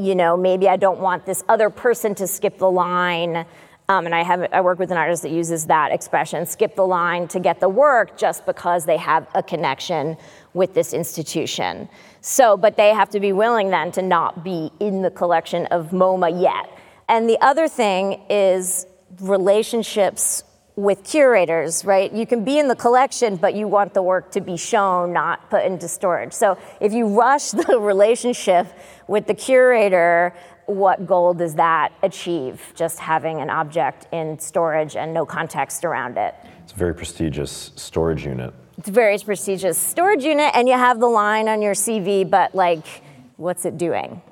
you 0.00 0.14
know, 0.14 0.36
maybe 0.36 0.68
I 0.68 0.76
don't 0.76 1.00
want 1.00 1.26
this 1.26 1.44
other 1.48 1.70
person 1.70 2.14
to 2.16 2.26
skip 2.26 2.58
the 2.58 2.70
line. 2.70 3.44
Um, 3.88 4.06
and 4.06 4.14
I 4.14 4.22
have 4.22 4.48
I 4.52 4.60
work 4.60 4.78
with 4.78 4.92
an 4.92 4.96
artist 4.96 5.22
that 5.22 5.32
uses 5.32 5.66
that 5.66 5.90
expression, 5.92 6.46
skip 6.46 6.76
the 6.76 6.86
line 6.86 7.26
to 7.28 7.40
get 7.40 7.58
the 7.58 7.68
work 7.68 8.16
just 8.16 8.46
because 8.46 8.84
they 8.84 8.96
have 8.96 9.26
a 9.34 9.42
connection 9.42 10.16
with 10.54 10.74
this 10.74 10.92
institution. 10.92 11.88
So, 12.20 12.56
but 12.56 12.76
they 12.76 12.90
have 12.90 13.10
to 13.10 13.20
be 13.20 13.32
willing 13.32 13.70
then 13.70 13.90
to 13.92 14.02
not 14.02 14.44
be 14.44 14.70
in 14.78 15.02
the 15.02 15.10
collection 15.10 15.66
of 15.66 15.90
MoMA 15.90 16.40
yet. 16.40 16.78
And 17.08 17.28
the 17.28 17.38
other 17.40 17.66
thing 17.66 18.22
is 18.30 18.86
relationships 19.20 20.44
with 20.82 21.04
curators, 21.04 21.84
right? 21.84 22.12
You 22.12 22.26
can 22.26 22.44
be 22.44 22.58
in 22.58 22.68
the 22.68 22.76
collection, 22.76 23.36
but 23.36 23.54
you 23.54 23.68
want 23.68 23.92
the 23.92 24.02
work 24.02 24.30
to 24.32 24.40
be 24.40 24.56
shown, 24.56 25.12
not 25.12 25.50
put 25.50 25.64
into 25.64 25.88
storage. 25.88 26.32
So 26.32 26.56
if 26.80 26.92
you 26.92 27.06
rush 27.06 27.50
the 27.50 27.78
relationship 27.78 28.66
with 29.06 29.26
the 29.26 29.34
curator, 29.34 30.34
what 30.66 31.06
goal 31.06 31.34
does 31.34 31.54
that 31.56 31.92
achieve? 32.02 32.72
Just 32.74 32.98
having 32.98 33.40
an 33.40 33.50
object 33.50 34.06
in 34.12 34.38
storage 34.38 34.96
and 34.96 35.12
no 35.12 35.26
context 35.26 35.84
around 35.84 36.16
it. 36.16 36.34
It's 36.62 36.72
a 36.72 36.76
very 36.76 36.94
prestigious 36.94 37.72
storage 37.76 38.24
unit. 38.24 38.54
It's 38.78 38.88
a 38.88 38.92
very 38.92 39.18
prestigious 39.18 39.76
storage 39.76 40.24
unit, 40.24 40.52
and 40.54 40.66
you 40.66 40.74
have 40.74 41.00
the 41.00 41.08
line 41.08 41.48
on 41.48 41.60
your 41.60 41.74
CV, 41.74 42.28
but 42.28 42.54
like, 42.54 43.02
what's 43.36 43.66
it 43.66 43.76
doing? 43.76 44.22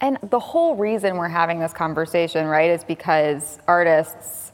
And 0.00 0.18
the 0.22 0.40
whole 0.40 0.74
reason 0.76 1.16
we're 1.16 1.28
having 1.28 1.60
this 1.60 1.74
conversation, 1.74 2.46
right, 2.46 2.70
is 2.70 2.82
because 2.82 3.58
artists 3.68 4.49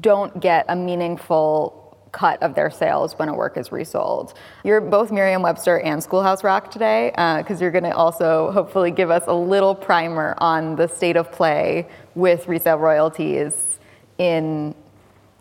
don't 0.00 0.40
get 0.40 0.64
a 0.68 0.76
meaningful 0.76 1.80
cut 2.14 2.40
of 2.42 2.54
their 2.54 2.70
sales 2.70 3.14
when 3.18 3.28
a 3.28 3.34
work 3.34 3.56
is 3.56 3.72
resold. 3.72 4.34
You're 4.62 4.80
both 4.80 5.10
Merriam-Webster 5.10 5.80
and 5.80 6.02
Schoolhouse 6.02 6.44
Rock 6.44 6.70
today, 6.70 7.10
because 7.38 7.60
you're 7.60 7.72
going 7.72 7.84
to 7.84 7.94
also 7.94 8.52
hopefully 8.52 8.92
give 8.92 9.10
us 9.10 9.24
a 9.26 9.34
little 9.34 9.74
primer 9.74 10.34
on 10.38 10.76
the 10.76 10.86
state 10.86 11.16
of 11.16 11.30
play 11.32 11.88
with 12.14 12.46
resale 12.46 12.78
royalties 12.78 13.78
in 14.18 14.74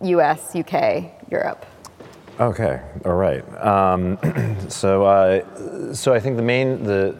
U.S., 0.01 0.55
UK, 0.55 1.11
Europe. 1.29 1.65
Okay, 2.39 2.81
all 3.05 3.13
right. 3.13 3.43
Um, 3.63 4.17
so, 4.67 5.05
uh, 5.05 5.93
so 5.93 6.13
I 6.13 6.19
think 6.19 6.37
the 6.37 6.43
main 6.43 6.83
the 6.83 7.15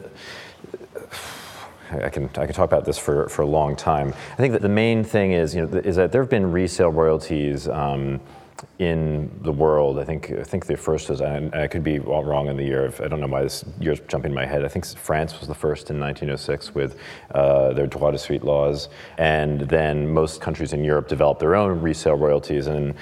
I 2.02 2.08
can 2.08 2.24
I 2.36 2.46
can 2.46 2.54
talk 2.54 2.64
about 2.66 2.84
this 2.84 2.98
for, 2.98 3.28
for 3.28 3.42
a 3.42 3.46
long 3.46 3.76
time. 3.76 4.14
I 4.32 4.36
think 4.36 4.52
that 4.52 4.62
the 4.62 4.68
main 4.68 5.04
thing 5.04 5.32
is 5.32 5.54
you 5.54 5.66
know 5.66 5.78
is 5.78 5.96
that 5.96 6.12
there 6.12 6.22
have 6.22 6.30
been 6.30 6.50
resale 6.50 6.90
royalties 6.90 7.68
um, 7.68 8.20
in 8.78 9.30
the 9.42 9.52
world. 9.52 9.98
I 9.98 10.04
think 10.04 10.30
I 10.30 10.42
think 10.42 10.66
the 10.66 10.76
first 10.76 11.08
was, 11.08 11.20
and 11.20 11.54
I 11.54 11.66
could 11.66 11.84
be 11.84 11.98
wrong 11.98 12.48
in 12.48 12.56
the 12.56 12.64
year. 12.64 12.92
I 13.02 13.08
don't 13.08 13.20
know 13.20 13.26
why 13.26 13.42
this 13.42 13.64
year's 13.80 14.00
jumping 14.08 14.30
in 14.30 14.34
my 14.34 14.46
head. 14.46 14.64
I 14.64 14.68
think 14.68 14.86
France 14.86 15.38
was 15.38 15.48
the 15.48 15.54
first 15.54 15.90
in 15.90 16.00
1906 16.00 16.74
with 16.74 16.96
uh, 17.34 17.72
their 17.72 17.86
droit 17.86 18.12
de 18.12 18.18
suite 18.18 18.44
laws, 18.44 18.88
and 19.18 19.62
then 19.62 20.08
most 20.08 20.40
countries 20.40 20.72
in 20.72 20.84
Europe 20.84 21.08
developed 21.08 21.40
their 21.40 21.54
own 21.54 21.80
resale 21.80 22.16
royalties 22.16 22.66
and 22.66 22.94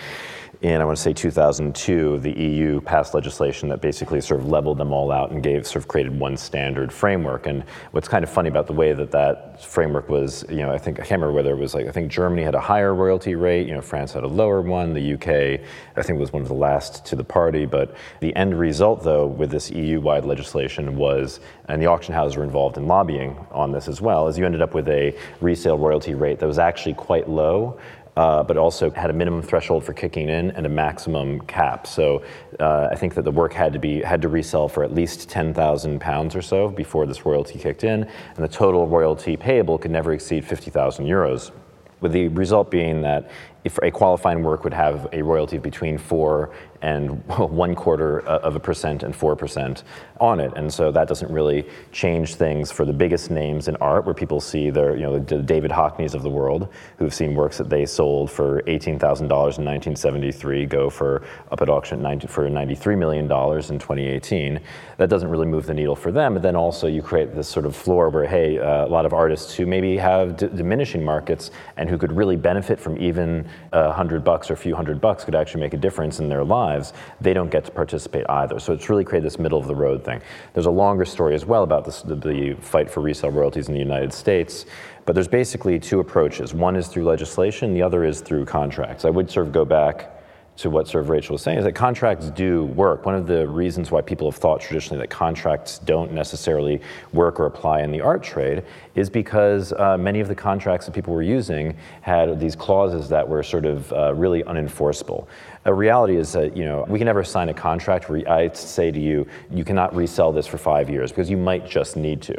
in 0.63 0.81
I 0.81 0.85
want 0.85 0.97
to 0.97 1.03
say 1.03 1.13
2002, 1.13 2.21
the 2.21 2.31
EU 2.31 2.81
passed 2.81 3.15
legislation 3.15 3.69
that 3.71 3.81
basically 3.81 4.21
sort 4.21 4.41
of 4.41 4.47
leveled 4.47 4.79
them 4.79 4.93
all 4.93 5.11
out 5.11 5.33
and 5.33 5.43
gave 5.43 5.67
sort 5.67 5.83
of 5.83 5.89
created 5.89 6.17
one 6.17 6.37
standard 6.37 6.93
framework. 6.93 7.49
And 7.49 7.65
what's 7.91 8.07
kind 8.07 8.23
of 8.23 8.31
funny 8.31 8.49
about 8.49 8.69
the 8.69 8.73
way 8.73 8.93
that 8.93 9.11
that 9.11 9.61
framework 9.61 10.09
was, 10.09 10.45
you 10.49 10.59
know, 10.59 10.71
I 10.71 10.79
think 10.79 11.01
I 11.01 11.03
can't 11.03 11.21
remember 11.21 11.33
whether 11.33 11.51
it 11.51 11.59
was 11.59 11.75
like 11.75 11.89
I 11.89 11.91
think 11.91 12.13
Germany 12.13 12.45
had 12.45 12.55
a 12.55 12.61
higher 12.61 12.95
royalty 12.95 13.35
rate, 13.35 13.67
you 13.67 13.75
know, 13.75 13.81
France 13.81 14.13
had 14.13 14.23
a 14.23 14.29
lower 14.29 14.61
one, 14.61 14.95
the 14.95 15.15
UK 15.15 15.67
I 15.97 16.03
think 16.03 16.21
was 16.21 16.33
one 16.33 16.43
of 16.43 16.49
the 16.49 16.55
last 16.55 17.05
to 17.07 17.17
the 17.17 17.25
party. 17.25 17.67
But 17.67 17.97
the 18.21 18.35
end 18.37 18.57
result, 18.57 19.03
though, 19.03 19.27
with 19.27 19.51
this 19.51 19.69
EU-wide 19.71 20.25
legislation 20.25 20.97
was, 20.97 21.41
and 21.69 21.83
the 21.83 21.87
auction 21.87 22.15
houses 22.15 22.37
were 22.37 22.45
involved 22.45 22.77
in 22.77 22.87
lobbying 22.87 23.37
on 23.51 23.73
this 23.73 23.89
as 23.89 24.01
well, 24.01 24.29
is 24.29 24.39
you 24.39 24.47
ended 24.47 24.63
up 24.63 24.75
with 24.75 24.89
a 24.89 25.17
resale 25.41 25.77
royalty 25.77 26.15
rate 26.15 26.39
that 26.39 26.47
was 26.47 26.61
actually 26.61 26.95
quite 26.95 27.29
low 27.29 27.81
uh, 28.17 28.43
but 28.43 28.57
also 28.57 28.91
had 28.91 29.11
a 29.11 29.13
minimum 29.13 29.43
threshold 29.43 29.85
for 29.85 29.93
kicking 29.93 30.29
in 30.29 30.51
and 30.53 30.67
a 30.67 30.69
maximum 30.69 31.41
cap. 31.43 31.87
So 31.87 32.23
uh, 32.61 32.89
I 32.91 32.95
think 32.95 33.15
that 33.15 33.23
the 33.23 33.31
work 33.31 33.53
had 33.53 33.73
to 33.73 33.79
be 33.79 34.03
had 34.03 34.21
to 34.23 34.29
resell 34.29 34.69
for 34.69 34.85
at 34.85 34.95
least 34.95 35.29
ten 35.29 35.55
thousand 35.55 36.01
pounds 36.01 36.37
or 36.37 36.43
so 36.43 36.69
before 36.69 37.07
this 37.07 37.25
royalty 37.25 37.59
kicked 37.59 37.85
in, 37.85 38.05
and 38.05 38.45
the 38.45 38.49
total 38.49 38.87
royalty 38.87 39.37
payable 39.37 39.79
could 39.79 39.91
never 39.91 40.13
exceed 40.13 40.45
fifty 40.45 40.71
thousand 40.71 41.07
euros. 41.07 41.53
With 42.01 42.13
the 42.13 42.29
result 42.29 42.69
being 42.71 43.01
that 43.03 43.31
if 43.65 43.79
a 43.81 43.91
qualifying 43.91 44.43
work 44.43 44.65
would 44.65 44.75
have 44.75 45.09
a 45.13 45.23
royalty 45.23 45.57
between 45.59 45.97
four 45.97 46.53
and 46.83 47.25
one 47.39 47.77
quarter 47.77 48.21
of 48.27 48.57
a 48.57 48.61
percent 48.61 49.05
and 49.05 49.15
four 49.15 49.37
percent 49.37 49.85
on 50.23 50.39
it, 50.39 50.53
and 50.55 50.73
so 50.73 50.93
that 50.93 51.09
doesn't 51.09 51.31
really 51.31 51.67
change 51.91 52.37
things 52.37 52.71
for 52.71 52.85
the 52.85 52.93
biggest 52.93 53.31
names 53.31 53.67
in 53.67 53.75
art, 53.77 54.05
where 54.05 54.15
people 54.15 54.41
see 54.41 54.71
their, 54.71 54.95
you 54.95 55.03
know, 55.03 55.19
the 55.19 55.39
David 55.43 55.73
Hockneys 55.73 56.15
of 56.15 56.23
the 56.23 56.31
world, 56.31 56.69
who've 56.99 57.13
seen 57.13 57.35
works 57.35 57.59
that 57.59 57.69
they 57.69 57.85
sold 57.85 58.31
for 58.31 58.63
eighteen 58.69 58.99
thousand 58.99 59.29
dollars 59.29 59.59
in 59.59 59.65
1973 59.65 60.67
go 60.67 60.89
for 60.89 61.23
up 61.51 61.61
at 61.61 61.69
auction 61.69 62.01
90, 62.01 62.29
for 62.29 62.49
93 62.49 62.95
million 62.95 63.27
dollars 63.27 63.71
in 63.71 63.79
2018. 63.79 64.61
That 64.99 65.11
doesn't 65.11 65.29
really 65.29 65.47
move 65.47 65.67
the 65.67 65.75
needle 65.75 65.97
for 65.97 66.13
them. 66.13 66.35
But 66.35 66.43
then 66.43 66.55
also 66.55 66.87
you 66.87 67.03
create 67.03 67.35
this 67.35 67.49
sort 67.49 67.67
of 67.67 67.75
floor 67.75 68.09
where, 68.09 68.27
hey, 68.27 68.59
uh, 68.59 68.87
a 68.87 68.93
lot 68.97 69.05
of 69.05 69.13
artists 69.13 69.55
who 69.55 69.67
maybe 69.67 69.97
have 69.97 70.37
d- 70.37 70.49
diminishing 70.55 71.05
markets 71.05 71.51
and 71.77 71.89
who 71.91 71.99
could 71.99 72.13
really 72.13 72.37
benefit 72.37 72.79
from 72.79 72.97
even 72.99 73.49
a 73.73 73.91
hundred 73.91 74.23
bucks 74.23 74.51
or 74.51 74.55
a 74.55 74.57
few 74.57 74.77
hundred 74.77 75.01
bucks 75.01 75.25
could 75.25 75.35
actually 75.35 75.61
make 75.61 75.75
a 75.75 75.79
difference 75.79 76.21
in 76.21 76.29
their 76.29 76.45
lives, 76.45 76.93
they 77.21 77.33
don't 77.33 77.51
get 77.51 77.65
to 77.65 77.73
participate 77.73 78.25
either. 78.29 78.61
So 78.61 78.73
it's 78.73 78.89
really 78.89 79.05
created 79.05 79.27
this 79.27 79.39
middle 79.39 79.59
of 79.59 79.67
the 79.67 79.75
road 79.75 80.05
thing. 80.05 80.12
There's 80.53 80.67
a 80.67 80.71
longer 80.71 81.05
story 81.05 81.35
as 81.35 81.47
well 81.47 81.63
about 81.63 81.85
this, 81.85 82.03
the, 82.03 82.15
the 82.15 82.55
fight 82.61 82.91
for 82.91 83.01
resale 83.01 83.31
royalties 83.31 83.69
in 83.69 83.75
the 83.75 83.81
United 83.81 84.13
States. 84.13 84.67
But 85.05 85.15
there's 85.15 85.29
basically 85.29 85.79
two 85.79 86.01
approaches. 86.01 86.55
One 86.55 86.77
is 86.77 86.89
through 86.89 87.05
legislation, 87.05 87.75
the 87.75 87.83
other 87.83 88.05
is 88.05 88.21
through 88.21 88.45
contracts. 88.45 89.05
I 89.05 89.11
would 89.11 89.31
sort 89.31 89.47
of 89.47 89.53
go 89.53 89.65
back 89.65 90.23
to 90.55 90.69
what 90.69 90.87
sort 90.87 91.03
of 91.03 91.09
Rachel 91.09 91.33
was 91.33 91.43
saying 91.43 91.59
is 91.59 91.65
that 91.65 91.73
contracts 91.73 92.29
do 92.31 92.65
work. 92.65 93.07
One 93.07 93.15
of 93.15 93.27
the 93.27 93.49
reasons 93.49 93.91
why 93.91 94.03
people 94.03 94.31
have 94.31 94.39
thought 94.39 94.61
traditionally 94.61 95.01
that 95.01 95.09
contracts 95.09 95.79
don't 95.79 96.13
necessarily 96.13 96.81
work 97.13 97.41
or 97.41 97.47
apply 97.47 97.81
in 97.81 97.91
the 97.91 98.03
art 98.03 98.23
trade 98.23 98.63
is 98.95 99.09
because 99.09 99.73
uh, 99.73 99.97
many 99.97 100.21
of 100.21 100.29
the 100.29 100.35
contracts 100.35 100.85
that 100.85 100.93
people 100.93 101.15
were 101.15 101.23
using 101.23 101.75
had 102.03 102.39
these 102.39 102.55
clauses 102.55 103.09
that 103.09 103.27
were 103.27 103.43
sort 103.43 103.65
of 103.65 103.91
uh, 103.95 104.15
really 104.15 104.43
unenforceable. 104.43 105.27
The 105.65 105.73
reality 105.73 106.17
is 106.17 106.33
that 106.33 106.57
you 106.57 106.65
know 106.65 106.85
we 106.89 106.99
can 106.99 107.07
never 107.07 107.25
sign 107.25 107.49
a 107.49 107.55
contract 107.55 108.09
where 108.09 108.29
I 108.29 108.51
say 108.53 108.91
to 108.91 109.01
you, 109.01 109.27
you 109.51 109.65
cannot 109.65 109.95
resell 109.95 110.33
this 110.33 110.47
for 110.47 110.59
five 110.59 110.91
years 110.91 111.11
because 111.11 111.31
you 111.31 111.37
might 111.37 111.69
just 111.69 111.97
need 111.97 112.21
to. 112.23 112.37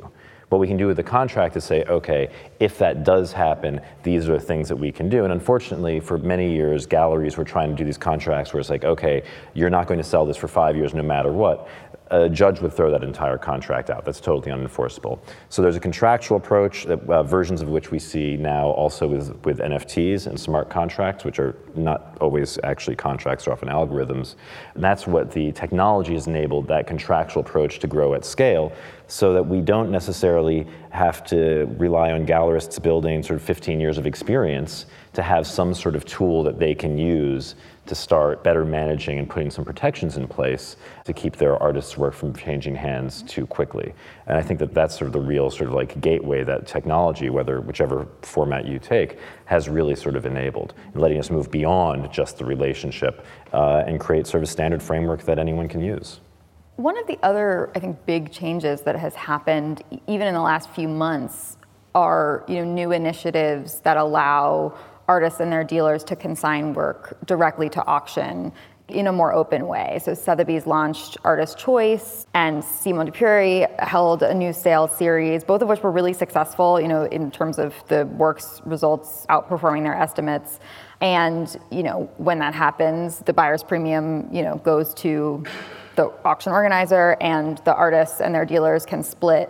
What 0.50 0.60
we 0.60 0.68
can 0.68 0.78
do 0.78 0.86
with 0.86 0.98
the 0.98 1.04
contract 1.04 1.58
is 1.58 1.64
say, 1.64 1.84
okay, 1.86 2.30
if 2.60 2.78
that 2.78 3.04
does 3.04 3.32
happen, 3.32 3.82
these 4.04 4.30
are 4.30 4.34
the 4.34 4.40
things 4.40 4.70
that 4.70 4.76
we 4.76 4.92
can 4.92 5.10
do. 5.10 5.24
And 5.24 5.34
unfortunately, 5.34 6.00
for 6.00 6.20
many 6.20 6.54
years, 6.54 6.86
galleries 6.86 7.38
were 7.38 7.44
trying 7.44 7.72
to 7.72 7.76
do 7.76 7.84
these 7.84 7.98
contracts 7.98 8.54
where 8.54 8.60
it's 8.60 8.70
like, 8.70 8.84
okay, 8.84 9.24
you're 9.56 9.72
not 9.72 9.88
going 9.88 9.98
to 9.98 10.04
sell 10.04 10.28
this 10.28 10.38
for 10.38 10.48
five 10.48 10.76
years 10.76 10.94
no 10.94 11.02
matter 11.02 11.32
what 11.32 11.68
a 12.14 12.30
judge 12.30 12.62
would 12.62 12.72
throw 12.72 12.92
that 12.92 13.04
entire 13.04 13.40
contract 13.40 13.90
out. 13.90 14.06
That's 14.06 14.22
totally 14.22 14.52
unenforceable. 14.52 15.20
So 15.50 15.64
there's 15.64 15.76
a 15.76 15.80
contractual 15.80 16.38
approach, 16.38 16.86
uh, 16.86 17.24
versions 17.24 17.62
of 17.62 17.70
which 17.70 17.90
we 17.90 17.98
see 17.98 18.38
now 18.38 18.68
also 18.68 19.08
with, 19.08 19.44
with 19.46 19.58
NFTs 19.58 20.28
and 20.28 20.40
smart 20.40 20.70
contracts, 20.70 21.26
which 21.26 21.40
are 21.40 21.56
not 21.74 22.16
always 22.22 22.60
actually 22.64 22.96
contracts, 22.96 23.48
are 23.48 23.52
often 23.52 23.68
algorithms. 23.68 24.36
And 24.76 24.84
that's 24.84 25.08
what 25.08 25.32
the 25.32 25.52
technology 25.54 26.14
has 26.14 26.28
enabled 26.28 26.68
that 26.68 26.86
contractual 26.86 27.42
approach 27.42 27.80
to 27.80 27.88
grow 27.88 28.14
at 28.14 28.26
scale 28.26 28.72
so 29.08 29.34
that 29.34 29.44
we 29.44 29.60
don't 29.60 29.90
necessarily 29.90 30.68
have 30.92 31.24
to 31.26 31.66
rely 31.78 32.12
on 32.12 32.28
gallerists 32.28 32.82
building 32.82 33.24
sort 33.24 33.38
of 33.38 33.46
15 33.46 33.80
years 33.80 33.98
of 33.98 34.06
experience 34.06 34.86
to 35.14 35.24
have 35.24 35.48
some 35.48 35.74
sort 35.74 35.96
of 35.96 36.06
tool 36.06 36.44
that 36.44 36.60
they 36.60 36.76
can 36.76 36.98
use 36.98 37.56
to 37.86 37.96
start 37.96 38.44
better 38.44 38.64
managing 38.64 39.20
and 39.20 39.30
putting 39.30 39.52
some 39.52 39.66
protections 39.66 40.18
in 40.18 40.28
place 40.28 40.78
to 41.04 41.14
keep 41.14 41.36
their 41.36 41.62
artists' 41.62 41.98
work 41.98 42.14
from 42.14 42.34
changing 42.34 42.76
hands 42.76 43.24
too 43.24 43.46
quickly. 43.46 43.94
And 44.28 44.38
I 44.38 44.42
think 44.42 44.60
that 44.60 44.74
that's 44.74 44.98
sort 44.98 45.08
of 45.08 45.14
the 45.14 45.22
real 45.22 45.50
sort 45.50 45.70
of 45.70 45.74
like 45.74 46.00
gateway 46.00 46.44
that 46.44 46.66
technology, 46.66 47.30
whether 47.30 47.60
whichever 47.62 48.08
format 48.22 48.66
you 48.66 48.80
take, 48.80 49.20
has 49.46 49.68
really 49.68 49.96
sort 49.96 50.16
of 50.16 50.26
enabled, 50.26 50.74
letting 50.96 51.20
us 51.20 51.30
move 51.30 51.52
beyond 51.52 52.12
just 52.12 52.38
the 52.38 52.46
relationship 52.46 53.26
uh, 53.52 53.84
and 53.86 54.00
create 54.00 54.28
sort 54.28 54.44
of 54.44 54.50
a 54.50 54.52
standard 54.52 54.82
framework 54.82 55.24
that 55.24 55.38
anyone 55.38 55.68
can 55.68 55.82
use. 55.82 56.22
One 56.78 56.98
of 56.98 57.06
the 57.06 57.20
other, 57.22 57.72
I 57.76 57.80
think, 57.80 58.04
big 58.06 58.32
changes 58.32 58.82
that 58.82 58.96
has 58.96 59.14
happened 59.14 59.84
even 60.08 60.28
in 60.28 60.34
the 60.34 60.42
last 60.42 60.70
few 60.70 60.88
months 60.88 61.58
are 61.96 62.44
you 62.48 62.56
know 62.56 62.64
new 62.64 62.92
initiatives 62.92 63.80
that 63.82 63.98
allow 63.98 64.76
artists 65.08 65.40
and 65.40 65.52
their 65.52 65.64
dealers 65.64 66.04
to 66.06 66.16
consign 66.16 66.74
work 66.74 67.18
directly 67.26 67.70
to 67.70 67.86
auction 67.86 68.52
in 68.90 69.08
a 69.08 69.12
more 69.12 69.34
open 69.34 69.68
way. 69.68 70.00
So 70.04 70.14
Sotheby's 70.14 70.68
launched 70.68 71.18
Artist 71.24 71.58
Choice 71.58 72.28
and 72.34 72.64
Simon 72.64 73.06
de 73.06 73.12
Pury 73.12 73.66
held 73.80 74.24
a 74.24 74.34
new 74.34 74.52
sale 74.52 74.88
series, 74.88 75.44
both 75.44 75.62
of 75.62 75.70
which 75.70 75.82
were 75.82 75.92
really 75.92 76.14
successful, 76.14 76.80
you 76.80 76.88
know, 76.88 77.04
in 77.04 77.32
terms 77.32 77.60
of 77.60 77.74
the 77.88 78.06
work's 78.06 78.62
results 78.66 79.26
outperforming 79.30 79.84
their 79.84 79.96
estimates. 79.96 80.60
And, 81.00 81.56
you 81.72 81.84
know, 81.84 82.10
when 82.18 82.40
that 82.40 82.54
happens, 82.54 83.20
the 83.20 83.34
buyer's 83.34 83.64
premium, 83.64 84.28
you 84.34 84.42
know, 84.42 84.56
goes 84.58 84.94
to 84.96 85.44
the 85.96 86.12
auction 86.26 86.52
organizer 86.52 87.18
and 87.22 87.60
the 87.60 87.74
artists 87.74 88.20
and 88.20 88.34
their 88.36 88.46
dealers 88.46 88.86
can 88.86 89.04
split 89.04 89.50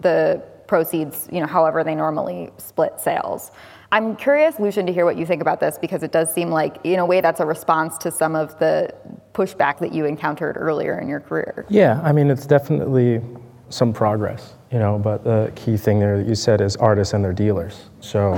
the 0.00 0.42
proceeds, 0.66 1.28
you 1.32 1.40
know, 1.40 1.46
however 1.46 1.84
they 1.84 1.94
normally 1.94 2.50
split 2.58 3.00
sales. 3.00 3.50
I'm 3.94 4.16
curious, 4.16 4.58
Lucien, 4.58 4.86
to 4.86 4.92
hear 4.92 5.04
what 5.04 5.16
you 5.16 5.24
think 5.24 5.40
about 5.40 5.60
this 5.60 5.78
because 5.78 6.02
it 6.02 6.10
does 6.10 6.34
seem 6.34 6.50
like, 6.50 6.78
in 6.82 6.98
a 6.98 7.06
way, 7.06 7.20
that's 7.20 7.38
a 7.38 7.46
response 7.46 7.96
to 7.98 8.10
some 8.10 8.34
of 8.34 8.58
the 8.58 8.92
pushback 9.34 9.78
that 9.78 9.92
you 9.92 10.04
encountered 10.04 10.56
earlier 10.56 10.98
in 10.98 11.06
your 11.06 11.20
career. 11.20 11.64
Yeah, 11.68 12.00
I 12.02 12.10
mean, 12.10 12.28
it's 12.28 12.44
definitely 12.44 13.20
some 13.68 13.92
progress, 13.92 14.54
you 14.72 14.80
know, 14.80 14.98
but 14.98 15.22
the 15.22 15.52
key 15.54 15.76
thing 15.76 16.00
there 16.00 16.18
that 16.18 16.26
you 16.26 16.34
said 16.34 16.60
is 16.60 16.74
artists 16.74 17.14
and 17.14 17.24
their 17.24 17.32
dealers. 17.32 17.84
So 18.00 18.34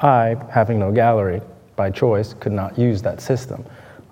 I, 0.00 0.36
having 0.50 0.78
no 0.78 0.90
gallery 0.90 1.42
by 1.76 1.90
choice, 1.90 2.32
could 2.32 2.52
not 2.52 2.78
use 2.78 3.02
that 3.02 3.20
system. 3.20 3.62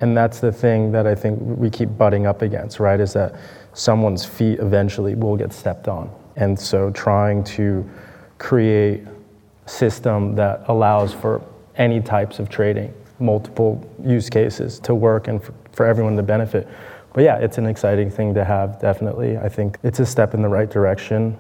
And 0.03 0.15
that's 0.15 0.41
the 0.41 0.53
thing 0.53 0.93
that 0.93 1.07
I 1.07 1.15
think 1.15 1.39
we 1.41 1.71
keep 1.71 1.97
butting 1.97 2.27
up 2.27 2.43
against, 2.43 2.81
right? 2.81 3.01
Is 3.01 3.15
that 3.15 3.35
someone's 3.73 4.27
feet 4.27 4.59
eventually 4.59 5.15
will 5.15 5.39
get 5.39 5.55
stepped 5.55 5.89
on. 5.89 6.15
And 6.37 6.61
so 6.61 6.91
trying 6.91 7.45
to 7.45 7.89
create 8.37 9.07
system 9.67 10.35
that 10.37 10.65
allows 10.69 11.13
for 11.13 11.43
any 11.77 12.01
types 12.01 12.39
of 12.39 12.49
trading, 12.49 12.93
multiple 13.19 13.85
use 14.03 14.29
cases 14.29 14.79
to 14.81 14.95
work 14.95 15.29
and 15.29 15.43
for, 15.43 15.55
for 15.73 15.87
everyone 15.87 16.17
to 16.17 16.23
benefit. 16.23 16.69
But 17.13 17.25
yeah, 17.25 17.39
it's 17.39 17.59
an 17.59 17.67
exciting 17.67 18.11
thing 18.11 18.35
to 18.35 18.45
have, 18.45 18.81
definitely. 18.81 19.39
I 19.39 19.49
think 19.49 19.79
it's 19.83 20.01
a 20.01 20.07
step 20.07 20.35
in 20.35 20.43
the 20.43 20.49
right 20.49 20.71
direction. 20.71 21.39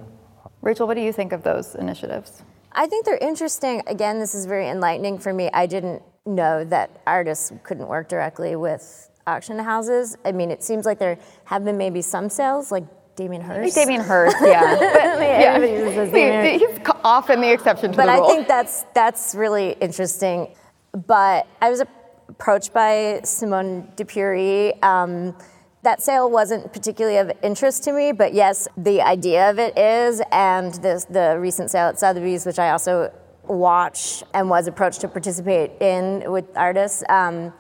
Rachel, 0.62 0.86
what 0.86 0.94
do 0.94 1.02
you 1.02 1.12
think 1.12 1.32
of 1.32 1.42
those 1.42 1.74
initiatives? 1.74 2.42
I 2.72 2.86
think 2.86 3.04
they're 3.04 3.18
interesting. 3.18 3.82
Again, 3.86 4.18
this 4.18 4.34
is 4.34 4.46
very 4.46 4.68
enlightening 4.68 5.18
for 5.18 5.32
me. 5.32 5.50
I 5.52 5.66
didn't 5.66 6.02
know 6.26 6.64
that 6.64 7.02
artists 7.06 7.52
couldn't 7.62 7.86
work 7.86 8.08
directly 8.08 8.56
with 8.56 9.10
auction 9.26 9.58
houses. 9.58 10.16
I 10.24 10.32
mean, 10.32 10.50
it 10.50 10.62
seems 10.62 10.86
like 10.86 10.98
there 10.98 11.18
have 11.44 11.64
been 11.64 11.76
maybe 11.76 12.02
some 12.02 12.28
sales, 12.28 12.72
like 12.72 12.84
Damien 13.16 13.42
Hirst. 13.42 13.74
Damien 13.74 14.00
Hirst, 14.00 14.36
yeah. 14.42 14.76
but, 16.06 16.16
yeah. 16.18 16.58
He's 16.58 16.78
often 17.04 17.40
the 17.40 17.52
exception 17.52 17.92
to 17.92 17.96
but 17.96 18.06
the 18.06 18.12
rule. 18.12 18.20
But 18.20 18.26
I 18.26 18.34
think 18.34 18.48
that's 18.48 18.84
that's 18.94 19.34
really 19.34 19.72
interesting. 19.80 20.54
But 21.06 21.46
I 21.60 21.70
was 21.70 21.82
approached 22.28 22.72
by 22.72 23.20
Simone 23.24 23.88
de 23.96 24.04
Pury. 24.04 24.80
Um, 24.82 25.36
that 25.82 26.02
sale 26.02 26.30
wasn't 26.30 26.72
particularly 26.72 27.18
of 27.18 27.30
interest 27.42 27.84
to 27.84 27.92
me, 27.92 28.12
but 28.12 28.32
yes, 28.32 28.66
the 28.76 29.02
idea 29.02 29.50
of 29.50 29.58
it 29.58 29.76
is, 29.76 30.22
and 30.32 30.72
this, 30.74 31.04
the 31.04 31.36
recent 31.38 31.70
sale 31.70 31.88
at 31.88 32.00
Sotheby's, 32.00 32.46
which 32.46 32.58
I 32.58 32.70
also 32.70 33.12
watch 33.46 34.24
and 34.32 34.48
was 34.48 34.66
approached 34.66 35.02
to 35.02 35.08
participate 35.08 35.72
in 35.82 36.30
with 36.32 36.46
artists. 36.56 37.04
Um, 37.10 37.52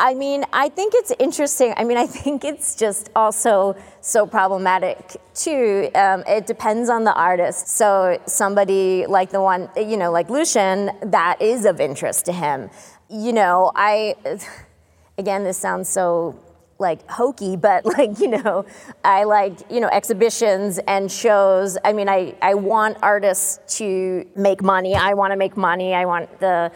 I 0.00 0.14
mean, 0.14 0.44
I 0.52 0.68
think 0.68 0.92
it's 0.94 1.12
interesting. 1.18 1.74
I 1.76 1.82
mean, 1.84 1.98
I 1.98 2.06
think 2.18 2.44
it's 2.44 2.76
just 2.76 3.10
also 3.16 3.76
so 4.00 4.26
problematic 4.26 5.16
too. 5.34 5.90
Um, 5.94 6.22
it 6.26 6.46
depends 6.46 6.88
on 6.88 7.04
the 7.04 7.14
artist. 7.14 7.68
So 7.68 8.20
somebody 8.26 9.06
like 9.06 9.30
the 9.30 9.40
one, 9.40 9.68
you 9.76 9.96
know, 9.96 10.12
like 10.12 10.30
Lucien, 10.30 10.90
that 11.02 11.42
is 11.42 11.64
of 11.64 11.80
interest 11.80 12.26
to 12.26 12.32
him. 12.32 12.70
You 13.10 13.32
know, 13.32 13.72
I, 13.74 14.14
again, 15.18 15.42
this 15.42 15.58
sounds 15.58 15.88
so 15.88 16.38
like 16.78 17.08
hokey, 17.10 17.56
but 17.56 17.84
like, 17.98 18.20
you 18.20 18.28
know, 18.28 18.64
I 19.02 19.24
like, 19.24 19.68
you 19.68 19.80
know, 19.80 19.88
exhibitions 19.88 20.78
and 20.86 21.10
shows. 21.10 21.76
I 21.84 21.92
mean, 21.92 22.08
I, 22.08 22.36
I 22.40 22.54
want 22.54 22.98
artists 23.02 23.78
to 23.78 24.24
make 24.36 24.62
money. 24.62 24.94
I 24.94 25.14
want 25.14 25.32
to 25.32 25.36
make 25.36 25.56
money. 25.56 25.92
I 25.92 26.04
want 26.04 26.38
the, 26.38 26.70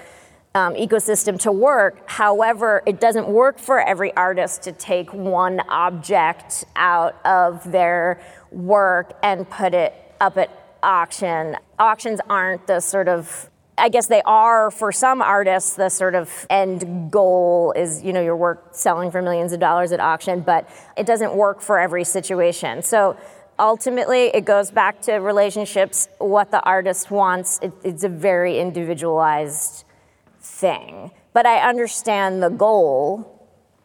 um, 0.54 0.74
ecosystem 0.74 1.38
to 1.40 1.52
work. 1.52 2.02
However, 2.06 2.82
it 2.86 3.00
doesn't 3.00 3.28
work 3.28 3.58
for 3.58 3.80
every 3.80 4.14
artist 4.14 4.62
to 4.62 4.72
take 4.72 5.12
one 5.12 5.60
object 5.68 6.64
out 6.76 7.24
of 7.24 7.70
their 7.70 8.20
work 8.50 9.18
and 9.22 9.48
put 9.48 9.74
it 9.74 9.94
up 10.20 10.36
at 10.36 10.50
auction. 10.82 11.56
Auctions 11.78 12.20
aren't 12.28 12.66
the 12.66 12.80
sort 12.80 13.08
of 13.08 13.48
I 13.78 13.88
guess 13.88 14.06
they 14.06 14.20
are 14.22 14.70
for 14.70 14.92
some 14.92 15.22
artists 15.22 15.76
the 15.76 15.88
sort 15.88 16.14
of 16.14 16.46
end 16.50 17.10
goal 17.10 17.72
is 17.74 18.02
you 18.02 18.12
know 18.12 18.20
your 18.20 18.36
work 18.36 18.68
selling 18.72 19.10
for 19.10 19.22
millions 19.22 19.52
of 19.54 19.60
dollars 19.60 19.92
at 19.92 20.00
auction, 20.00 20.40
but 20.40 20.68
it 20.96 21.06
doesn't 21.06 21.34
work 21.34 21.62
for 21.62 21.78
every 21.78 22.04
situation. 22.04 22.82
So 22.82 23.16
ultimately 23.58 24.26
it 24.26 24.44
goes 24.44 24.70
back 24.70 25.00
to 25.02 25.14
relationships, 25.14 26.08
what 26.18 26.50
the 26.50 26.62
artist 26.62 27.10
wants. 27.10 27.58
It, 27.62 27.72
it's 27.82 28.04
a 28.04 28.10
very 28.10 28.58
individualized 28.58 29.84
thing. 30.62 31.10
But 31.34 31.44
I 31.44 31.68
understand 31.68 32.42
the 32.42 32.48
goal 32.48 33.28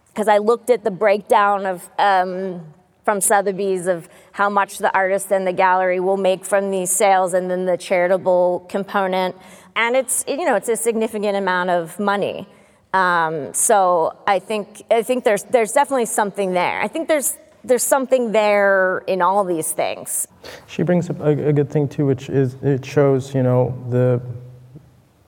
because 0.10 0.28
I 0.28 0.38
looked 0.38 0.70
at 0.70 0.84
the 0.84 0.92
breakdown 0.92 1.66
of 1.66 1.90
um, 2.00 2.74
from 3.04 3.22
Sotheby's 3.22 3.88
of 3.88 4.10
how 4.34 4.50
much 4.50 4.80
the 4.80 4.94
artist 4.94 5.32
and 5.32 5.46
the 5.48 5.54
gallery 5.54 6.00
will 6.00 6.18
make 6.18 6.46
from 6.46 6.72
these 6.72 6.92
sales, 6.92 7.34
and 7.34 7.50
then 7.50 7.66
the 7.66 7.78
charitable 7.78 8.66
component, 8.70 9.36
and 9.76 9.96
it's 9.96 10.26
you 10.28 10.46
know 10.46 10.56
it's 10.56 10.70
a 10.70 10.76
significant 10.76 11.36
amount 11.36 11.70
of 11.70 12.00
money. 12.00 12.48
Um, 12.94 13.54
so 13.54 14.18
I 14.28 14.40
think 14.40 14.84
I 14.92 15.04
think 15.04 15.24
there's 15.24 15.44
there's 15.44 15.72
definitely 15.72 16.10
something 16.22 16.54
there. 16.54 16.82
I 16.82 16.88
think 16.88 17.08
there's 17.08 17.38
there's 17.64 17.84
something 17.84 18.32
there 18.32 19.04
in 19.08 19.22
all 19.22 19.44
these 19.44 19.72
things. 19.72 20.28
She 20.68 20.84
brings 20.84 21.10
up 21.10 21.20
a, 21.20 21.32
a 21.52 21.54
good 21.54 21.70
thing 21.70 21.88
too, 21.88 22.06
which 22.06 22.30
is 22.30 22.56
it 22.62 22.86
shows 22.86 23.34
you 23.34 23.44
know 23.44 23.62
the 23.90 24.22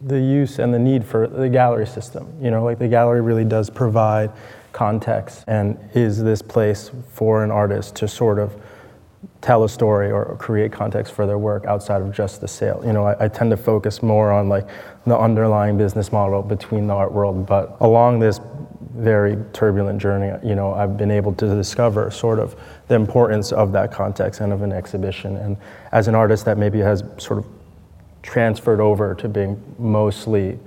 the 0.02 0.20
use 0.20 0.60
and 0.60 0.74
the 0.74 0.80
need 0.80 1.06
for 1.06 1.28
the 1.28 1.50
gallery 1.50 1.88
system. 1.88 2.28
You 2.41 2.52
know, 2.52 2.64
like 2.64 2.80
the 2.80 2.88
gallery 2.88 3.22
really 3.22 3.45
does 3.45 3.70
provide 3.70 4.32
context 4.72 5.43
and 5.47 5.78
is 5.93 6.22
this 6.24 6.41
place 6.41 6.91
for 7.12 7.43
an 7.43 7.52
artist 7.52 7.95
to 7.95 8.08
sort 8.08 8.39
of 8.39 8.56
tell 9.41 9.64
a 9.64 9.70
story 9.70 10.12
or 10.12 10.36
create 10.38 10.72
context 10.72 11.14
for 11.14 11.26
their 11.26 11.38
work 11.38 11.66
outside 11.66 12.02
of 12.02 12.12
just 12.12 12.41
the 12.41 12.47
sale. 12.47 12.82
You 12.86 12.93
know, 12.93 13.06
I, 13.06 13.26
I, 13.26 13.28
tend 13.28 13.52
to 13.52 13.58
focus 13.58 14.04
more 14.04 14.32
on 14.32 14.50
like 14.50 14.68
the 15.06 15.18
underlying 15.18 15.78
business 15.78 16.12
model 16.12 16.41
between 16.41 16.88
the 16.88 16.93
art 16.93 17.12
world, 17.12 17.45
but 17.45 17.78
along 17.80 18.20
this 18.20 18.39
very 18.95 19.38
turbulent 19.54 20.02
journey, 20.02 20.38
you 20.47 20.56
know, 20.56 20.74
I've 20.74 20.97
been 20.97 21.12
able 21.12 21.34
to 21.36 21.47
discover 21.56 22.12
sort 22.12 22.39
of 22.39 22.56
the 22.88 22.95
importance 22.95 23.52
of 23.52 23.72
that 23.72 23.93
context 23.93 24.41
and 24.41 24.52
of 24.52 24.62
an 24.62 24.74
exhibition. 24.74 25.38
And 25.38 25.58
as 25.91 26.08
an 26.08 26.16
artist 26.16 26.43
that 26.45 26.58
maybe 26.58 26.80
has 26.80 27.04
sort 27.18 27.39
of 27.39 27.45
transferred 28.30 28.80
over 28.80 29.15
to 29.15 29.27
being 29.27 29.59
mostly 29.80 30.59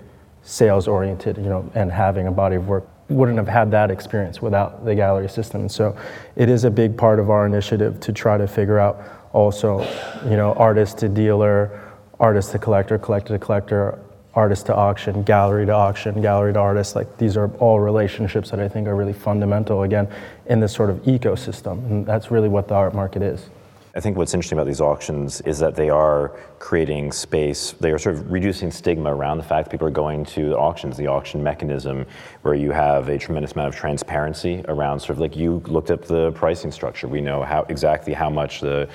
sales 0.43 0.89
oriented, 0.89 1.37
you 1.37 1.45
know, 1.45 1.71
and 1.77 1.93
having 1.93 2.27
a 2.27 2.31
body 2.31 2.57
of 2.57 2.67
work 2.67 2.89
wouldn't 3.09 3.39
have 3.39 3.47
had 3.47 3.71
that 3.71 3.89
experience 3.89 4.43
without 4.43 4.85
the 4.85 4.95
gallery 4.97 5.29
system. 5.29 5.69
So 5.69 5.97
it 6.35 6.49
is 6.49 6.65
a 6.65 6.71
big 6.71 6.97
part 6.97 7.21
of 7.21 7.31
our 7.31 7.47
initiative 7.47 8.01
to 8.01 8.13
try 8.13 8.37
to 8.37 8.49
figure 8.49 8.81
out 8.81 9.01
also, 9.33 9.81
you 10.25 10.37
know, 10.37 10.55
artist 10.55 10.99
to 10.99 11.09
dealer, 11.09 11.81
artist 12.19 12.51
to 12.51 12.59
collector, 12.59 12.99
collector 12.99 13.39
to 13.39 13.45
collector, 13.45 13.99
artist 14.35 14.67
to 14.67 14.75
auction, 14.75 15.23
gallery 15.23 15.65
to 15.67 15.73
auction, 15.73 16.21
gallery 16.21 16.53
to 16.53 16.59
artist. 16.59 16.97
Like 16.97 17.17
these 17.17 17.37
are 17.37 17.49
all 17.59 17.79
relationships 17.79 18.51
that 18.51 18.59
I 18.59 18.69
think 18.69 18.89
are 18.89 18.97
really 18.97 19.13
fundamental 19.13 19.85
again 19.85 20.09
in 20.47 20.59
this 20.59 20.73
sort 20.73 20.91
of 20.91 20.97
ecosystem. 21.03 21.85
And 21.89 22.07
that's 22.07 22.33
really 22.33 22.49
what 22.49 22.67
the 22.67 22.75
art 22.75 22.93
market 22.93 23.23
is. 23.23 23.51
I 23.95 24.01
think 24.01 24.17
what's 24.17 24.33
interesting 24.33 24.57
about 24.57 24.67
these 24.67 24.81
auctions 24.81 25.43
is 25.43 25.59
that 25.59 25.75
they 25.75 25.91
are 25.91 26.29
creating 26.59 27.13
space, 27.13 27.73
they 27.73 27.91
are 27.91 27.99
sort 27.99 28.15
of 28.15 28.33
reducing 28.33 28.71
stigma 28.71 29.15
around 29.15 29.37
the 29.37 29.45
fact 29.45 29.67
that 29.67 29.71
people 29.71 29.87
are 29.87 29.91
going 29.91 30.25
to 30.27 30.57
auctions, 30.57 30.97
the 30.97 31.09
auction 31.09 31.43
mechanism, 31.43 32.07
where 32.41 32.55
you 32.55 32.71
have 32.71 33.11
a 33.11 33.19
tremendous 33.19 33.53
amount 33.53 33.69
of 33.69 33.75
transparency 33.79 34.65
around 34.69 34.99
sort 34.99 35.11
of 35.11 35.19
like 35.19 35.37
you 35.37 35.63
looked 35.67 35.91
at 35.91 36.03
the 36.03 36.33
pricing 36.33 36.73
structure. 36.73 37.07
We 37.07 37.21
know 37.21 37.43
how 37.43 37.67
exactly 37.69 38.15
how 38.15 38.31
much 38.31 38.61
the 38.61 38.89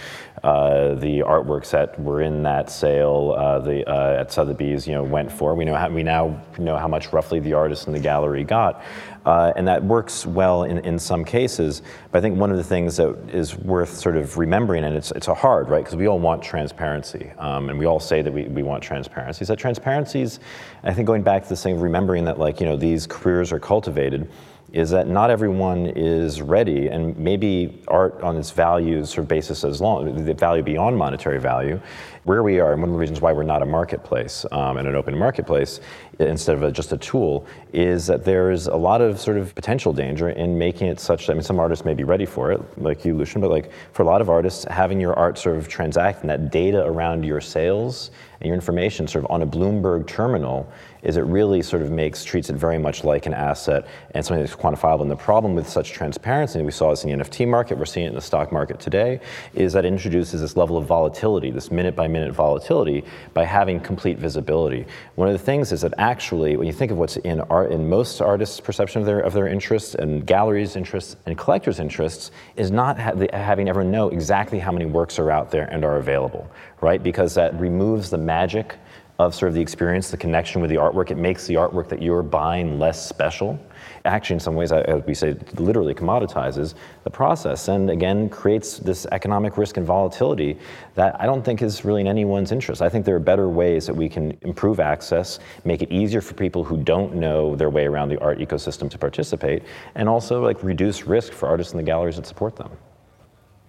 uh, 0.44 0.94
the 0.96 1.20
artworks 1.20 1.72
that 1.72 2.00
were 2.00 2.22
in 2.22 2.44
that 2.44 2.70
sale 2.70 3.36
uh, 3.38 3.60
the, 3.60 3.90
uh, 3.90 4.22
at 4.22 4.32
Sotheby's, 4.32 4.88
you 4.88 4.94
know, 4.94 5.04
went 5.04 5.32
for. 5.32 5.56
We 5.56 5.66
know 5.66 5.76
how, 5.76 5.90
we 5.90 6.04
now 6.04 6.40
know 6.60 6.78
how 6.78 6.88
much 6.88 7.12
roughly 7.12 7.40
the 7.40 7.54
artist 7.54 7.88
in 7.88 7.94
the 7.94 8.00
gallery 8.00 8.44
got, 8.44 8.84
uh, 9.28 9.52
and 9.58 9.68
that 9.68 9.84
works 9.84 10.26
well 10.26 10.64
in, 10.64 10.78
in 10.80 10.98
some 10.98 11.26
cases. 11.26 11.82
But 12.12 12.20
I 12.20 12.22
think 12.22 12.40
one 12.40 12.50
of 12.50 12.56
the 12.56 12.64
things 12.64 12.96
that 12.96 13.14
is 13.30 13.58
worth 13.58 13.94
sort 13.94 14.16
of 14.16 14.38
remembering, 14.38 14.86
and 14.86 14.96
it's 14.96 15.12
it's 15.12 15.28
a 15.28 15.34
hard 15.34 15.68
right 15.68 15.84
because 15.84 15.98
we 15.98 16.08
all 16.08 16.18
want 16.18 16.42
transparency, 16.42 17.32
um, 17.38 17.70
and 17.70 17.78
we 17.78 17.86
all 17.86 18.00
say 18.00 18.22
that 18.22 18.32
we, 18.32 18.46
we 18.46 18.64
want 18.64 18.82
transparency. 18.82 19.42
Is 19.42 19.50
that 19.50 19.60
transparency 19.60 20.22
is, 20.22 20.40
I 20.84 20.94
think, 20.94 21.08
going 21.08 21.24
back 21.24 21.44
to 21.44 21.50
the 21.50 21.70
of 21.76 21.82
remembering 21.82 22.24
that 22.24 22.40
like 22.40 22.62
you 22.62 22.66
know 22.66 22.78
these 22.78 23.06
careers 23.06 23.52
are 23.52 23.60
cultivated 23.60 24.30
is 24.74 24.90
that 24.90 25.08
not 25.08 25.30
everyone 25.30 25.86
is 25.88 26.42
ready, 26.42 26.88
and 26.88 27.18
maybe 27.18 27.82
art 27.88 28.22
on 28.22 28.36
its 28.36 28.52
value 28.52 29.06
sort 29.06 29.20
of 29.20 29.28
basis 29.28 29.64
as 29.64 29.80
long, 29.80 30.26
the 30.26 30.34
value 30.34 30.62
beyond 30.62 30.98
monetary 30.98 31.40
value, 31.40 31.80
where 32.26 32.44
we 32.44 32.60
are, 32.60 32.74
and 32.74 32.82
one 32.82 32.90
of 32.90 32.94
the 32.94 33.00
reasons 33.00 33.22
why 33.22 33.32
we're 33.32 33.44
not 33.44 33.62
a 33.62 33.66
marketplace 33.66 34.46
um, 34.52 34.76
and 34.76 34.86
an 34.86 34.96
open 34.96 35.18
marketplace 35.18 35.80
instead 36.20 36.58
of 36.58 36.64
a, 36.64 36.72
just 36.72 36.92
a 36.92 36.98
tool, 36.98 37.46
is 37.72 38.06
that 38.08 38.26
there's 38.26 38.68
a 38.68 38.76
lot 38.76 39.02
of 39.02 39.18
sort 39.18 39.38
of 39.38 39.56
potential 39.56 39.94
danger 39.94 40.30
in 40.32 40.58
making 40.58 40.88
it 40.88 41.00
such 41.00 41.28
that, 41.28 41.32
I 41.32 41.36
mean, 41.36 41.44
some 41.44 41.60
artists 41.60 41.86
may 41.86 41.94
be 41.94 42.04
ready 42.04 42.26
for 42.26 42.52
it, 42.52 42.62
like 42.78 43.06
you, 43.06 43.16
Lucien, 43.16 43.40
but 43.40 43.50
like 43.50 43.72
for 43.94 44.04
a 44.04 44.06
lot 44.06 44.20
of 44.20 44.30
artists, 44.30 44.66
having 44.66 45.00
your 45.00 45.14
art 45.14 45.38
sort 45.38 45.56
of 45.56 45.70
transact 45.70 46.22
and 46.22 46.30
that 46.30 46.52
data 46.52 46.84
around 46.84 47.24
your 47.24 47.40
sales 47.40 48.12
and 48.42 48.48
your 48.48 48.56
information 48.56 49.08
sort 49.08 49.24
of 49.24 49.32
on 49.32 49.44
a 49.44 49.48
Bloomberg 49.48 50.06
terminal 50.06 50.70
is 51.02 51.18
it 51.18 51.22
really 51.22 51.62
sort 51.62 51.82
of 51.82 51.92
makes 51.92 52.24
treats 52.24 52.50
it 52.50 52.56
very 52.56 52.78
much 52.78 53.04
like 53.04 53.26
an 53.26 53.34
asset 53.34 53.88
and 54.12 54.26
something 54.26 54.44
that's 54.44 54.56
quantifiable. 54.56 55.02
And 55.02 55.12
the 55.12 55.16
problem 55.16 55.56
with 55.56 55.68
such 55.68 55.92
transparency, 55.92 56.62
we 56.62 56.72
saw 56.72 56.90
this 56.90 57.04
in 57.04 57.18
the 57.18 57.24
NFT 57.24 57.48
market, 57.48 57.78
we're 57.78 57.86
seeing 57.86 58.06
it 58.06 58.10
in 58.10 58.16
the 58.16 58.22
stock 58.22 58.52
market 58.52 58.80
today, 58.80 59.20
is 59.54 59.74
that 59.74 59.86
it 59.86 59.90
introduces 59.90 60.42
this 60.42 60.58
level 60.58 60.78
of 60.78 60.86
volatility, 60.86 61.52
this 61.52 61.72
minute 61.72 61.96
by 61.96 62.08
minute 62.08 62.34
volatility, 62.34 63.04
by 63.34 63.44
having 63.44 63.80
complete 63.80 64.18
visibility. 64.18 64.86
One 65.16 65.28
of 65.28 65.34
the 65.34 65.44
things 65.44 65.72
is 65.72 65.82
that 65.82 65.94
actually, 65.98 66.58
when 66.58 66.68
you 66.68 66.74
think 66.74 66.92
of 66.92 66.98
what's 66.98 67.18
in 67.18 67.42
art, 67.42 67.72
in 67.72 67.90
most 67.90 68.22
artists' 68.22 68.60
perception 68.60 69.02
of 69.02 69.06
their 69.06 69.20
of 69.20 69.34
their 69.34 69.48
interests 69.48 69.96
and 69.96 70.26
galleries' 70.26 70.76
interests 70.76 71.16
and 71.26 71.38
collectors' 71.38 71.80
interests, 71.80 72.32
is 72.56 72.72
not 72.72 73.00
ha- 73.00 73.14
having 73.34 73.70
everyone 73.70 73.92
know 73.92 74.10
exactly 74.10 74.60
how 74.60 74.72
many 74.72 74.86
works 74.86 75.20
are 75.20 75.32
out 75.32 75.52
there 75.52 75.66
and 75.66 75.84
are 75.84 75.98
available, 75.98 76.50
right? 76.82 77.02
Because 77.02 77.34
that 77.36 77.58
removes 77.60 78.10
the 78.10 78.18
magic 78.18 78.76
of 79.20 79.34
sort 79.34 79.50
of 79.50 79.56
the 79.56 79.62
experience, 79.62 80.12
the 80.12 80.18
connection 80.18 80.62
with 80.62 80.70
the 80.70 80.76
artwork. 80.76 81.10
It 81.10 81.18
makes 81.18 81.48
the 81.48 81.56
artwork 81.56 81.90
that 81.90 82.02
you're 82.02 82.22
buying 82.22 82.78
less 82.78 83.08
special. 83.08 83.60
Actually, 84.06 84.36
in 84.36 84.40
some 84.40 84.56
ways, 84.56 84.72
as 84.72 85.04
we 85.06 85.14
say, 85.14 85.36
literally 85.56 85.94
commoditizes 85.94 86.76
the 87.04 87.10
process 87.10 87.68
and 87.68 87.90
again 87.90 88.30
creates 88.30 88.78
this 88.78 89.06
economic 89.12 89.58
risk 89.58 89.78
and 89.78 89.86
volatility 89.86 90.58
that 90.96 91.20
I 91.20 91.26
don't 91.26 91.44
think 91.44 91.62
is 91.62 91.84
really 91.84 92.02
in 92.02 92.08
anyone's 92.08 92.52
interest. 92.52 92.82
I 92.82 92.90
think 92.90 93.06
there 93.06 93.16
are 93.16 93.20
better 93.20 93.50
ways 93.50 93.88
that 93.88 93.96
we 93.96 94.08
can 94.08 94.38
improve 94.42 94.80
access, 94.80 95.40
make 95.66 95.82
it 95.82 95.92
easier 95.92 96.22
for 96.22 96.36
people 96.36 96.64
who 96.64 96.78
don't 96.78 97.16
know 97.16 97.56
their 97.56 97.70
way 97.70 97.86
around 97.86 98.10
the 98.10 98.20
art 98.20 98.38
ecosystem 98.40 98.90
to 98.92 98.98
participate, 98.98 99.64
and 99.96 100.08
also 100.08 100.44
like 100.44 100.64
reduce 100.64 101.06
risk 101.06 101.34
for 101.34 101.48
artists 101.48 101.74
and 101.74 101.80
the 101.80 101.86
galleries 101.86 102.18
that 102.18 102.28
support 102.28 102.56
them. 102.56 102.70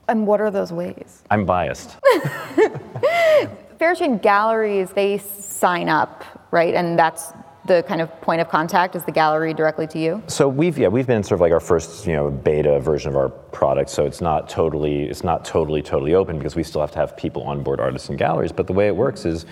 And 0.09 0.27
what 0.27 0.41
are 0.41 0.51
those 0.51 0.73
ways? 0.73 1.23
I'm 1.31 1.45
biased. 1.45 1.97
Fairchain 3.79 4.21
galleries, 4.21 4.91
they 4.91 5.19
sign 5.19 5.89
up, 5.89 6.25
right? 6.51 6.75
And 6.75 6.99
that's 6.99 7.33
the 7.69 7.85
kind 7.87 8.01
of 8.01 8.21
point 8.21 8.41
of 8.41 8.49
contact 8.49 8.97
is 8.97 9.05
the 9.05 9.13
gallery 9.13 9.55
directly 9.55 9.87
to 9.87 9.99
you? 9.99 10.23
So 10.27 10.49
we've 10.49 10.77
yeah 10.79 10.89
we've 10.89 11.07
been 11.07 11.23
sort 11.23 11.37
of 11.37 11.41
like 11.43 11.53
our 11.53 11.61
first 11.61 12.07
you 12.07 12.15
know 12.15 12.31
beta 12.31 12.81
version 12.81 13.11
of 13.11 13.17
our 13.17 13.29
product. 13.29 13.91
So 13.91 14.05
it's 14.07 14.21
not 14.21 14.49
totally 14.49 15.05
it's 15.05 15.23
not 15.23 15.45
totally 15.45 15.83
totally 15.83 16.15
open 16.15 16.39
because 16.39 16.57
we 16.57 16.63
still 16.65 16.81
have 16.81 16.91
to 16.93 16.99
have 16.99 17.17
people 17.17 17.43
on 17.43 17.63
board 17.63 17.79
artists 17.79 18.09
and 18.09 18.19
galleries. 18.19 18.53
But 18.53 18.67
the 18.67 18.73
way 18.73 18.89
it 18.89 18.97
works 18.97 19.25
is 19.25 19.47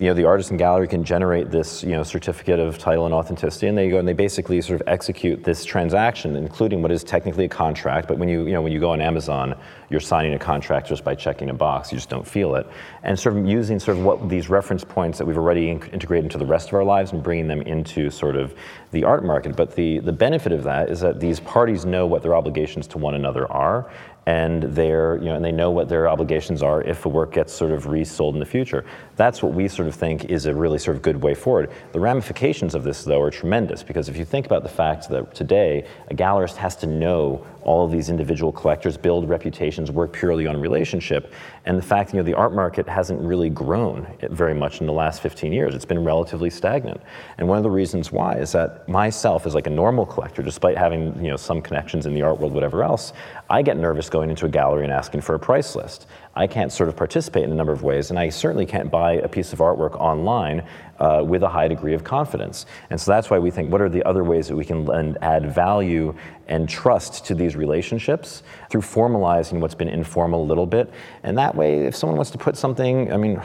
you 0.00 0.06
know, 0.06 0.14
the 0.14 0.24
artist 0.24 0.48
and 0.48 0.58
gallery 0.58 0.88
can 0.88 1.04
generate 1.04 1.50
this, 1.50 1.82
you 1.84 1.90
know, 1.90 2.02
certificate 2.02 2.58
of 2.58 2.78
title 2.78 3.04
and 3.04 3.12
authenticity, 3.12 3.66
and 3.66 3.76
they 3.76 3.90
go 3.90 3.98
and 3.98 4.08
they 4.08 4.14
basically 4.14 4.58
sort 4.62 4.80
of 4.80 4.88
execute 4.88 5.44
this 5.44 5.62
transaction, 5.62 6.36
including 6.36 6.80
what 6.80 6.90
is 6.90 7.04
technically 7.04 7.44
a 7.44 7.48
contract. 7.48 8.08
But 8.08 8.16
when 8.16 8.26
you, 8.26 8.46
you 8.46 8.54
know, 8.54 8.62
when 8.62 8.72
you 8.72 8.80
go 8.80 8.92
on 8.92 9.02
Amazon, 9.02 9.54
you're 9.90 10.00
signing 10.00 10.32
a 10.32 10.38
contract 10.38 10.88
just 10.88 11.04
by 11.04 11.14
checking 11.14 11.50
a 11.50 11.54
box. 11.54 11.92
You 11.92 11.98
just 11.98 12.08
don't 12.08 12.26
feel 12.26 12.54
it. 12.54 12.66
And 13.02 13.18
sort 13.18 13.36
of 13.36 13.46
using 13.46 13.78
sort 13.78 13.98
of 13.98 14.02
what 14.02 14.26
these 14.30 14.48
reference 14.48 14.84
points 14.84 15.18
that 15.18 15.26
we've 15.26 15.36
already 15.36 15.68
in- 15.68 15.82
integrated 15.90 16.24
into 16.24 16.38
the 16.38 16.46
rest 16.46 16.68
of 16.68 16.74
our 16.74 16.84
lives 16.84 17.12
and 17.12 17.22
bringing 17.22 17.46
them 17.46 17.60
into 17.60 18.08
sort 18.08 18.36
of 18.36 18.54
the 18.92 19.04
art 19.04 19.22
market. 19.22 19.54
But 19.54 19.74
the 19.74 19.98
the 19.98 20.12
benefit 20.12 20.52
of 20.52 20.64
that 20.64 20.88
is 20.88 21.00
that 21.00 21.20
these 21.20 21.40
parties 21.40 21.84
know 21.84 22.06
what 22.06 22.22
their 22.22 22.34
obligations 22.34 22.86
to 22.86 22.98
one 22.98 23.14
another 23.14 23.52
are, 23.52 23.92
and 24.30 24.62
they're 24.62 25.16
you 25.16 25.24
know 25.24 25.34
and 25.34 25.44
they 25.44 25.50
know 25.50 25.72
what 25.72 25.88
their 25.88 26.08
obligations 26.08 26.62
are 26.62 26.82
if 26.82 27.04
a 27.04 27.08
work 27.08 27.32
gets 27.32 27.52
sort 27.52 27.72
of 27.72 27.86
resold 27.86 28.34
in 28.36 28.40
the 28.40 28.46
future. 28.46 28.84
That's 29.16 29.42
what 29.42 29.52
we 29.54 29.66
sort 29.66 29.88
of 29.88 29.94
think 29.96 30.26
is 30.26 30.46
a 30.46 30.54
really 30.54 30.78
sort 30.78 30.96
of 30.96 31.02
good 31.02 31.20
way 31.20 31.34
forward. 31.34 31.70
The 31.90 31.98
ramifications 31.98 32.76
of 32.76 32.84
this 32.84 33.02
though 33.02 33.20
are 33.22 33.32
tremendous 33.32 33.82
because 33.82 34.08
if 34.08 34.16
you 34.16 34.24
think 34.24 34.46
about 34.46 34.62
the 34.62 34.68
fact 34.68 35.08
that 35.08 35.34
today 35.34 35.84
a 36.12 36.14
gallerist 36.14 36.56
has 36.56 36.76
to 36.76 36.86
know 36.86 37.44
all 37.62 37.84
of 37.84 37.92
these 37.92 38.08
individual 38.08 38.52
collectors, 38.52 38.96
build 38.96 39.28
reputations, 39.28 39.90
work 39.90 40.12
purely 40.12 40.46
on 40.46 40.60
relationship, 40.60 41.32
and 41.64 41.76
the 41.76 41.82
fact 41.82 42.12
you 42.12 42.18
know 42.18 42.22
the 42.22 42.34
art 42.34 42.54
market 42.54 42.88
hasn't 42.88 43.20
really 43.20 43.50
grown 43.50 44.06
very 44.30 44.54
much 44.54 44.80
in 44.80 44.86
the 44.86 44.92
last 44.92 45.20
15 45.22 45.52
years. 45.52 45.74
It's 45.74 45.84
been 45.84 46.04
relatively 46.04 46.50
stagnant, 46.50 47.00
and 47.38 47.48
one 47.48 47.58
of 47.58 47.64
the 47.64 47.70
reasons 47.70 48.10
why 48.10 48.34
is 48.34 48.52
that 48.52 48.88
myself 48.88 49.46
as 49.46 49.54
like 49.54 49.66
a 49.66 49.70
normal 49.70 50.06
collector, 50.06 50.42
despite 50.42 50.76
having 50.76 51.14
you 51.22 51.30
know 51.30 51.36
some 51.36 51.60
connections 51.60 52.06
in 52.06 52.14
the 52.14 52.22
art 52.22 52.38
world, 52.38 52.52
whatever 52.52 52.82
else, 52.82 53.12
I 53.48 53.62
get 53.62 53.76
nervous 53.76 54.08
going 54.08 54.30
into 54.30 54.46
a 54.46 54.48
gallery 54.48 54.84
and 54.84 54.92
asking 54.92 55.20
for 55.20 55.34
a 55.34 55.38
price 55.38 55.74
list. 55.74 56.06
I 56.40 56.46
can't 56.46 56.72
sort 56.72 56.88
of 56.88 56.96
participate 56.96 57.44
in 57.44 57.52
a 57.52 57.54
number 57.54 57.72
of 57.72 57.82
ways, 57.82 58.08
and 58.08 58.18
I 58.18 58.30
certainly 58.30 58.64
can't 58.64 58.90
buy 58.90 59.12
a 59.12 59.28
piece 59.28 59.52
of 59.52 59.58
artwork 59.58 59.94
online 60.00 60.64
uh, 60.98 61.22
with 61.22 61.42
a 61.42 61.48
high 61.48 61.68
degree 61.68 61.92
of 61.92 62.02
confidence. 62.02 62.64
And 62.88 62.98
so 62.98 63.10
that's 63.10 63.28
why 63.28 63.38
we 63.38 63.50
think 63.50 63.70
what 63.70 63.82
are 63.82 63.90
the 63.90 64.02
other 64.04 64.24
ways 64.24 64.48
that 64.48 64.56
we 64.56 64.64
can 64.64 64.86
lend, 64.86 65.18
add 65.20 65.54
value 65.54 66.14
and 66.48 66.66
trust 66.66 67.26
to 67.26 67.34
these 67.34 67.56
relationships 67.56 68.42
through 68.70 68.80
formalizing 68.80 69.60
what's 69.60 69.74
been 69.74 69.88
informal 69.88 70.42
a 70.42 70.48
little 70.48 70.66
bit. 70.66 70.90
And 71.24 71.36
that 71.36 71.54
way, 71.54 71.86
if 71.86 71.94
someone 71.94 72.16
wants 72.16 72.30
to 72.30 72.38
put 72.38 72.56
something, 72.56 73.12
I 73.12 73.18
mean, 73.18 73.40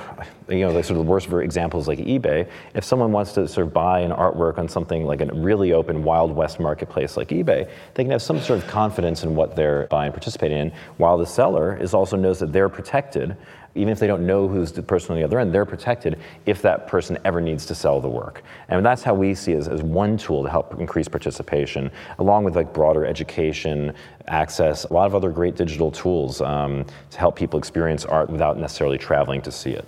you 0.49 0.59
know, 0.59 0.73
the 0.73 0.83
sort 0.83 0.99
of 0.99 1.05
the 1.05 1.11
worst 1.11 1.27
examples 1.31 1.87
like 1.87 1.99
eBay, 1.99 2.47
if 2.73 2.83
someone 2.83 3.11
wants 3.11 3.33
to 3.33 3.47
sort 3.47 3.67
of 3.67 3.73
buy 3.73 3.99
an 4.01 4.11
artwork 4.11 4.57
on 4.57 4.67
something 4.67 5.05
like 5.05 5.21
a 5.21 5.25
really 5.33 5.73
open 5.73 6.03
Wild 6.03 6.35
West 6.35 6.59
marketplace 6.59 7.17
like 7.17 7.29
eBay, 7.29 7.69
they 7.93 8.03
can 8.03 8.11
have 8.11 8.21
some 8.21 8.39
sort 8.39 8.59
of 8.59 8.67
confidence 8.67 9.23
in 9.23 9.35
what 9.35 9.55
they're 9.55 9.87
buying 9.87 10.07
and 10.07 10.13
participating 10.13 10.57
in, 10.57 10.71
while 10.97 11.17
the 11.17 11.25
seller 11.25 11.75
is 11.77 11.93
also 11.93 12.15
knows 12.15 12.39
that 12.39 12.53
they're 12.53 12.69
protected 12.69 13.35
even 13.75 13.91
if 13.91 13.99
they 13.99 14.07
don't 14.07 14.25
know 14.25 14.47
who's 14.47 14.71
the 14.71 14.81
person 14.81 15.11
on 15.11 15.17
the 15.19 15.23
other 15.23 15.37
end, 15.37 15.53
they're 15.53 15.65
protected 15.65 16.17
if 16.45 16.61
that 16.61 16.87
person 16.87 17.17
ever 17.25 17.41
needs 17.41 17.65
to 17.65 17.75
sell 17.75 17.99
the 17.99 18.07
work. 18.07 18.41
And 18.69 18.85
that's 18.85 19.03
how 19.03 19.13
we 19.13 19.35
see 19.35 19.51
it 19.51 19.57
as, 19.57 19.67
as 19.67 19.83
one 19.83 20.17
tool 20.17 20.43
to 20.43 20.49
help 20.49 20.79
increase 20.79 21.09
participation, 21.09 21.91
along 22.19 22.45
with 22.45 22.55
like 22.55 22.73
broader 22.73 23.05
education, 23.05 23.93
access, 24.27 24.85
a 24.85 24.93
lot 24.93 25.05
of 25.05 25.13
other 25.13 25.29
great 25.29 25.55
digital 25.55 25.91
tools 25.91 26.41
um, 26.41 26.85
to 27.11 27.19
help 27.19 27.35
people 27.35 27.59
experience 27.59 28.05
art 28.05 28.29
without 28.29 28.57
necessarily 28.57 28.97
traveling 28.97 29.41
to 29.41 29.51
see 29.51 29.71
it. 29.71 29.85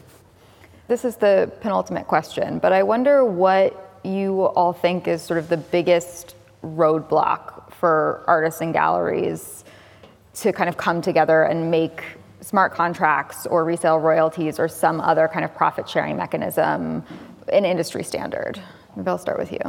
This 0.88 1.04
is 1.04 1.18
the 1.18 1.52
penultimate 1.60 2.08
question, 2.08 2.60
but 2.60 2.72
I 2.72 2.82
wonder 2.82 3.26
what 3.26 4.00
you 4.04 4.44
all 4.44 4.72
think 4.72 5.06
is 5.08 5.22
sort 5.22 5.38
of 5.38 5.50
the 5.50 5.58
biggest 5.58 6.36
roadblock 6.64 7.74
for 7.74 8.24
artists 8.26 8.62
and 8.62 8.72
galleries 8.72 9.66
to 10.36 10.54
kind 10.54 10.70
of 10.70 10.78
come 10.78 11.02
together 11.02 11.44
and 11.44 11.70
make 11.70 12.04
smart 12.40 12.72
contracts 12.72 13.46
or 13.46 13.66
resale 13.66 13.98
royalties 13.98 14.60
or 14.60 14.70
some 14.70 15.02
other 15.02 15.28
kind 15.28 15.44
of 15.44 15.54
profit 15.54 15.90
sharing 15.90 16.16
mechanism 16.16 17.04
an 17.52 17.66
industry 17.66 18.04
standard? 18.04 18.58
Maybe 18.96 19.10
I'll 19.10 19.18
start 19.18 19.40
with 19.40 19.52
you. 19.52 19.60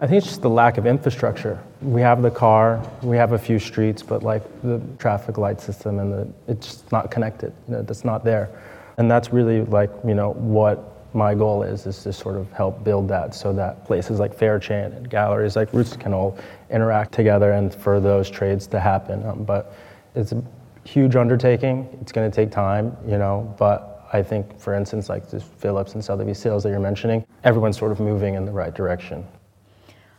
I 0.00 0.06
think 0.06 0.18
it's 0.18 0.26
just 0.26 0.42
the 0.42 0.50
lack 0.50 0.78
of 0.78 0.86
infrastructure. 0.86 1.62
We 1.82 2.00
have 2.00 2.22
the 2.22 2.30
car, 2.30 2.82
we 3.02 3.18
have 3.18 3.32
a 3.32 3.38
few 3.38 3.58
streets, 3.58 4.02
but 4.02 4.22
like 4.22 4.42
the 4.62 4.80
traffic 4.98 5.36
light 5.36 5.60
system 5.60 5.98
and 5.98 6.12
the, 6.12 6.28
it's 6.48 6.82
not 6.90 7.10
connected. 7.10 7.52
You 7.68 7.74
know, 7.74 7.86
it's 7.86 8.04
not 8.04 8.24
there. 8.24 8.48
And 8.96 9.10
that's 9.10 9.32
really 9.32 9.62
like, 9.62 9.90
you 10.06 10.14
know, 10.14 10.32
what 10.32 10.94
my 11.14 11.34
goal 11.34 11.62
is, 11.62 11.86
is 11.86 12.02
to 12.02 12.12
sort 12.12 12.36
of 12.36 12.50
help 12.52 12.82
build 12.82 13.08
that 13.08 13.34
so 13.34 13.52
that 13.52 13.84
places 13.84 14.18
like 14.18 14.36
Fairchain 14.36 14.96
and 14.96 15.08
galleries 15.08 15.56
like 15.56 15.72
Roots 15.72 15.96
can 15.96 16.12
all 16.12 16.36
interact 16.70 17.12
together 17.12 17.52
and 17.52 17.72
for 17.74 18.00
those 18.00 18.28
trades 18.28 18.66
to 18.68 18.80
happen. 18.80 19.24
Um, 19.24 19.44
but 19.44 19.74
it's 20.14 20.32
a 20.32 20.42
huge 20.84 21.16
undertaking. 21.16 21.88
It's 22.00 22.12
going 22.12 22.28
to 22.30 22.34
take 22.34 22.50
time, 22.50 22.96
you 23.06 23.18
know, 23.18 23.54
but 23.58 24.08
I 24.12 24.22
think, 24.22 24.58
for 24.60 24.74
instance, 24.74 25.08
like 25.08 25.28
the 25.28 25.40
Phillips 25.40 25.94
and 25.94 26.04
Sotheby's 26.04 26.38
sales 26.38 26.62
that 26.64 26.70
you're 26.70 26.80
mentioning, 26.80 27.24
everyone's 27.42 27.78
sort 27.78 27.92
of 27.92 28.00
moving 28.00 28.34
in 28.34 28.44
the 28.44 28.52
right 28.52 28.74
direction. 28.74 29.26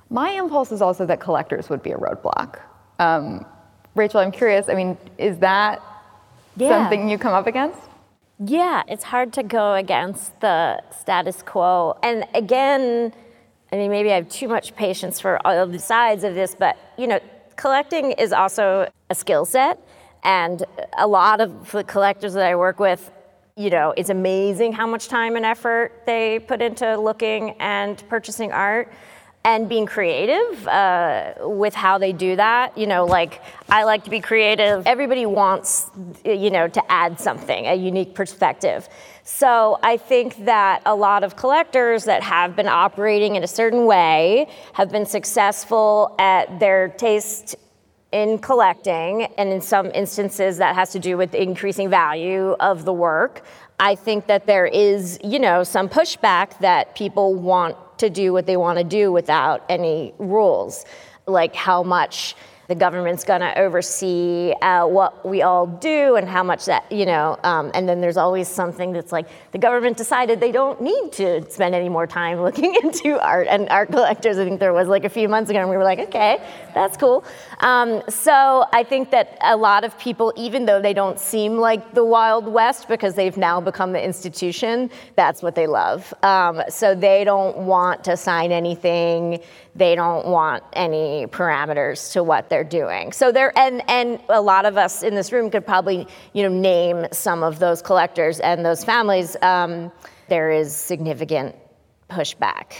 My 0.09 0.31
impulse 0.31 0.71
is 0.71 0.81
also 0.81 1.05
that 1.05 1.19
collectors 1.19 1.69
would 1.69 1.81
be 1.81 1.91
a 1.91 1.97
roadblock. 1.97 2.59
Um, 2.99 3.45
Rachel, 3.95 4.19
I'm 4.19 4.31
curious. 4.31 4.69
I 4.69 4.75
mean, 4.75 4.97
is 5.17 5.39
that 5.39 5.81
yeah. 6.57 6.69
something 6.69 7.09
you 7.09 7.17
come 7.17 7.33
up 7.33 7.47
against? 7.47 7.79
Yeah, 8.43 8.83
it's 8.89 9.05
hard 9.05 9.31
to 9.33 9.43
go 9.43 9.75
against 9.75 10.41
the 10.41 10.81
status 10.91 11.41
quo. 11.41 11.97
And 12.03 12.25
again, 12.33 13.13
I 13.71 13.75
mean, 13.77 13.89
maybe 13.89 14.11
I 14.11 14.15
have 14.15 14.27
too 14.27 14.49
much 14.49 14.75
patience 14.75 15.21
for 15.21 15.39
all 15.47 15.65
the 15.65 15.79
sides 15.79 16.25
of 16.25 16.35
this, 16.35 16.53
but 16.53 16.77
you 16.97 17.07
know, 17.07 17.19
collecting 17.55 18.11
is 18.11 18.33
also 18.33 18.89
a 19.09 19.15
skill 19.15 19.45
set. 19.45 19.79
And 20.23 20.63
a 20.97 21.07
lot 21.07 21.39
of 21.39 21.71
the 21.71 21.83
collectors 21.83 22.33
that 22.33 22.45
I 22.45 22.55
work 22.55 22.79
with, 22.79 23.09
you 23.55 23.69
know, 23.69 23.93
it's 23.95 24.09
amazing 24.09 24.73
how 24.73 24.87
much 24.87 25.07
time 25.07 25.37
and 25.37 25.45
effort 25.45 26.01
they 26.05 26.39
put 26.39 26.61
into 26.61 26.99
looking 26.99 27.51
and 27.59 28.03
purchasing 28.09 28.51
art 28.51 28.91
and 29.45 29.69
being 29.69 29.85
creative 29.85 30.67
uh, 30.67 31.33
with 31.41 31.75
how 31.75 31.99
they 31.99 32.11
do 32.11 32.35
that. 32.35 32.75
You 32.77 32.87
know, 32.87 33.05
like 33.05 33.41
I 33.69 33.83
like 33.83 34.03
to 34.05 34.09
be 34.09 34.19
creative. 34.19 34.85
Everybody 34.87 35.25
wants, 35.27 35.89
you 36.25 36.49
know, 36.49 36.67
to 36.67 36.91
add 36.91 37.19
something, 37.19 37.67
a 37.67 37.75
unique 37.75 38.15
perspective. 38.15 38.89
So 39.23 39.79
I 39.83 39.97
think 39.97 40.45
that 40.45 40.81
a 40.85 40.95
lot 40.95 41.23
of 41.23 41.35
collectors 41.35 42.05
that 42.05 42.23
have 42.23 42.55
been 42.55 42.67
operating 42.67 43.35
in 43.35 43.43
a 43.43 43.47
certain 43.47 43.85
way 43.85 44.47
have 44.73 44.91
been 44.91 45.05
successful 45.05 46.15
at 46.19 46.59
their 46.59 46.89
taste 46.89 47.55
in 48.11 48.37
collecting, 48.39 49.23
and 49.37 49.49
in 49.49 49.59
some 49.59 49.91
instances 49.93 50.57
that 50.57 50.73
has 50.73 50.91
to 50.91 50.99
do 50.99 51.17
with 51.17 51.35
increasing 51.35 51.89
value 51.89 52.51
of 52.61 52.85
the 52.85 52.93
work. 52.93 53.43
I 53.77 53.95
think 53.95 54.27
that 54.27 54.45
there 54.45 54.65
is, 54.65 55.19
you 55.21 55.37
know, 55.37 55.63
some 55.63 55.89
pushback 55.89 56.57
that 56.59 56.95
people 56.95 57.35
want 57.35 57.75
to 57.97 58.09
do 58.09 58.33
what 58.33 58.45
they 58.45 58.57
want 58.57 58.77
to 58.77 58.83
do 58.83 59.11
without 59.11 59.63
any 59.69 60.13
rules, 60.17 60.85
like 61.25 61.55
how 61.55 61.83
much 61.83 62.35
the 62.67 62.75
government's 62.75 63.23
going 63.23 63.41
to 63.41 63.57
oversee 63.59 64.53
uh, 64.61 64.85
what 64.87 65.25
we 65.25 65.41
all 65.43 65.67
do 65.67 66.15
and 66.15 66.27
how 66.27 66.43
much 66.43 66.65
that, 66.65 66.91
you 66.91 67.05
know, 67.05 67.37
um, 67.43 67.69
and 67.75 67.87
then 67.87 68.01
there's 68.01 68.17
always 68.17 68.47
something 68.47 68.91
that's 68.91 69.11
like 69.11 69.27
the 69.51 69.57
government 69.57 69.97
decided 69.97 70.39
they 70.39 70.51
don't 70.51 70.81
need 70.81 71.11
to 71.11 71.47
spend 71.51 71.75
any 71.75 71.89
more 71.89 72.07
time 72.07 72.41
looking 72.41 72.75
into 72.75 73.19
art 73.23 73.47
and 73.49 73.69
art 73.69 73.89
collectors. 73.89 74.39
I 74.39 74.45
think 74.45 74.59
there 74.59 74.73
was 74.73 74.87
like 74.87 75.03
a 75.03 75.09
few 75.09 75.29
months 75.29 75.49
ago, 75.49 75.59
and 75.59 75.69
we 75.69 75.77
were 75.77 75.83
like, 75.83 75.99
okay, 75.99 76.39
that's 76.73 76.97
cool. 76.97 77.23
Um, 77.59 78.01
so 78.09 78.65
I 78.73 78.83
think 78.83 79.11
that 79.11 79.37
a 79.41 79.55
lot 79.55 79.83
of 79.83 79.97
people, 79.97 80.33
even 80.35 80.65
though 80.65 80.81
they 80.81 80.93
don't 80.93 81.19
seem 81.19 81.57
like 81.57 81.93
the 81.93 82.05
Wild 82.05 82.47
West 82.47 82.87
because 82.87 83.15
they've 83.15 83.37
now 83.37 83.61
become 83.61 83.93
the 83.93 84.03
institution, 84.03 84.89
that's 85.15 85.41
what 85.41 85.55
they 85.55 85.67
love. 85.67 86.13
Um, 86.23 86.61
so 86.69 86.95
they 86.95 87.23
don't 87.23 87.57
want 87.57 88.03
to 88.05 88.17
sign 88.17 88.51
anything 88.51 89.39
they 89.75 89.93
don't 89.93 90.25
want 90.25 90.63
any 90.73 91.27
parameters 91.27 92.13
to 92.13 92.23
what 92.23 92.49
they're 92.49 92.63
doing. 92.63 93.11
So 93.11 93.31
there, 93.31 93.57
and 93.59 93.87
and 93.89 94.19
a 94.29 94.41
lot 94.41 94.65
of 94.65 94.77
us 94.77 95.03
in 95.03 95.15
this 95.15 95.31
room 95.31 95.51
could 95.51 95.65
probably 95.65 96.07
you 96.33 96.43
know 96.43 96.49
name 96.49 97.07
some 97.11 97.43
of 97.43 97.59
those 97.59 97.81
collectors 97.81 98.39
and 98.39 98.65
those 98.65 98.83
families. 98.85 99.35
Um, 99.41 99.91
there 100.29 100.49
is 100.49 100.73
significant 100.73 101.55
pushback. 102.09 102.73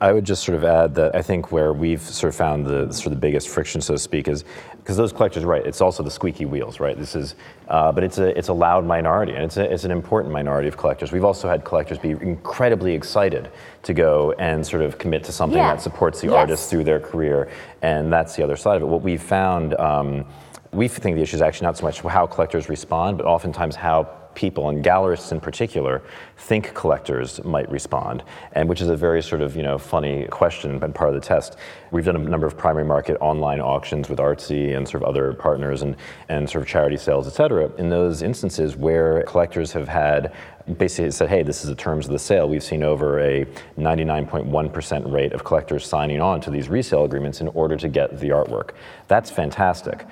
I 0.00 0.12
would 0.12 0.24
just 0.24 0.44
sort 0.44 0.56
of 0.56 0.64
add 0.64 0.94
that 0.94 1.16
I 1.16 1.22
think 1.22 1.50
where 1.50 1.72
we've 1.72 2.00
sort 2.00 2.32
of 2.32 2.36
found 2.36 2.66
the 2.66 2.92
sort 2.92 3.06
of 3.06 3.12
the 3.12 3.18
biggest 3.18 3.48
friction, 3.48 3.80
so 3.80 3.94
to 3.94 3.98
speak, 3.98 4.28
is 4.28 4.44
because 4.76 4.96
those 4.96 5.12
collectors, 5.12 5.44
right? 5.44 5.66
It's 5.66 5.80
also 5.80 6.04
the 6.04 6.10
squeaky 6.10 6.44
wheels, 6.44 6.78
right? 6.78 6.96
This 6.96 7.16
is, 7.16 7.34
uh, 7.66 7.90
but 7.90 8.04
it's 8.04 8.18
a 8.18 8.38
it's 8.38 8.46
a 8.46 8.52
loud 8.52 8.84
minority, 8.84 9.32
and 9.32 9.42
it's 9.42 9.56
a, 9.56 9.72
it's 9.72 9.82
an 9.82 9.90
important 9.90 10.32
minority 10.32 10.68
of 10.68 10.76
collectors. 10.76 11.10
We've 11.10 11.24
also 11.24 11.48
had 11.48 11.64
collectors 11.64 11.98
be 11.98 12.10
incredibly 12.10 12.94
excited 12.94 13.50
to 13.82 13.92
go 13.92 14.32
and 14.38 14.64
sort 14.64 14.82
of 14.82 14.98
commit 14.98 15.24
to 15.24 15.32
something 15.32 15.58
yeah. 15.58 15.74
that 15.74 15.82
supports 15.82 16.20
the 16.20 16.28
yes. 16.28 16.36
artist 16.36 16.70
through 16.70 16.84
their 16.84 17.00
career, 17.00 17.50
and 17.82 18.12
that's 18.12 18.36
the 18.36 18.44
other 18.44 18.56
side 18.56 18.76
of 18.76 18.82
it. 18.82 18.86
What 18.86 19.02
we've 19.02 19.22
found. 19.22 19.74
Um, 19.74 20.26
we 20.70 20.86
think 20.86 21.16
the 21.16 21.22
issue 21.22 21.36
is 21.36 21.40
actually 21.40 21.64
not 21.64 21.78
so 21.78 21.84
much 21.84 22.00
how 22.00 22.26
collectors 22.26 22.68
respond, 22.68 23.16
but 23.16 23.26
oftentimes 23.26 23.74
how 23.74 24.06
people, 24.38 24.68
and 24.68 24.84
gallerists 24.84 25.32
in 25.32 25.40
particular, 25.40 26.00
think 26.36 26.72
collectors 26.72 27.42
might 27.42 27.68
respond, 27.68 28.22
and 28.52 28.68
which 28.68 28.80
is 28.80 28.88
a 28.88 28.96
very 28.96 29.20
sort 29.20 29.42
of 29.42 29.56
you 29.56 29.64
know 29.64 29.76
funny 29.76 30.26
question 30.30 30.80
and 30.82 30.94
part 30.94 31.08
of 31.08 31.14
the 31.20 31.20
test. 31.20 31.56
We've 31.90 32.04
done 32.04 32.14
a 32.14 32.20
number 32.20 32.46
of 32.46 32.56
primary 32.56 32.84
market 32.84 33.16
online 33.20 33.60
auctions 33.60 34.08
with 34.08 34.20
Artsy 34.20 34.76
and 34.76 34.88
sort 34.88 35.02
of 35.02 35.08
other 35.08 35.32
partners 35.32 35.82
and, 35.82 35.96
and 36.28 36.48
sort 36.48 36.62
of 36.62 36.68
charity 36.68 36.96
sales, 36.96 37.26
et 37.26 37.32
cetera. 37.32 37.68
In 37.78 37.88
those 37.88 38.22
instances 38.22 38.76
where 38.76 39.24
collectors 39.24 39.72
have 39.72 39.88
had 39.88 40.32
basically 40.76 41.10
said, 41.10 41.28
hey, 41.28 41.42
this 41.42 41.62
is 41.62 41.70
the 41.70 41.74
terms 41.74 42.06
of 42.06 42.12
the 42.12 42.18
sale. 42.18 42.48
We've 42.48 42.62
seen 42.62 42.82
over 42.82 43.20
a 43.20 43.46
99.1% 43.78 45.12
rate 45.12 45.32
of 45.32 45.44
collectors 45.44 45.86
signing 45.86 46.20
on 46.20 46.40
to 46.42 46.50
these 46.50 46.68
resale 46.68 47.04
agreements 47.04 47.40
in 47.40 47.48
order 47.48 47.76
to 47.76 47.88
get 47.88 48.18
the 48.20 48.30
artwork. 48.30 48.70
That's 49.06 49.30
fantastic. 49.30 50.04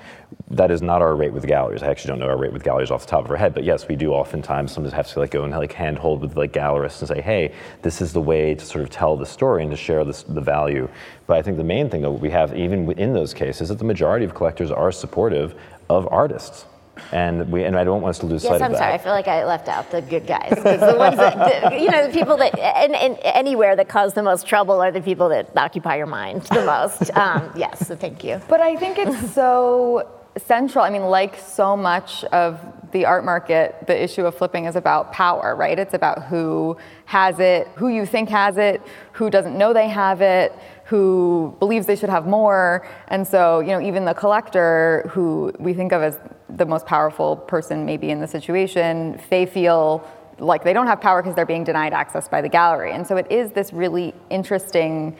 That 0.49 0.71
is 0.71 0.81
not 0.81 1.01
our 1.01 1.15
rate 1.15 1.33
with 1.33 1.45
galleries. 1.45 1.83
I 1.83 1.87
actually 1.87 2.09
don't 2.09 2.19
know 2.19 2.27
our 2.27 2.37
rate 2.37 2.53
with 2.53 2.63
galleries 2.63 2.91
off 2.91 3.05
the 3.05 3.11
top 3.11 3.25
of 3.25 3.31
our 3.31 3.37
head, 3.37 3.53
but 3.53 3.63
yes, 3.63 3.87
we 3.87 3.95
do 3.95 4.11
oftentimes 4.11 4.71
sometimes 4.71 4.93
have 4.93 5.07
to 5.07 5.19
like 5.19 5.31
go 5.31 5.43
and 5.43 5.53
like 5.53 5.73
handhold 5.73 6.21
with 6.21 6.35
like 6.35 6.53
gallerists 6.53 6.99
and 6.99 7.07
say, 7.07 7.21
hey, 7.21 7.53
this 7.81 8.01
is 8.01 8.13
the 8.13 8.21
way 8.21 8.55
to 8.55 8.65
sort 8.65 8.83
of 8.83 8.89
tell 8.89 9.15
the 9.15 9.25
story 9.25 9.61
and 9.61 9.71
to 9.71 9.77
share 9.77 10.03
this, 10.03 10.23
the 10.23 10.41
value. 10.41 10.89
But 11.27 11.37
I 11.37 11.41
think 11.41 11.57
the 11.57 11.63
main 11.63 11.89
thing 11.89 12.01
that 12.01 12.11
we 12.11 12.29
have, 12.31 12.55
even 12.57 12.91
in 12.93 13.13
those 13.13 13.33
cases, 13.33 13.61
is 13.61 13.69
that 13.69 13.77
the 13.77 13.85
majority 13.85 14.25
of 14.25 14.33
collectors 14.33 14.71
are 14.71 14.91
supportive 14.91 15.55
of 15.89 16.07
artists 16.11 16.65
and 17.11 17.51
we 17.51 17.63
and 17.63 17.77
I 17.77 17.83
don't 17.83 18.01
want 18.01 18.11
us 18.11 18.19
to 18.19 18.25
lose 18.25 18.43
sight. 18.43 18.51
yes, 18.53 18.59
sight 18.59 18.65
I'm 18.65 18.71
of 18.73 18.77
that. 18.77 18.83
sorry. 18.83 18.93
I 18.93 18.97
feel 18.97 19.11
like 19.13 19.27
I 19.27 19.45
left 19.45 19.67
out 19.67 19.89
the 19.91 20.01
good 20.01 20.25
guys. 20.27 20.53
'Cause 20.53 20.79
the 20.79 20.95
ones 20.97 21.17
that, 21.17 21.71
the, 21.71 21.79
you 21.81 21.89
know, 21.89 22.07
the 22.07 22.13
people 22.13 22.37
that 22.37 22.57
and, 22.59 22.95
and 22.95 23.17
anywhere 23.23 23.75
that 23.75 23.87
cause 23.89 24.13
the 24.13 24.23
most 24.23 24.47
trouble 24.47 24.81
are 24.81 24.91
the 24.91 25.01
people 25.01 25.29
that 25.29 25.49
occupy 25.55 25.95
your 25.97 26.05
mind 26.07 26.43
the 26.43 26.65
most. 26.65 27.11
Um, 27.17 27.51
yes, 27.55 27.87
so 27.87 27.95
thank 27.95 28.23
you. 28.23 28.39
But 28.47 28.61
I 28.61 28.75
think 28.75 28.97
it's 28.99 29.33
so 29.33 30.07
central. 30.37 30.83
I 30.85 30.89
mean, 30.91 31.01
like 31.03 31.35
so 31.39 31.75
much 31.75 32.23
of 32.25 32.59
the 32.91 33.05
art 33.05 33.25
market, 33.25 33.75
the 33.87 34.03
issue 34.03 34.25
of 34.25 34.35
flipping 34.35 34.65
is 34.65 34.75
about 34.75 35.11
power, 35.11 35.55
right? 35.55 35.77
It's 35.79 35.95
about 35.95 36.23
who 36.25 36.77
has 37.05 37.39
it, 37.39 37.67
who 37.75 37.87
you 37.87 38.05
think 38.05 38.29
has 38.29 38.57
it, 38.57 38.81
who 39.13 39.29
doesn't 39.31 39.57
know 39.57 39.73
they 39.73 39.87
have 39.89 40.21
it, 40.21 40.53
who 40.87 41.53
believes 41.59 41.85
they 41.85 41.97
should 41.97 42.09
have 42.09 42.25
more. 42.25 42.87
And 43.09 43.27
so, 43.27 43.59
you 43.59 43.67
know, 43.67 43.81
even 43.81 44.05
the 44.05 44.13
collector, 44.13 45.09
who 45.09 45.51
we 45.59 45.73
think 45.73 45.91
of 45.91 46.01
as 46.01 46.17
the 46.49 46.65
most 46.65 46.85
powerful 46.85 47.35
person 47.35 47.85
maybe 47.85 48.09
in 48.09 48.21
the 48.21 48.27
situation, 48.27 49.19
they 49.29 49.45
feel 49.45 50.07
like 50.39 50.63
they 50.63 50.71
don't 50.71 50.87
have 50.87 51.01
power 51.01 51.21
because 51.21 51.35
they're 51.35 51.45
being 51.45 51.65
denied 51.65 51.91
access 51.91 52.29
by 52.29 52.41
the 52.41 52.47
gallery. 52.47 52.93
And 52.93 53.05
so 53.05 53.17
it 53.17 53.29
is 53.29 53.51
this 53.51 53.73
really 53.73 54.13
interesting 54.29 55.17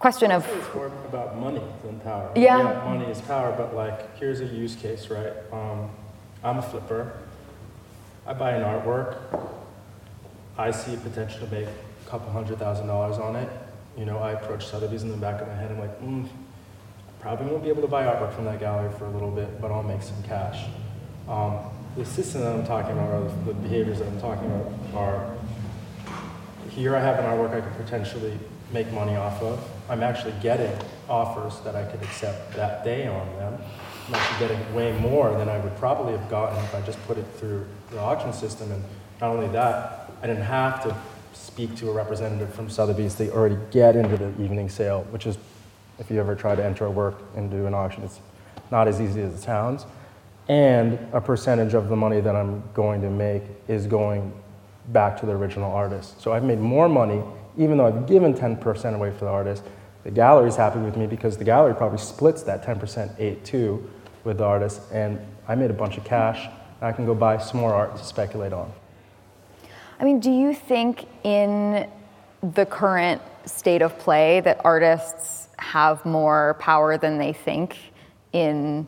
question 0.00 0.32
of 0.32 0.44
It's 0.48 0.74
more 0.74 0.86
about 0.86 1.38
money 1.38 1.62
than 1.84 2.00
power. 2.00 2.32
Yeah. 2.34 2.62
money 2.84 3.06
is 3.06 3.20
power, 3.20 3.54
but 3.56 3.76
like, 3.76 4.16
here's 4.18 4.40
a 4.40 4.46
use 4.46 4.74
case, 4.74 5.08
right? 5.08 5.32
Um, 5.52 5.88
I'm 6.42 6.58
a 6.58 6.62
flipper. 6.62 7.12
I 8.26 8.34
buy 8.34 8.52
an 8.52 8.62
artwork. 8.62 9.18
I 10.58 10.72
see 10.72 10.96
potential 10.96 11.46
to 11.46 11.54
make 11.54 11.68
a 11.68 12.10
couple 12.10 12.32
hundred 12.32 12.58
thousand 12.58 12.88
dollars 12.88 13.18
on 13.18 13.36
it. 13.36 13.48
You 13.96 14.04
know, 14.04 14.18
I 14.18 14.32
approach 14.32 14.66
Sotheby's 14.66 15.02
in 15.02 15.10
the 15.10 15.16
back 15.16 15.40
of 15.40 15.48
my 15.48 15.54
head. 15.54 15.70
I'm 15.70 15.78
like, 15.78 16.00
mm, 16.02 16.28
probably 17.20 17.46
won't 17.46 17.62
be 17.62 17.70
able 17.70 17.82
to 17.82 17.88
buy 17.88 18.04
artwork 18.04 18.34
from 18.34 18.44
that 18.44 18.60
gallery 18.60 18.92
for 18.98 19.06
a 19.06 19.10
little 19.10 19.30
bit, 19.30 19.60
but 19.60 19.70
I'll 19.70 19.82
make 19.82 20.02
some 20.02 20.22
cash. 20.24 20.64
Um, 21.28 21.58
the 21.96 22.04
system 22.04 22.42
that 22.42 22.54
I'm 22.54 22.66
talking 22.66 22.92
about, 22.92 23.10
or 23.10 23.32
the 23.46 23.54
behaviors 23.54 23.98
that 23.98 24.08
I'm 24.08 24.20
talking 24.20 24.46
about, 24.46 24.72
are 24.94 25.36
here 26.70 26.94
I 26.94 27.00
have 27.00 27.18
an 27.18 27.24
artwork 27.24 27.56
I 27.56 27.62
could 27.62 27.76
potentially 27.84 28.38
make 28.72 28.92
money 28.92 29.16
off 29.16 29.40
of. 29.42 29.58
I'm 29.88 30.02
actually 30.02 30.34
getting 30.42 30.76
offers 31.08 31.60
that 31.60 31.74
I 31.74 31.84
could 31.84 32.02
accept 32.02 32.54
that 32.54 32.84
day 32.84 33.06
on 33.06 33.26
them. 33.36 33.58
I'm 34.08 34.14
actually 34.14 34.48
getting 34.48 34.74
way 34.74 34.92
more 34.98 35.36
than 35.38 35.48
I 35.48 35.58
would 35.58 35.76
probably 35.78 36.12
have 36.12 36.28
gotten 36.28 36.62
if 36.62 36.74
I 36.74 36.82
just 36.82 37.02
put 37.06 37.16
it 37.16 37.26
through 37.36 37.66
the 37.90 37.98
auction 37.98 38.32
system. 38.32 38.70
And 38.72 38.84
not 39.20 39.30
only 39.30 39.48
that, 39.48 40.12
I 40.22 40.26
didn't 40.26 40.42
have 40.42 40.82
to 40.82 40.94
speak 41.36 41.74
to 41.76 41.90
a 41.90 41.92
representative 41.92 42.52
from 42.54 42.68
Sotheby's. 42.68 43.14
They 43.14 43.30
already 43.30 43.58
get 43.70 43.96
into 43.96 44.16
the 44.16 44.28
evening 44.42 44.68
sale, 44.68 45.02
which 45.10 45.26
is, 45.26 45.38
if 45.98 46.10
you 46.10 46.18
ever 46.20 46.34
try 46.34 46.54
to 46.54 46.64
enter 46.64 46.86
a 46.86 46.90
work 46.90 47.22
into 47.36 47.66
an 47.66 47.74
auction, 47.74 48.02
it's 48.02 48.20
not 48.70 48.88
as 48.88 49.00
easy 49.00 49.22
as 49.22 49.34
it 49.34 49.38
sounds. 49.38 49.86
And 50.48 50.98
a 51.12 51.20
percentage 51.20 51.74
of 51.74 51.88
the 51.88 51.96
money 51.96 52.20
that 52.20 52.36
I'm 52.36 52.62
going 52.74 53.00
to 53.02 53.10
make 53.10 53.42
is 53.68 53.86
going 53.86 54.32
back 54.88 55.18
to 55.20 55.26
the 55.26 55.32
original 55.32 55.72
artist. 55.72 56.20
So 56.20 56.32
I've 56.32 56.44
made 56.44 56.60
more 56.60 56.88
money, 56.88 57.22
even 57.56 57.78
though 57.78 57.86
I've 57.86 58.06
given 58.06 58.34
10% 58.34 58.94
away 58.94 59.10
for 59.10 59.24
the 59.24 59.30
artist. 59.30 59.64
The 60.04 60.10
gallery's 60.12 60.54
happy 60.54 60.78
with 60.78 60.96
me 60.96 61.06
because 61.06 61.36
the 61.36 61.44
gallery 61.44 61.74
probably 61.74 61.98
splits 61.98 62.42
that 62.44 62.64
10% 62.64 63.18
8 63.18 63.44
2 63.44 63.90
with 64.22 64.38
the 64.38 64.44
artist, 64.44 64.80
and 64.92 65.18
I 65.48 65.54
made 65.54 65.70
a 65.70 65.74
bunch 65.74 65.96
of 65.96 66.04
cash. 66.04 66.48
I 66.80 66.92
can 66.92 67.06
go 67.06 67.14
buy 67.14 67.38
some 67.38 67.60
more 67.60 67.74
art 67.74 67.96
to 67.96 68.04
speculate 68.04 68.52
on. 68.52 68.72
I 69.98 70.04
mean, 70.04 70.20
do 70.20 70.30
you 70.30 70.54
think 70.54 71.06
in 71.24 71.88
the 72.42 72.66
current 72.66 73.22
state 73.46 73.82
of 73.82 73.98
play 73.98 74.40
that 74.40 74.60
artists 74.64 75.48
have 75.58 76.04
more 76.04 76.56
power 76.58 76.98
than 76.98 77.18
they 77.18 77.32
think 77.32 77.76
in 78.32 78.86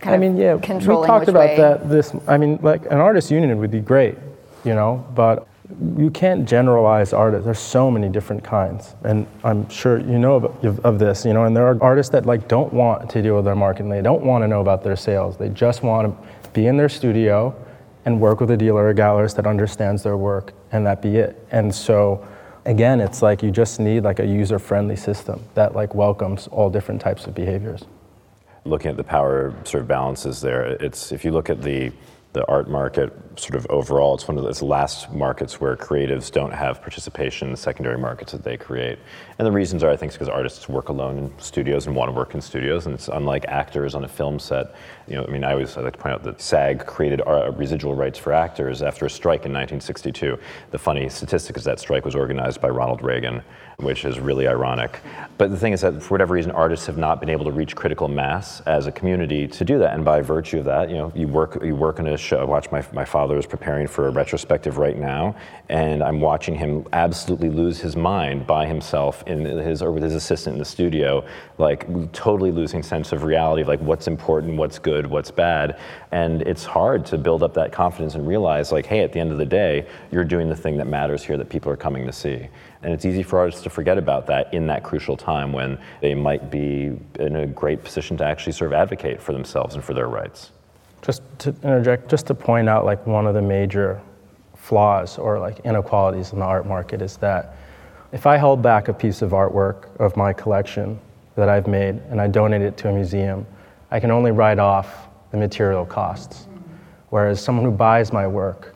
kind 0.00 0.14
I 0.14 0.18
mean, 0.18 0.32
of 0.32 0.38
yeah, 0.38 0.58
controlling 0.66 1.02
we 1.02 1.06
talked 1.06 1.28
about 1.28 1.50
way? 1.50 1.56
that. 1.56 1.88
This, 1.88 2.14
I 2.26 2.36
mean, 2.36 2.58
like 2.62 2.84
an 2.86 2.98
artist 2.98 3.30
union 3.30 3.58
would 3.58 3.70
be 3.70 3.80
great, 3.80 4.16
you 4.64 4.74
know, 4.74 5.06
but 5.14 5.46
you 5.96 6.10
can't 6.10 6.46
generalize 6.48 7.12
artists. 7.12 7.44
There's 7.44 7.58
so 7.58 7.90
many 7.90 8.08
different 8.08 8.44
kinds, 8.44 8.94
and 9.04 9.26
I'm 9.44 9.68
sure 9.68 9.98
you 9.98 10.18
know 10.18 10.36
of, 10.62 10.80
of 10.84 10.98
this, 10.98 11.24
you 11.24 11.32
know. 11.32 11.44
And 11.44 11.56
there 11.56 11.66
are 11.66 11.82
artists 11.82 12.12
that 12.12 12.26
like 12.26 12.48
don't 12.48 12.72
want 12.72 13.08
to 13.10 13.22
deal 13.22 13.36
with 13.36 13.44
their 13.44 13.56
marketing. 13.56 13.90
They 13.90 14.02
don't 14.02 14.22
want 14.22 14.42
to 14.42 14.48
know 14.48 14.60
about 14.60 14.82
their 14.82 14.96
sales. 14.96 15.36
They 15.36 15.48
just 15.48 15.82
want 15.82 16.08
to 16.08 16.50
be 16.50 16.66
in 16.66 16.76
their 16.76 16.88
studio 16.88 17.54
and 18.04 18.20
work 18.20 18.40
with 18.40 18.50
a 18.50 18.56
dealer 18.56 18.88
or 18.88 18.94
gallerist 18.94 19.36
that 19.36 19.46
understands 19.46 20.02
their 20.02 20.16
work, 20.16 20.52
and 20.72 20.84
that 20.86 21.00
be 21.00 21.16
it. 21.16 21.46
And 21.50 21.72
so, 21.74 22.26
again, 22.64 23.00
it's 23.00 23.22
like 23.22 23.42
you 23.42 23.50
just 23.50 23.78
need 23.80 24.02
like 24.02 24.18
a 24.18 24.26
user-friendly 24.26 24.96
system 24.96 25.40
that 25.54 25.74
like 25.74 25.94
welcomes 25.94 26.48
all 26.48 26.68
different 26.70 27.00
types 27.00 27.26
of 27.26 27.34
behaviors. 27.34 27.84
looking 28.64 28.90
at 28.90 28.96
the 28.96 29.04
power 29.04 29.54
sort 29.64 29.82
of 29.82 29.88
balances 29.88 30.40
there, 30.40 30.62
it's 30.64 31.12
if 31.12 31.24
you 31.24 31.32
look 31.32 31.50
at 31.50 31.62
the 31.62 31.92
the 32.32 32.46
art 32.46 32.68
market 32.68 33.12
sort 33.36 33.54
of 33.54 33.66
overall, 33.68 34.14
it's 34.14 34.26
one 34.26 34.38
of 34.38 34.44
those 34.44 34.62
last 34.62 35.12
markets 35.12 35.60
where 35.60 35.76
creatives 35.76 36.30
don't 36.30 36.52
have 36.52 36.80
participation 36.80 37.48
in 37.48 37.52
the 37.52 37.58
secondary 37.58 37.98
markets 37.98 38.32
that 38.32 38.42
they 38.42 38.56
create. 38.56 38.98
And 39.38 39.46
the 39.46 39.52
reasons 39.52 39.82
are, 39.82 39.90
I 39.90 39.96
think, 39.96 40.12
because 40.12 40.28
artists 40.28 40.68
work 40.68 40.88
alone 40.88 41.18
in 41.18 41.38
studios 41.38 41.86
and 41.86 41.94
want 41.94 42.08
to 42.08 42.12
work 42.12 42.34
in 42.34 42.40
studios, 42.40 42.86
and 42.86 42.94
it's 42.94 43.08
unlike 43.08 43.44
actors 43.48 43.94
on 43.94 44.04
a 44.04 44.08
film 44.08 44.38
set. 44.38 44.74
You 45.06 45.16
know, 45.16 45.26
I 45.26 45.30
mean, 45.30 45.44
I 45.44 45.52
always 45.52 45.76
I 45.76 45.82
like 45.82 45.94
to 45.94 45.98
point 45.98 46.14
out 46.14 46.22
that 46.24 46.40
SAG 46.40 46.86
created 46.86 47.20
residual 47.56 47.94
rights 47.94 48.18
for 48.18 48.32
actors 48.32 48.80
after 48.80 49.04
a 49.04 49.10
strike 49.10 49.44
in 49.44 49.52
1962. 49.52 50.38
The 50.70 50.78
funny 50.78 51.08
statistic 51.10 51.56
is 51.58 51.64
that 51.64 51.80
strike 51.80 52.04
was 52.04 52.14
organized 52.14 52.60
by 52.60 52.68
Ronald 52.68 53.02
Reagan, 53.02 53.42
which 53.82 54.04
is 54.04 54.20
really 54.20 54.46
ironic. 54.46 55.00
But 55.38 55.50
the 55.50 55.56
thing 55.56 55.72
is 55.72 55.80
that 55.80 56.02
for 56.02 56.14
whatever 56.14 56.34
reason, 56.34 56.52
artists 56.52 56.86
have 56.86 56.98
not 56.98 57.18
been 57.18 57.28
able 57.28 57.44
to 57.46 57.50
reach 57.50 57.74
critical 57.74 58.06
mass 58.06 58.60
as 58.60 58.86
a 58.86 58.92
community 58.92 59.48
to 59.48 59.64
do 59.64 59.78
that. 59.78 59.94
And 59.94 60.04
by 60.04 60.20
virtue 60.20 60.58
of 60.58 60.66
that, 60.66 60.88
you 60.88 60.96
know, 60.96 61.12
you 61.14 61.26
work 61.26 61.62
you 61.64 61.74
work 61.74 61.98
in 61.98 62.06
a 62.06 62.16
show. 62.16 62.38
I 62.38 62.44
watch 62.44 62.70
my 62.70 62.84
my 62.92 63.04
father 63.04 63.36
is 63.36 63.46
preparing 63.46 63.86
for 63.86 64.08
a 64.08 64.10
retrospective 64.10 64.78
right 64.78 64.96
now, 64.96 65.34
and 65.68 66.02
I'm 66.02 66.20
watching 66.20 66.54
him 66.54 66.86
absolutely 66.92 67.50
lose 67.50 67.80
his 67.80 67.96
mind 67.96 68.46
by 68.46 68.66
himself 68.66 69.24
in 69.26 69.44
his 69.44 69.82
or 69.82 69.90
with 69.90 70.02
his 70.02 70.14
assistant 70.14 70.54
in 70.54 70.58
the 70.58 70.64
studio, 70.64 71.24
like 71.58 72.12
totally 72.12 72.52
losing 72.52 72.82
sense 72.82 73.12
of 73.12 73.24
reality 73.24 73.62
of 73.62 73.68
like 73.68 73.80
what's 73.80 74.06
important, 74.06 74.56
what's 74.56 74.78
good, 74.78 75.06
what's 75.06 75.30
bad. 75.30 75.78
And 76.12 76.42
it's 76.42 76.64
hard 76.64 77.06
to 77.06 77.18
build 77.18 77.42
up 77.42 77.54
that 77.54 77.72
confidence 77.72 78.14
and 78.14 78.26
realize 78.26 78.70
like, 78.70 78.86
hey, 78.86 79.00
at 79.00 79.12
the 79.12 79.20
end 79.20 79.32
of 79.32 79.38
the 79.38 79.46
day, 79.46 79.86
you're 80.10 80.24
doing 80.24 80.48
the 80.48 80.56
thing 80.56 80.76
that 80.76 80.86
matters 80.86 81.24
here 81.24 81.36
that 81.36 81.48
people 81.48 81.72
are 81.72 81.76
coming 81.76 82.06
to 82.06 82.12
see. 82.12 82.48
And 82.82 82.92
it's 82.92 83.04
easy 83.04 83.22
for 83.22 83.38
artists 83.38 83.62
to 83.62 83.70
forget 83.70 83.96
about 83.96 84.26
that 84.26 84.52
in 84.52 84.66
that 84.66 84.82
crucial 84.82 85.16
time 85.16 85.52
when 85.52 85.78
they 86.00 86.14
might 86.14 86.50
be 86.50 86.98
in 87.20 87.36
a 87.36 87.46
great 87.46 87.84
position 87.84 88.16
to 88.16 88.24
actually 88.24 88.52
sort 88.52 88.72
of 88.72 88.74
advocate 88.74 89.22
for 89.22 89.32
themselves 89.32 89.74
and 89.74 89.84
for 89.84 89.94
their 89.94 90.08
rights. 90.08 90.50
Just 91.00 91.22
to 91.40 91.50
interject, 91.62 92.08
just 92.08 92.26
to 92.26 92.34
point 92.34 92.68
out 92.68 92.84
like 92.84 93.06
one 93.06 93.26
of 93.26 93.34
the 93.34 93.42
major 93.42 94.00
flaws 94.54 95.18
or 95.18 95.38
like 95.38 95.60
inequalities 95.60 96.32
in 96.32 96.38
the 96.38 96.44
art 96.44 96.66
market 96.66 97.02
is 97.02 97.16
that 97.18 97.56
if 98.12 98.26
I 98.26 98.36
hold 98.36 98.62
back 98.62 98.88
a 98.88 98.92
piece 98.92 99.22
of 99.22 99.30
artwork 99.30 99.88
of 99.98 100.16
my 100.16 100.32
collection 100.32 101.00
that 101.34 101.48
I've 101.48 101.66
made 101.66 101.96
and 102.10 102.20
I 102.20 102.28
donate 102.28 102.62
it 102.62 102.76
to 102.78 102.90
a 102.90 102.92
museum, 102.92 103.46
I 103.90 104.00
can 104.00 104.10
only 104.10 104.30
write 104.30 104.58
off 104.58 105.08
the 105.30 105.36
material 105.36 105.86
costs. 105.86 106.46
Whereas 107.08 107.42
someone 107.42 107.64
who 107.64 107.70
buys 107.70 108.12
my 108.12 108.26
work, 108.26 108.71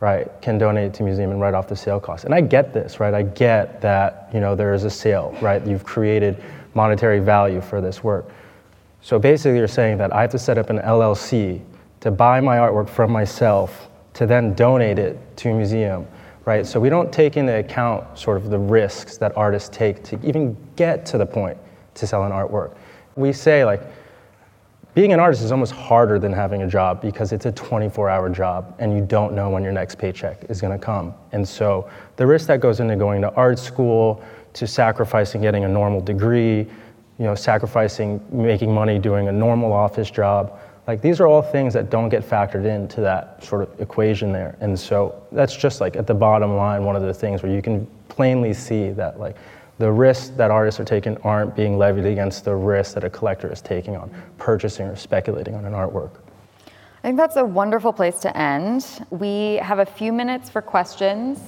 right, 0.00 0.30
can 0.40 0.58
donate 0.58 0.94
to 0.94 1.02
museum 1.02 1.30
and 1.30 1.40
write 1.40 1.54
off 1.54 1.68
the 1.68 1.76
sale 1.76 1.98
cost. 1.98 2.24
And 2.24 2.34
I 2.34 2.40
get 2.40 2.72
this, 2.72 3.00
right? 3.00 3.12
I 3.12 3.22
get 3.22 3.80
that, 3.80 4.30
you 4.32 4.40
know, 4.40 4.54
there 4.54 4.72
is 4.72 4.84
a 4.84 4.90
sale, 4.90 5.36
right? 5.40 5.64
You've 5.66 5.84
created 5.84 6.42
monetary 6.74 7.18
value 7.18 7.60
for 7.60 7.80
this 7.80 8.04
work. 8.04 8.30
So 9.00 9.18
basically, 9.18 9.58
you're 9.58 9.68
saying 9.68 9.98
that 9.98 10.12
I 10.12 10.20
have 10.22 10.30
to 10.30 10.38
set 10.38 10.58
up 10.58 10.70
an 10.70 10.78
LLC 10.78 11.62
to 12.00 12.10
buy 12.10 12.40
my 12.40 12.58
artwork 12.58 12.88
from 12.88 13.10
myself 13.10 13.88
to 14.14 14.26
then 14.26 14.54
donate 14.54 14.98
it 14.98 15.18
to 15.38 15.50
a 15.50 15.54
museum, 15.54 16.06
right? 16.44 16.66
So 16.66 16.78
we 16.78 16.88
don't 16.88 17.12
take 17.12 17.36
into 17.36 17.58
account 17.58 18.18
sort 18.18 18.36
of 18.36 18.50
the 18.50 18.58
risks 18.58 19.16
that 19.18 19.36
artists 19.36 19.68
take 19.68 20.02
to 20.04 20.18
even 20.26 20.56
get 20.76 21.06
to 21.06 21.18
the 21.18 21.26
point 21.26 21.58
to 21.94 22.06
sell 22.06 22.24
an 22.24 22.32
artwork. 22.32 22.76
We 23.16 23.32
say 23.32 23.64
like, 23.64 23.82
being 24.98 25.12
an 25.12 25.20
artist 25.20 25.44
is 25.44 25.52
almost 25.52 25.70
harder 25.70 26.18
than 26.18 26.32
having 26.32 26.62
a 26.62 26.66
job 26.66 27.00
because 27.00 27.30
it's 27.30 27.46
a 27.46 27.52
24 27.52 28.08
hour 28.10 28.28
job 28.28 28.74
and 28.80 28.92
you 28.92 29.00
don't 29.00 29.32
know 29.32 29.48
when 29.48 29.62
your 29.62 29.70
next 29.70 29.96
paycheck 29.96 30.42
is 30.50 30.60
going 30.60 30.76
to 30.76 30.84
come. 30.84 31.14
And 31.30 31.48
so 31.48 31.88
the 32.16 32.26
risk 32.26 32.48
that 32.48 32.58
goes 32.58 32.80
into 32.80 32.96
going 32.96 33.22
to 33.22 33.32
art 33.34 33.60
school, 33.60 34.24
to 34.54 34.66
sacrificing 34.66 35.40
getting 35.40 35.62
a 35.62 35.68
normal 35.68 36.00
degree, 36.00 36.66
you 37.16 37.24
know, 37.24 37.36
sacrificing 37.36 38.20
making 38.32 38.74
money 38.74 38.98
doing 38.98 39.28
a 39.28 39.32
normal 39.32 39.72
office 39.72 40.10
job, 40.10 40.58
Like 40.88 41.00
these 41.00 41.20
are 41.20 41.28
all 41.28 41.42
things 41.42 41.74
that 41.74 41.90
don't 41.90 42.08
get 42.08 42.28
factored 42.28 42.64
into 42.64 43.00
that 43.02 43.44
sort 43.44 43.62
of 43.62 43.80
equation 43.80 44.32
there. 44.32 44.56
And 44.60 44.76
so 44.76 45.22
that's 45.30 45.54
just 45.54 45.80
like 45.80 45.94
at 45.94 46.08
the 46.08 46.14
bottom 46.14 46.56
line, 46.56 46.82
one 46.82 46.96
of 46.96 47.02
the 47.02 47.14
things 47.14 47.44
where 47.44 47.52
you 47.52 47.62
can 47.62 47.86
plainly 48.08 48.52
see 48.52 48.90
that 48.90 49.20
like 49.20 49.36
the 49.78 49.90
risks 49.90 50.30
that 50.30 50.50
artists 50.50 50.80
are 50.80 50.84
taking 50.84 51.16
aren't 51.18 51.54
being 51.54 51.78
levied 51.78 52.04
against 52.04 52.44
the 52.44 52.54
risks 52.54 52.94
that 52.94 53.04
a 53.04 53.10
collector 53.10 53.50
is 53.52 53.62
taking 53.62 53.96
on 53.96 54.10
purchasing 54.36 54.86
or 54.86 54.96
speculating 54.96 55.54
on 55.54 55.64
an 55.64 55.72
artwork. 55.72 56.10
I 56.66 57.02
think 57.02 57.16
that's 57.16 57.36
a 57.36 57.44
wonderful 57.44 57.92
place 57.92 58.18
to 58.20 58.36
end. 58.36 59.06
We 59.10 59.54
have 59.62 59.78
a 59.78 59.86
few 59.86 60.12
minutes 60.12 60.50
for 60.50 60.60
questions. 60.60 61.38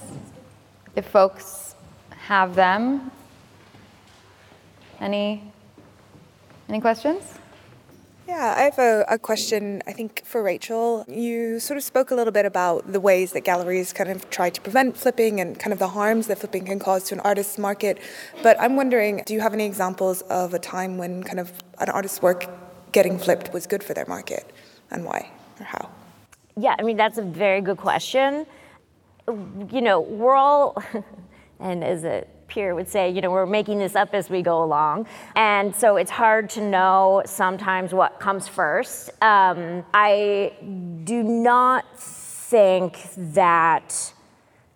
If 0.95 1.07
folks 1.07 1.75
have 2.09 2.55
them. 2.55 3.11
Any 4.99 5.43
any 6.69 6.79
questions? 6.79 7.40
Yeah, 8.31 8.55
I 8.57 8.61
have 8.61 8.79
a, 8.79 9.03
a, 9.09 9.19
question, 9.19 9.83
I 9.85 9.91
think, 9.91 10.21
for 10.23 10.41
Rachel. 10.41 11.03
You 11.09 11.59
sort 11.59 11.75
of 11.77 11.83
spoke 11.83 12.11
a 12.11 12.15
little 12.15 12.31
bit 12.31 12.45
about 12.45 12.89
the 12.89 13.01
ways 13.01 13.33
that 13.33 13.41
galleries 13.41 13.91
kind 13.91 14.09
of 14.09 14.29
try 14.29 14.49
to 14.49 14.61
prevent 14.61 14.95
flipping 14.95 15.41
and 15.41 15.59
kind 15.59 15.73
of 15.73 15.79
the 15.79 15.89
harms 15.89 16.27
that 16.27 16.37
flipping 16.37 16.63
can 16.63 16.79
cause 16.79 17.03
to 17.09 17.15
an 17.15 17.19
artist's 17.19 17.57
market. 17.57 17.99
But 18.41 18.55
I'm 18.57 18.77
wondering, 18.77 19.21
do 19.25 19.33
you 19.33 19.41
have 19.41 19.53
any 19.53 19.65
examples 19.65 20.21
of 20.29 20.53
a 20.53 20.59
time 20.59 20.97
when 20.97 21.23
kind 21.23 21.41
of 21.41 21.51
an 21.79 21.89
artist's 21.89 22.21
work 22.21 22.45
getting 22.93 23.19
flipped 23.19 23.51
was 23.51 23.67
good 23.67 23.83
for 23.83 23.93
their 23.93 24.05
market 24.07 24.49
and 24.91 25.03
why 25.03 25.29
or 25.59 25.65
how? 25.65 25.89
Yeah, 26.55 26.77
I 26.79 26.83
mean, 26.83 26.95
that's 26.95 27.17
a 27.17 27.23
very 27.23 27.59
good 27.59 27.79
question. 27.79 28.45
You 29.27 29.81
know, 29.81 29.99
we're 29.99 30.35
all, 30.35 30.81
and 31.59 31.83
is 31.83 32.05
a 32.05 32.25
peer 32.51 32.75
would 32.75 32.87
say, 32.87 33.09
you 33.09 33.21
know, 33.21 33.31
we're 33.31 33.45
making 33.45 33.79
this 33.79 33.95
up 33.95 34.13
as 34.13 34.29
we 34.29 34.41
go 34.41 34.63
along. 34.63 35.07
And 35.35 35.75
so 35.75 35.95
it's 35.95 36.11
hard 36.11 36.49
to 36.51 36.61
know 36.61 37.23
sometimes 37.25 37.93
what 37.93 38.19
comes 38.19 38.47
first. 38.47 39.09
Um, 39.23 39.83
I 39.93 40.53
do 41.03 41.23
not 41.23 41.99
think 41.99 42.99
that 43.17 44.13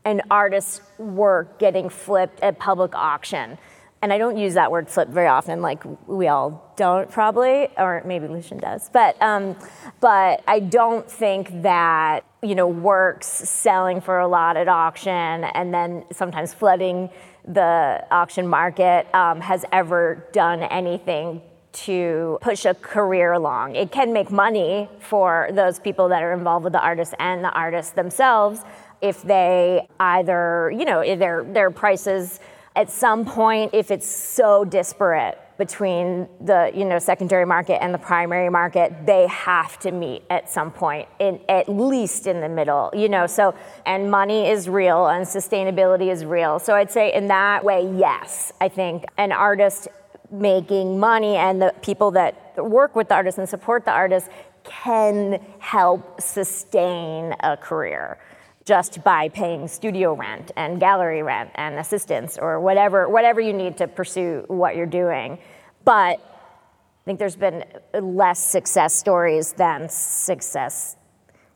an 0.05 0.21
artist's 0.31 0.81
work 0.97 1.59
getting 1.59 1.89
flipped 1.89 2.39
at 2.39 2.57
public 2.57 2.95
auction 2.95 3.57
and 4.05 4.13
I 4.13 4.19
don't 4.19 4.37
use 4.37 4.53
that 4.53 4.71
word 4.71 4.87
flip 4.87 5.09
very 5.09 5.25
often, 5.25 5.63
like 5.63 5.83
we 6.05 6.27
all 6.27 6.73
don't 6.75 7.09
probably, 7.09 7.69
or 7.75 8.03
maybe 8.05 8.27
Lucien 8.27 8.59
does. 8.59 8.87
But 8.93 9.19
um, 9.19 9.55
but 9.99 10.43
I 10.47 10.59
don't 10.59 11.09
think 11.09 11.63
that 11.63 12.23
you 12.43 12.53
know 12.53 12.67
works 12.67 13.25
selling 13.25 14.01
for 14.01 14.19
a 14.19 14.27
lot 14.27 14.57
at 14.57 14.67
auction 14.67 15.11
and 15.11 15.73
then 15.73 16.05
sometimes 16.11 16.53
flooding 16.53 17.09
the 17.47 18.05
auction 18.11 18.47
market 18.47 19.07
um, 19.13 19.41
has 19.41 19.65
ever 19.71 20.27
done 20.31 20.63
anything 20.63 21.41
to 21.71 22.37
push 22.41 22.65
a 22.65 22.73
career 22.73 23.33
along. 23.33 23.75
It 23.75 23.91
can 23.91 24.13
make 24.13 24.31
money 24.31 24.89
for 24.99 25.49
those 25.51 25.77
people 25.77 26.09
that 26.09 26.23
are 26.23 26.33
involved 26.33 26.63
with 26.63 26.73
the 26.73 26.81
artists 26.81 27.13
and 27.19 27.43
the 27.43 27.51
artists 27.51 27.91
themselves 27.91 28.61
if 29.01 29.21
they 29.23 29.87
either, 29.99 30.71
you 30.75 30.85
know, 30.85 31.03
their 31.15 31.43
their 31.43 31.69
prices 31.69 32.39
at 32.75 32.89
some 32.89 33.25
point 33.25 33.73
if 33.73 33.91
it's 33.91 34.07
so 34.07 34.65
disparate 34.65 35.37
between 35.57 36.27
the 36.41 36.71
you 36.73 36.85
know 36.85 36.99
secondary 36.99 37.45
market 37.45 37.81
and 37.81 37.93
the 37.93 37.97
primary 37.97 38.49
market 38.49 38.93
they 39.05 39.27
have 39.27 39.79
to 39.79 39.91
meet 39.91 40.23
at 40.29 40.49
some 40.49 40.71
point 40.71 41.07
in 41.19 41.39
at 41.47 41.69
least 41.69 42.27
in 42.27 42.41
the 42.41 42.49
middle 42.49 42.91
you 42.93 43.09
know? 43.09 43.27
So 43.27 43.55
and 43.85 44.11
money 44.11 44.49
is 44.49 44.67
real 44.67 45.07
and 45.07 45.25
sustainability 45.25 46.11
is 46.11 46.25
real. 46.25 46.59
So 46.59 46.75
i'd 46.75 46.91
say 46.91 47.13
in 47.13 47.27
that 47.27 47.63
way 47.63 47.89
yes 47.97 48.51
i 48.59 48.67
think 48.67 49.05
an 49.17 49.31
artist 49.31 49.87
making 50.31 50.99
money 50.99 51.35
and 51.35 51.61
the 51.61 51.73
people 51.81 52.11
that 52.11 52.55
work 52.57 52.95
with 52.95 53.09
the 53.09 53.15
artist 53.15 53.37
and 53.37 53.47
support 53.47 53.85
the 53.85 53.91
artist 53.91 54.29
can 54.63 55.39
help 55.59 56.19
sustain 56.19 57.35
a 57.41 57.55
career 57.55 58.17
just 58.65 59.03
by 59.03 59.29
paying 59.29 59.67
studio 59.67 60.13
rent 60.13 60.51
and 60.55 60.79
gallery 60.79 61.21
rent 61.21 61.51
and 61.55 61.77
assistance 61.77 62.37
or 62.39 62.59
whatever 62.59 63.07
whatever 63.07 63.39
you 63.39 63.53
need 63.53 63.77
to 63.77 63.87
pursue 63.87 64.43
what 64.47 64.75
you're 64.75 64.87
doing. 64.87 65.37
But 65.83 66.19
I 66.19 67.05
think 67.05 67.19
there's 67.19 67.35
been 67.35 67.63
less 67.93 68.43
success 68.43 68.95
stories 68.95 69.53
than 69.53 69.87
success. 69.89 70.97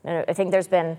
I 0.04 0.32
think 0.32 0.52
there's 0.52 0.68
been 0.68 0.96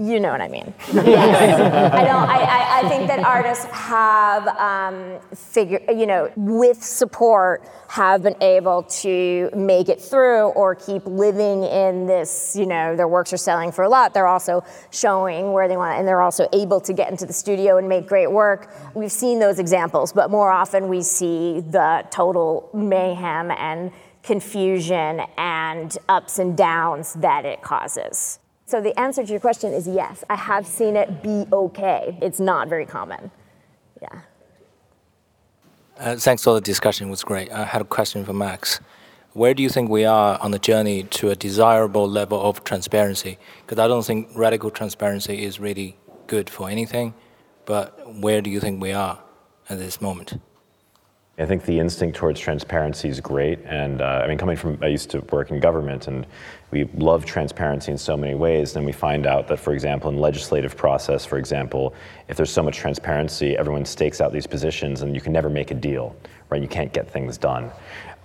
you 0.00 0.18
know 0.18 0.30
what 0.30 0.40
I 0.40 0.48
mean. 0.48 0.72
yes. 0.94 1.92
I 1.92 2.04
don't. 2.04 2.28
I, 2.28 2.38
I, 2.38 2.80
I, 2.80 2.88
think 2.88 3.06
that 3.08 3.18
artists 3.20 3.66
have 3.66 4.48
um, 4.48 5.20
figure, 5.36 5.78
you 5.90 6.06
know, 6.06 6.32
with 6.36 6.82
support, 6.82 7.68
have 7.88 8.22
been 8.22 8.42
able 8.42 8.84
to 8.84 9.50
make 9.54 9.90
it 9.90 10.00
through 10.00 10.48
or 10.52 10.74
keep 10.74 11.04
living 11.04 11.64
in 11.64 12.06
this. 12.06 12.56
You 12.56 12.64
know, 12.64 12.96
their 12.96 13.08
works 13.08 13.34
are 13.34 13.36
selling 13.36 13.72
for 13.72 13.84
a 13.84 13.90
lot. 13.90 14.14
They're 14.14 14.26
also 14.26 14.64
showing 14.90 15.52
where 15.52 15.68
they 15.68 15.76
want, 15.76 15.98
and 15.98 16.08
they're 16.08 16.22
also 16.22 16.48
able 16.54 16.80
to 16.80 16.94
get 16.94 17.10
into 17.10 17.26
the 17.26 17.34
studio 17.34 17.76
and 17.76 17.86
make 17.86 18.06
great 18.06 18.32
work. 18.32 18.74
We've 18.94 19.12
seen 19.12 19.38
those 19.38 19.58
examples, 19.58 20.14
but 20.14 20.30
more 20.30 20.50
often 20.50 20.88
we 20.88 21.02
see 21.02 21.60
the 21.60 22.06
total 22.10 22.70
mayhem 22.72 23.50
and 23.50 23.92
confusion 24.22 25.20
and 25.36 25.96
ups 26.08 26.38
and 26.38 26.56
downs 26.56 27.12
that 27.14 27.44
it 27.44 27.60
causes. 27.60 28.39
So 28.70 28.80
the 28.80 28.96
answer 28.96 29.24
to 29.24 29.30
your 29.32 29.40
question 29.40 29.72
is 29.72 29.88
yes. 29.88 30.22
I 30.30 30.36
have 30.36 30.64
seen 30.64 30.94
it 30.94 31.24
be 31.24 31.44
okay. 31.52 32.16
It's 32.22 32.38
not 32.38 32.68
very 32.68 32.86
common. 32.86 33.32
Yeah. 34.00 34.20
Uh, 35.98 36.14
thanks 36.14 36.44
for 36.44 36.54
the 36.54 36.60
discussion. 36.60 37.08
It 37.08 37.10
was 37.10 37.24
great. 37.24 37.50
I 37.50 37.64
had 37.64 37.82
a 37.82 37.84
question 37.84 38.24
for 38.24 38.32
Max. 38.32 38.78
Where 39.32 39.54
do 39.54 39.62
you 39.64 39.68
think 39.68 39.90
we 39.90 40.04
are 40.04 40.38
on 40.40 40.52
the 40.52 40.60
journey 40.60 41.02
to 41.02 41.30
a 41.30 41.34
desirable 41.34 42.08
level 42.08 42.40
of 42.40 42.62
transparency? 42.62 43.38
Because 43.62 43.80
I 43.80 43.88
don't 43.88 44.06
think 44.06 44.28
radical 44.36 44.70
transparency 44.70 45.42
is 45.42 45.58
really 45.58 45.96
good 46.28 46.48
for 46.48 46.70
anything, 46.70 47.12
but 47.64 48.14
where 48.20 48.40
do 48.40 48.50
you 48.50 48.60
think 48.60 48.80
we 48.80 48.92
are 48.92 49.18
at 49.68 49.80
this 49.80 50.00
moment? 50.00 50.40
I 51.38 51.46
think 51.46 51.64
the 51.64 51.78
instinct 51.78 52.18
towards 52.18 52.38
transparency 52.38 53.08
is 53.08 53.18
great. 53.18 53.60
And 53.64 54.02
uh, 54.02 54.22
I 54.24 54.28
mean, 54.28 54.36
coming 54.36 54.56
from, 54.56 54.78
I 54.82 54.88
used 54.88 55.10
to 55.10 55.20
work 55.32 55.50
in 55.50 55.58
government 55.58 56.06
and 56.06 56.26
we 56.70 56.84
love 56.94 57.24
transparency 57.24 57.90
in 57.90 57.96
so 57.98 58.14
many 58.16 58.34
ways. 58.34 58.70
And 58.70 58.82
then 58.82 58.84
we 58.84 58.92
find 58.92 59.26
out 59.26 59.48
that, 59.48 59.58
for 59.58 59.72
example, 59.72 60.10
in 60.10 60.18
legislative 60.18 60.76
process, 60.76 61.24
for 61.24 61.38
example, 61.38 61.94
if 62.28 62.36
there's 62.36 62.52
so 62.52 62.62
much 62.62 62.76
transparency, 62.76 63.56
everyone 63.56 63.86
stakes 63.86 64.20
out 64.20 64.32
these 64.32 64.46
positions 64.46 65.00
and 65.00 65.14
you 65.14 65.20
can 65.20 65.32
never 65.32 65.48
make 65.48 65.70
a 65.70 65.74
deal, 65.74 66.14
right? 66.50 66.60
You 66.60 66.68
can't 66.68 66.92
get 66.92 67.10
things 67.10 67.38
done. 67.38 67.70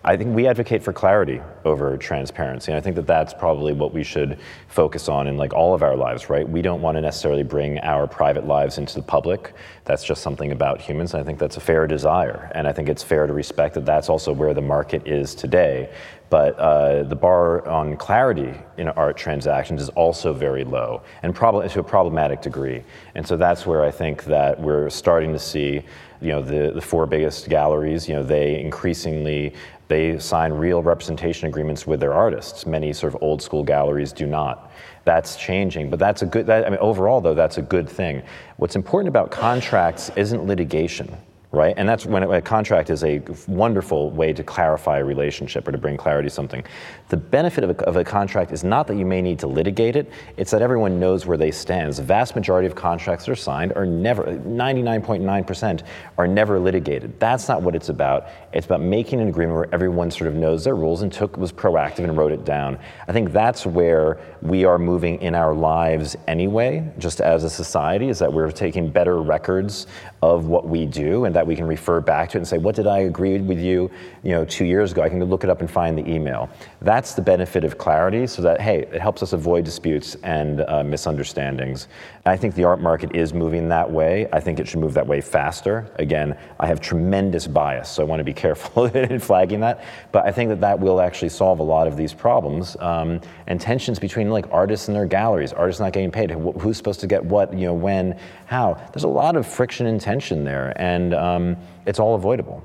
I 0.07 0.15
think 0.15 0.35
we 0.35 0.45
advocate 0.45 0.83
for 0.83 0.93
clarity 0.93 1.41
over 1.65 1.97
transparency. 1.97 2.71
And 2.71 2.77
I 2.77 2.81
think 2.81 2.95
that 2.95 3.07
that's 3.07 3.33
probably 3.33 3.73
what 3.73 3.91
we 3.91 4.03
should 4.03 4.37
focus 4.67 5.09
on 5.09 5.25
in 5.25 5.35
like 5.35 5.51
all 5.51 5.73
of 5.73 5.81
our 5.81 5.95
lives, 5.95 6.29
right? 6.29 6.47
We 6.47 6.61
don't 6.61 6.79
want 6.79 6.95
to 6.95 7.01
necessarily 7.01 7.41
bring 7.41 7.79
our 7.79 8.05
private 8.05 8.45
lives 8.45 8.77
into 8.77 8.93
the 8.93 9.01
public. 9.01 9.53
That's 9.83 10.03
just 10.03 10.21
something 10.21 10.51
about 10.51 10.79
humans. 10.79 11.15
And 11.15 11.21
I 11.21 11.25
think 11.25 11.39
that's 11.39 11.57
a 11.57 11.59
fair 11.59 11.87
desire. 11.87 12.51
And 12.53 12.67
I 12.67 12.71
think 12.71 12.87
it's 12.87 13.01
fair 13.01 13.25
to 13.25 13.33
respect 13.33 13.73
that 13.73 13.85
that's 13.85 14.07
also 14.07 14.31
where 14.31 14.53
the 14.53 14.61
market 14.61 15.07
is 15.07 15.33
today. 15.33 15.89
But 16.29 16.59
uh, 16.59 17.03
the 17.03 17.15
bar 17.15 17.67
on 17.67 17.97
clarity 17.97 18.53
in 18.77 18.89
art 18.89 19.17
transactions 19.17 19.81
is 19.81 19.89
also 19.89 20.33
very 20.33 20.63
low 20.63 21.01
and 21.23 21.33
prob- 21.33 21.67
to 21.67 21.79
a 21.79 21.83
problematic 21.83 22.43
degree. 22.43 22.83
And 23.15 23.25
so 23.25 23.37
that's 23.37 23.65
where 23.65 23.83
I 23.83 23.89
think 23.89 24.25
that 24.25 24.59
we're 24.59 24.89
starting 24.91 25.33
to 25.33 25.39
see 25.39 25.83
you 26.21 26.31
know 26.31 26.41
the, 26.41 26.71
the 26.73 26.81
four 26.81 27.05
biggest 27.05 27.49
galleries 27.49 28.07
you 28.07 28.15
know 28.15 28.23
they 28.23 28.59
increasingly 28.59 29.53
they 29.87 30.17
sign 30.19 30.51
real 30.53 30.81
representation 30.81 31.47
agreements 31.47 31.85
with 31.85 31.99
their 31.99 32.13
artists. 32.13 32.65
Many 32.65 32.93
sort 32.93 33.13
of 33.13 33.21
old 33.21 33.41
school 33.41 33.63
galleries 33.63 34.11
do 34.11 34.25
not. 34.25 34.71
That's 35.03 35.35
changing, 35.35 35.89
but 35.89 35.99
that's 35.99 36.21
a 36.23 36.25
good, 36.25 36.47
that, 36.47 36.65
I 36.65 36.69
mean, 36.69 36.79
overall 36.79 37.21
though, 37.21 37.35
that's 37.35 37.57
a 37.57 37.61
good 37.61 37.87
thing. 37.87 38.23
What's 38.57 38.75
important 38.75 39.09
about 39.09 39.29
contracts 39.29 40.11
isn't 40.15 40.45
litigation 40.45 41.15
right? 41.51 41.73
And 41.77 41.87
that's 41.87 42.05
when 42.05 42.23
a 42.23 42.41
contract 42.41 42.89
is 42.89 43.03
a 43.03 43.21
wonderful 43.47 44.11
way 44.11 44.33
to 44.33 44.43
clarify 44.43 44.99
a 44.99 45.03
relationship 45.03 45.67
or 45.67 45.71
to 45.71 45.77
bring 45.77 45.97
clarity 45.97 46.27
to 46.27 46.33
something. 46.33 46.63
The 47.09 47.17
benefit 47.17 47.63
of 47.63 47.69
a, 47.69 47.83
of 47.85 47.95
a, 47.97 48.03
contract 48.03 48.51
is 48.51 48.63
not 48.63 48.87
that 48.87 48.97
you 48.97 49.05
may 49.05 49.21
need 49.21 49.39
to 49.39 49.47
litigate 49.47 49.95
it, 49.95 50.11
it's 50.37 50.51
that 50.51 50.61
everyone 50.61 50.99
knows 50.99 51.25
where 51.25 51.37
they 51.37 51.51
stand. 51.51 51.93
The 51.93 52.03
vast 52.03 52.35
majority 52.35 52.67
of 52.67 52.75
contracts 52.75 53.25
that 53.25 53.31
are 53.31 53.35
signed 53.35 53.73
are 53.75 53.85
never, 53.85 54.23
99.9% 54.23 55.83
are 56.17 56.27
never 56.27 56.59
litigated. 56.59 57.19
That's 57.19 57.47
not 57.47 57.61
what 57.61 57.75
it's 57.75 57.89
about. 57.89 58.27
It's 58.53 58.65
about 58.65 58.81
making 58.81 59.21
an 59.21 59.27
agreement 59.27 59.55
where 59.55 59.73
everyone 59.73 60.11
sort 60.11 60.27
of 60.27 60.35
knows 60.35 60.63
their 60.63 60.75
rules 60.75 61.01
and 61.01 61.11
took, 61.11 61.37
was 61.37 61.51
proactive 61.51 62.03
and 62.03 62.17
wrote 62.17 62.31
it 62.31 62.45
down. 62.45 62.79
I 63.07 63.11
think 63.11 63.31
that's 63.31 63.65
where 63.65 64.19
we 64.41 64.65
are 64.65 64.77
moving 64.77 65.21
in 65.21 65.35
our 65.35 65.53
lives 65.53 66.15
anyway, 66.27 66.91
just 66.97 67.21
as 67.21 67.43
a 67.43 67.49
society, 67.49 68.09
is 68.09 68.19
that 68.19 68.31
we're 68.31 68.51
taking 68.51 68.89
better 68.89 69.21
records 69.21 69.87
of 70.21 70.47
what 70.47 70.67
we 70.67 70.85
do 70.85 71.25
and 71.25 71.35
that 71.35 71.44
that 71.45 71.49
we 71.49 71.55
can 71.55 71.67
refer 71.67 72.01
back 72.01 72.29
to 72.31 72.37
it 72.37 72.39
and 72.39 72.47
say, 72.47 72.57
what 72.57 72.75
did 72.75 72.87
I 72.87 72.99
agree 72.99 73.39
with 73.39 73.59
you, 73.59 73.91
you 74.23 74.31
know, 74.31 74.45
two 74.45 74.65
years 74.65 74.91
ago? 74.91 75.03
I 75.03 75.09
can 75.09 75.23
look 75.23 75.43
it 75.43 75.49
up 75.49 75.61
and 75.61 75.69
find 75.69 75.97
the 75.97 76.09
email. 76.09 76.49
That's 76.81 77.13
the 77.13 77.21
benefit 77.21 77.63
of 77.63 77.77
clarity, 77.77 78.25
so 78.27 78.41
that 78.41 78.59
hey, 78.59 78.79
it 78.79 79.01
helps 79.01 79.21
us 79.21 79.33
avoid 79.33 79.63
disputes 79.63 80.15
and 80.23 80.61
uh, 80.61 80.83
misunderstandings. 80.83 81.87
I 82.25 82.37
think 82.37 82.55
the 82.55 82.63
art 82.63 82.81
market 82.81 83.15
is 83.15 83.33
moving 83.33 83.69
that 83.69 83.89
way. 83.89 84.27
I 84.33 84.39
think 84.39 84.59
it 84.59 84.67
should 84.67 84.79
move 84.79 84.95
that 84.95 85.05
way 85.05 85.21
faster. 85.21 85.91
Again, 85.99 86.35
I 86.59 86.65
have 86.65 86.81
tremendous 86.81 87.45
bias, 87.45 87.89
so 87.89 88.01
I 88.01 88.05
want 88.05 88.19
to 88.19 88.23
be 88.23 88.33
careful 88.33 88.85
in 88.95 89.19
flagging 89.19 89.59
that. 89.59 89.83
But 90.11 90.25
I 90.25 90.31
think 90.31 90.49
that 90.49 90.61
that 90.61 90.79
will 90.79 90.99
actually 90.99 91.29
solve 91.29 91.59
a 91.59 91.63
lot 91.63 91.87
of 91.87 91.95
these 91.95 92.13
problems 92.13 92.75
um, 92.79 93.21
and 93.45 93.61
tensions 93.61 93.99
between 93.99 94.31
like 94.31 94.45
artists 94.51 94.87
and 94.87 94.95
their 94.95 95.05
galleries. 95.05 95.53
Artists 95.53 95.79
not 95.79 95.93
getting 95.93 96.11
paid. 96.11 96.31
Who's 96.31 96.77
supposed 96.77 96.99
to 97.01 97.07
get 97.07 97.23
what? 97.23 97.53
You 97.53 97.67
know, 97.67 97.73
when? 97.73 98.19
How? 98.45 98.75
There's 98.93 99.03
a 99.03 99.09
lot 99.09 99.35
of 99.35 99.47
friction 99.47 99.87
and 99.87 99.99
tension 99.99 100.43
there, 100.43 100.73
and 100.75 101.13
um, 101.13 101.57
it's 101.85 101.99
all 101.99 102.15
avoidable. 102.15 102.63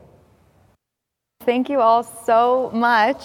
Thank 1.42 1.68
you 1.70 1.80
all 1.80 2.02
so 2.02 2.70
much 2.74 3.24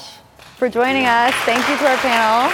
for 0.55 0.69
joining 0.69 1.05
us. 1.05 1.33
Thank 1.43 1.67
you 1.67 1.77
to 1.77 1.85
our 1.85 1.97
panel. 1.97 2.51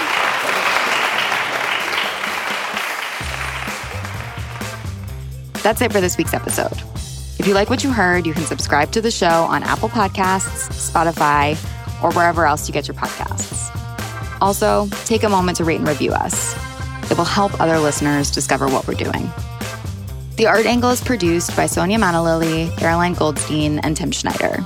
That's 5.62 5.82
it 5.82 5.91
for 5.91 6.02
this 6.02 6.18
week's 6.18 6.34
episode. 6.34 6.74
If 7.38 7.47
you 7.47 7.54
like 7.54 7.70
what 7.70 7.84
you 7.84 7.91
heard, 7.91 8.26
you 8.26 8.34
can 8.34 8.43
subscribe 8.43 8.91
to 8.93 9.02
the 9.02 9.12
show 9.12 9.28
on 9.28 9.62
Apple 9.62 9.89
Podcasts, 9.89 10.70
Spotify, 10.72 11.52
or 12.04 12.12
wherever 12.14 12.47
else 12.47 12.68
you 12.68 12.74
get 12.74 12.88
your 12.88 12.95
podcasts. 12.95 13.70
Also, 14.41 14.88
take 15.06 15.22
a 15.22 15.30
moment 15.30 15.58
to 15.58 15.64
rate 15.64 15.78
and 15.80 15.88
review 15.88 16.12
us. 16.12 16.56
It 17.12 17.18
will 17.18 17.26
help 17.26 17.60
other 17.62 17.78
listeners 17.78 18.32
discover 18.32 18.68
what 18.68 18.88
we're 18.88 18.95
doing. 18.95 19.32
The 20.38 20.47
Art 20.47 20.65
Angle 20.65 20.89
is 20.91 21.01
produced 21.01 21.55
by 21.55 21.67
Sonia 21.67 21.97
Manalili, 21.97 22.75
Caroline 22.77 23.13
Goldstein, 23.13 23.79
and 23.79 23.95
Tim 23.95 24.11
Schneider. 24.11 24.57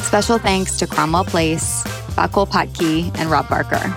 Special 0.00 0.38
thanks 0.38 0.78
to 0.78 0.86
Cromwell 0.86 1.24
Place, 1.24 1.82
Bakul 2.14 2.46
Patki, 2.46 3.16
and 3.18 3.30
Rob 3.30 3.48
Barker. 3.48 3.94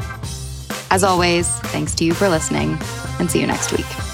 As 0.92 1.04
always, 1.04 1.48
thanks 1.72 1.94
to 1.96 2.06
you 2.06 2.14
for 2.14 2.30
listening, 2.30 2.78
and 3.20 3.30
see 3.30 3.42
you 3.42 3.48
next 3.48 3.72
week. 3.72 4.09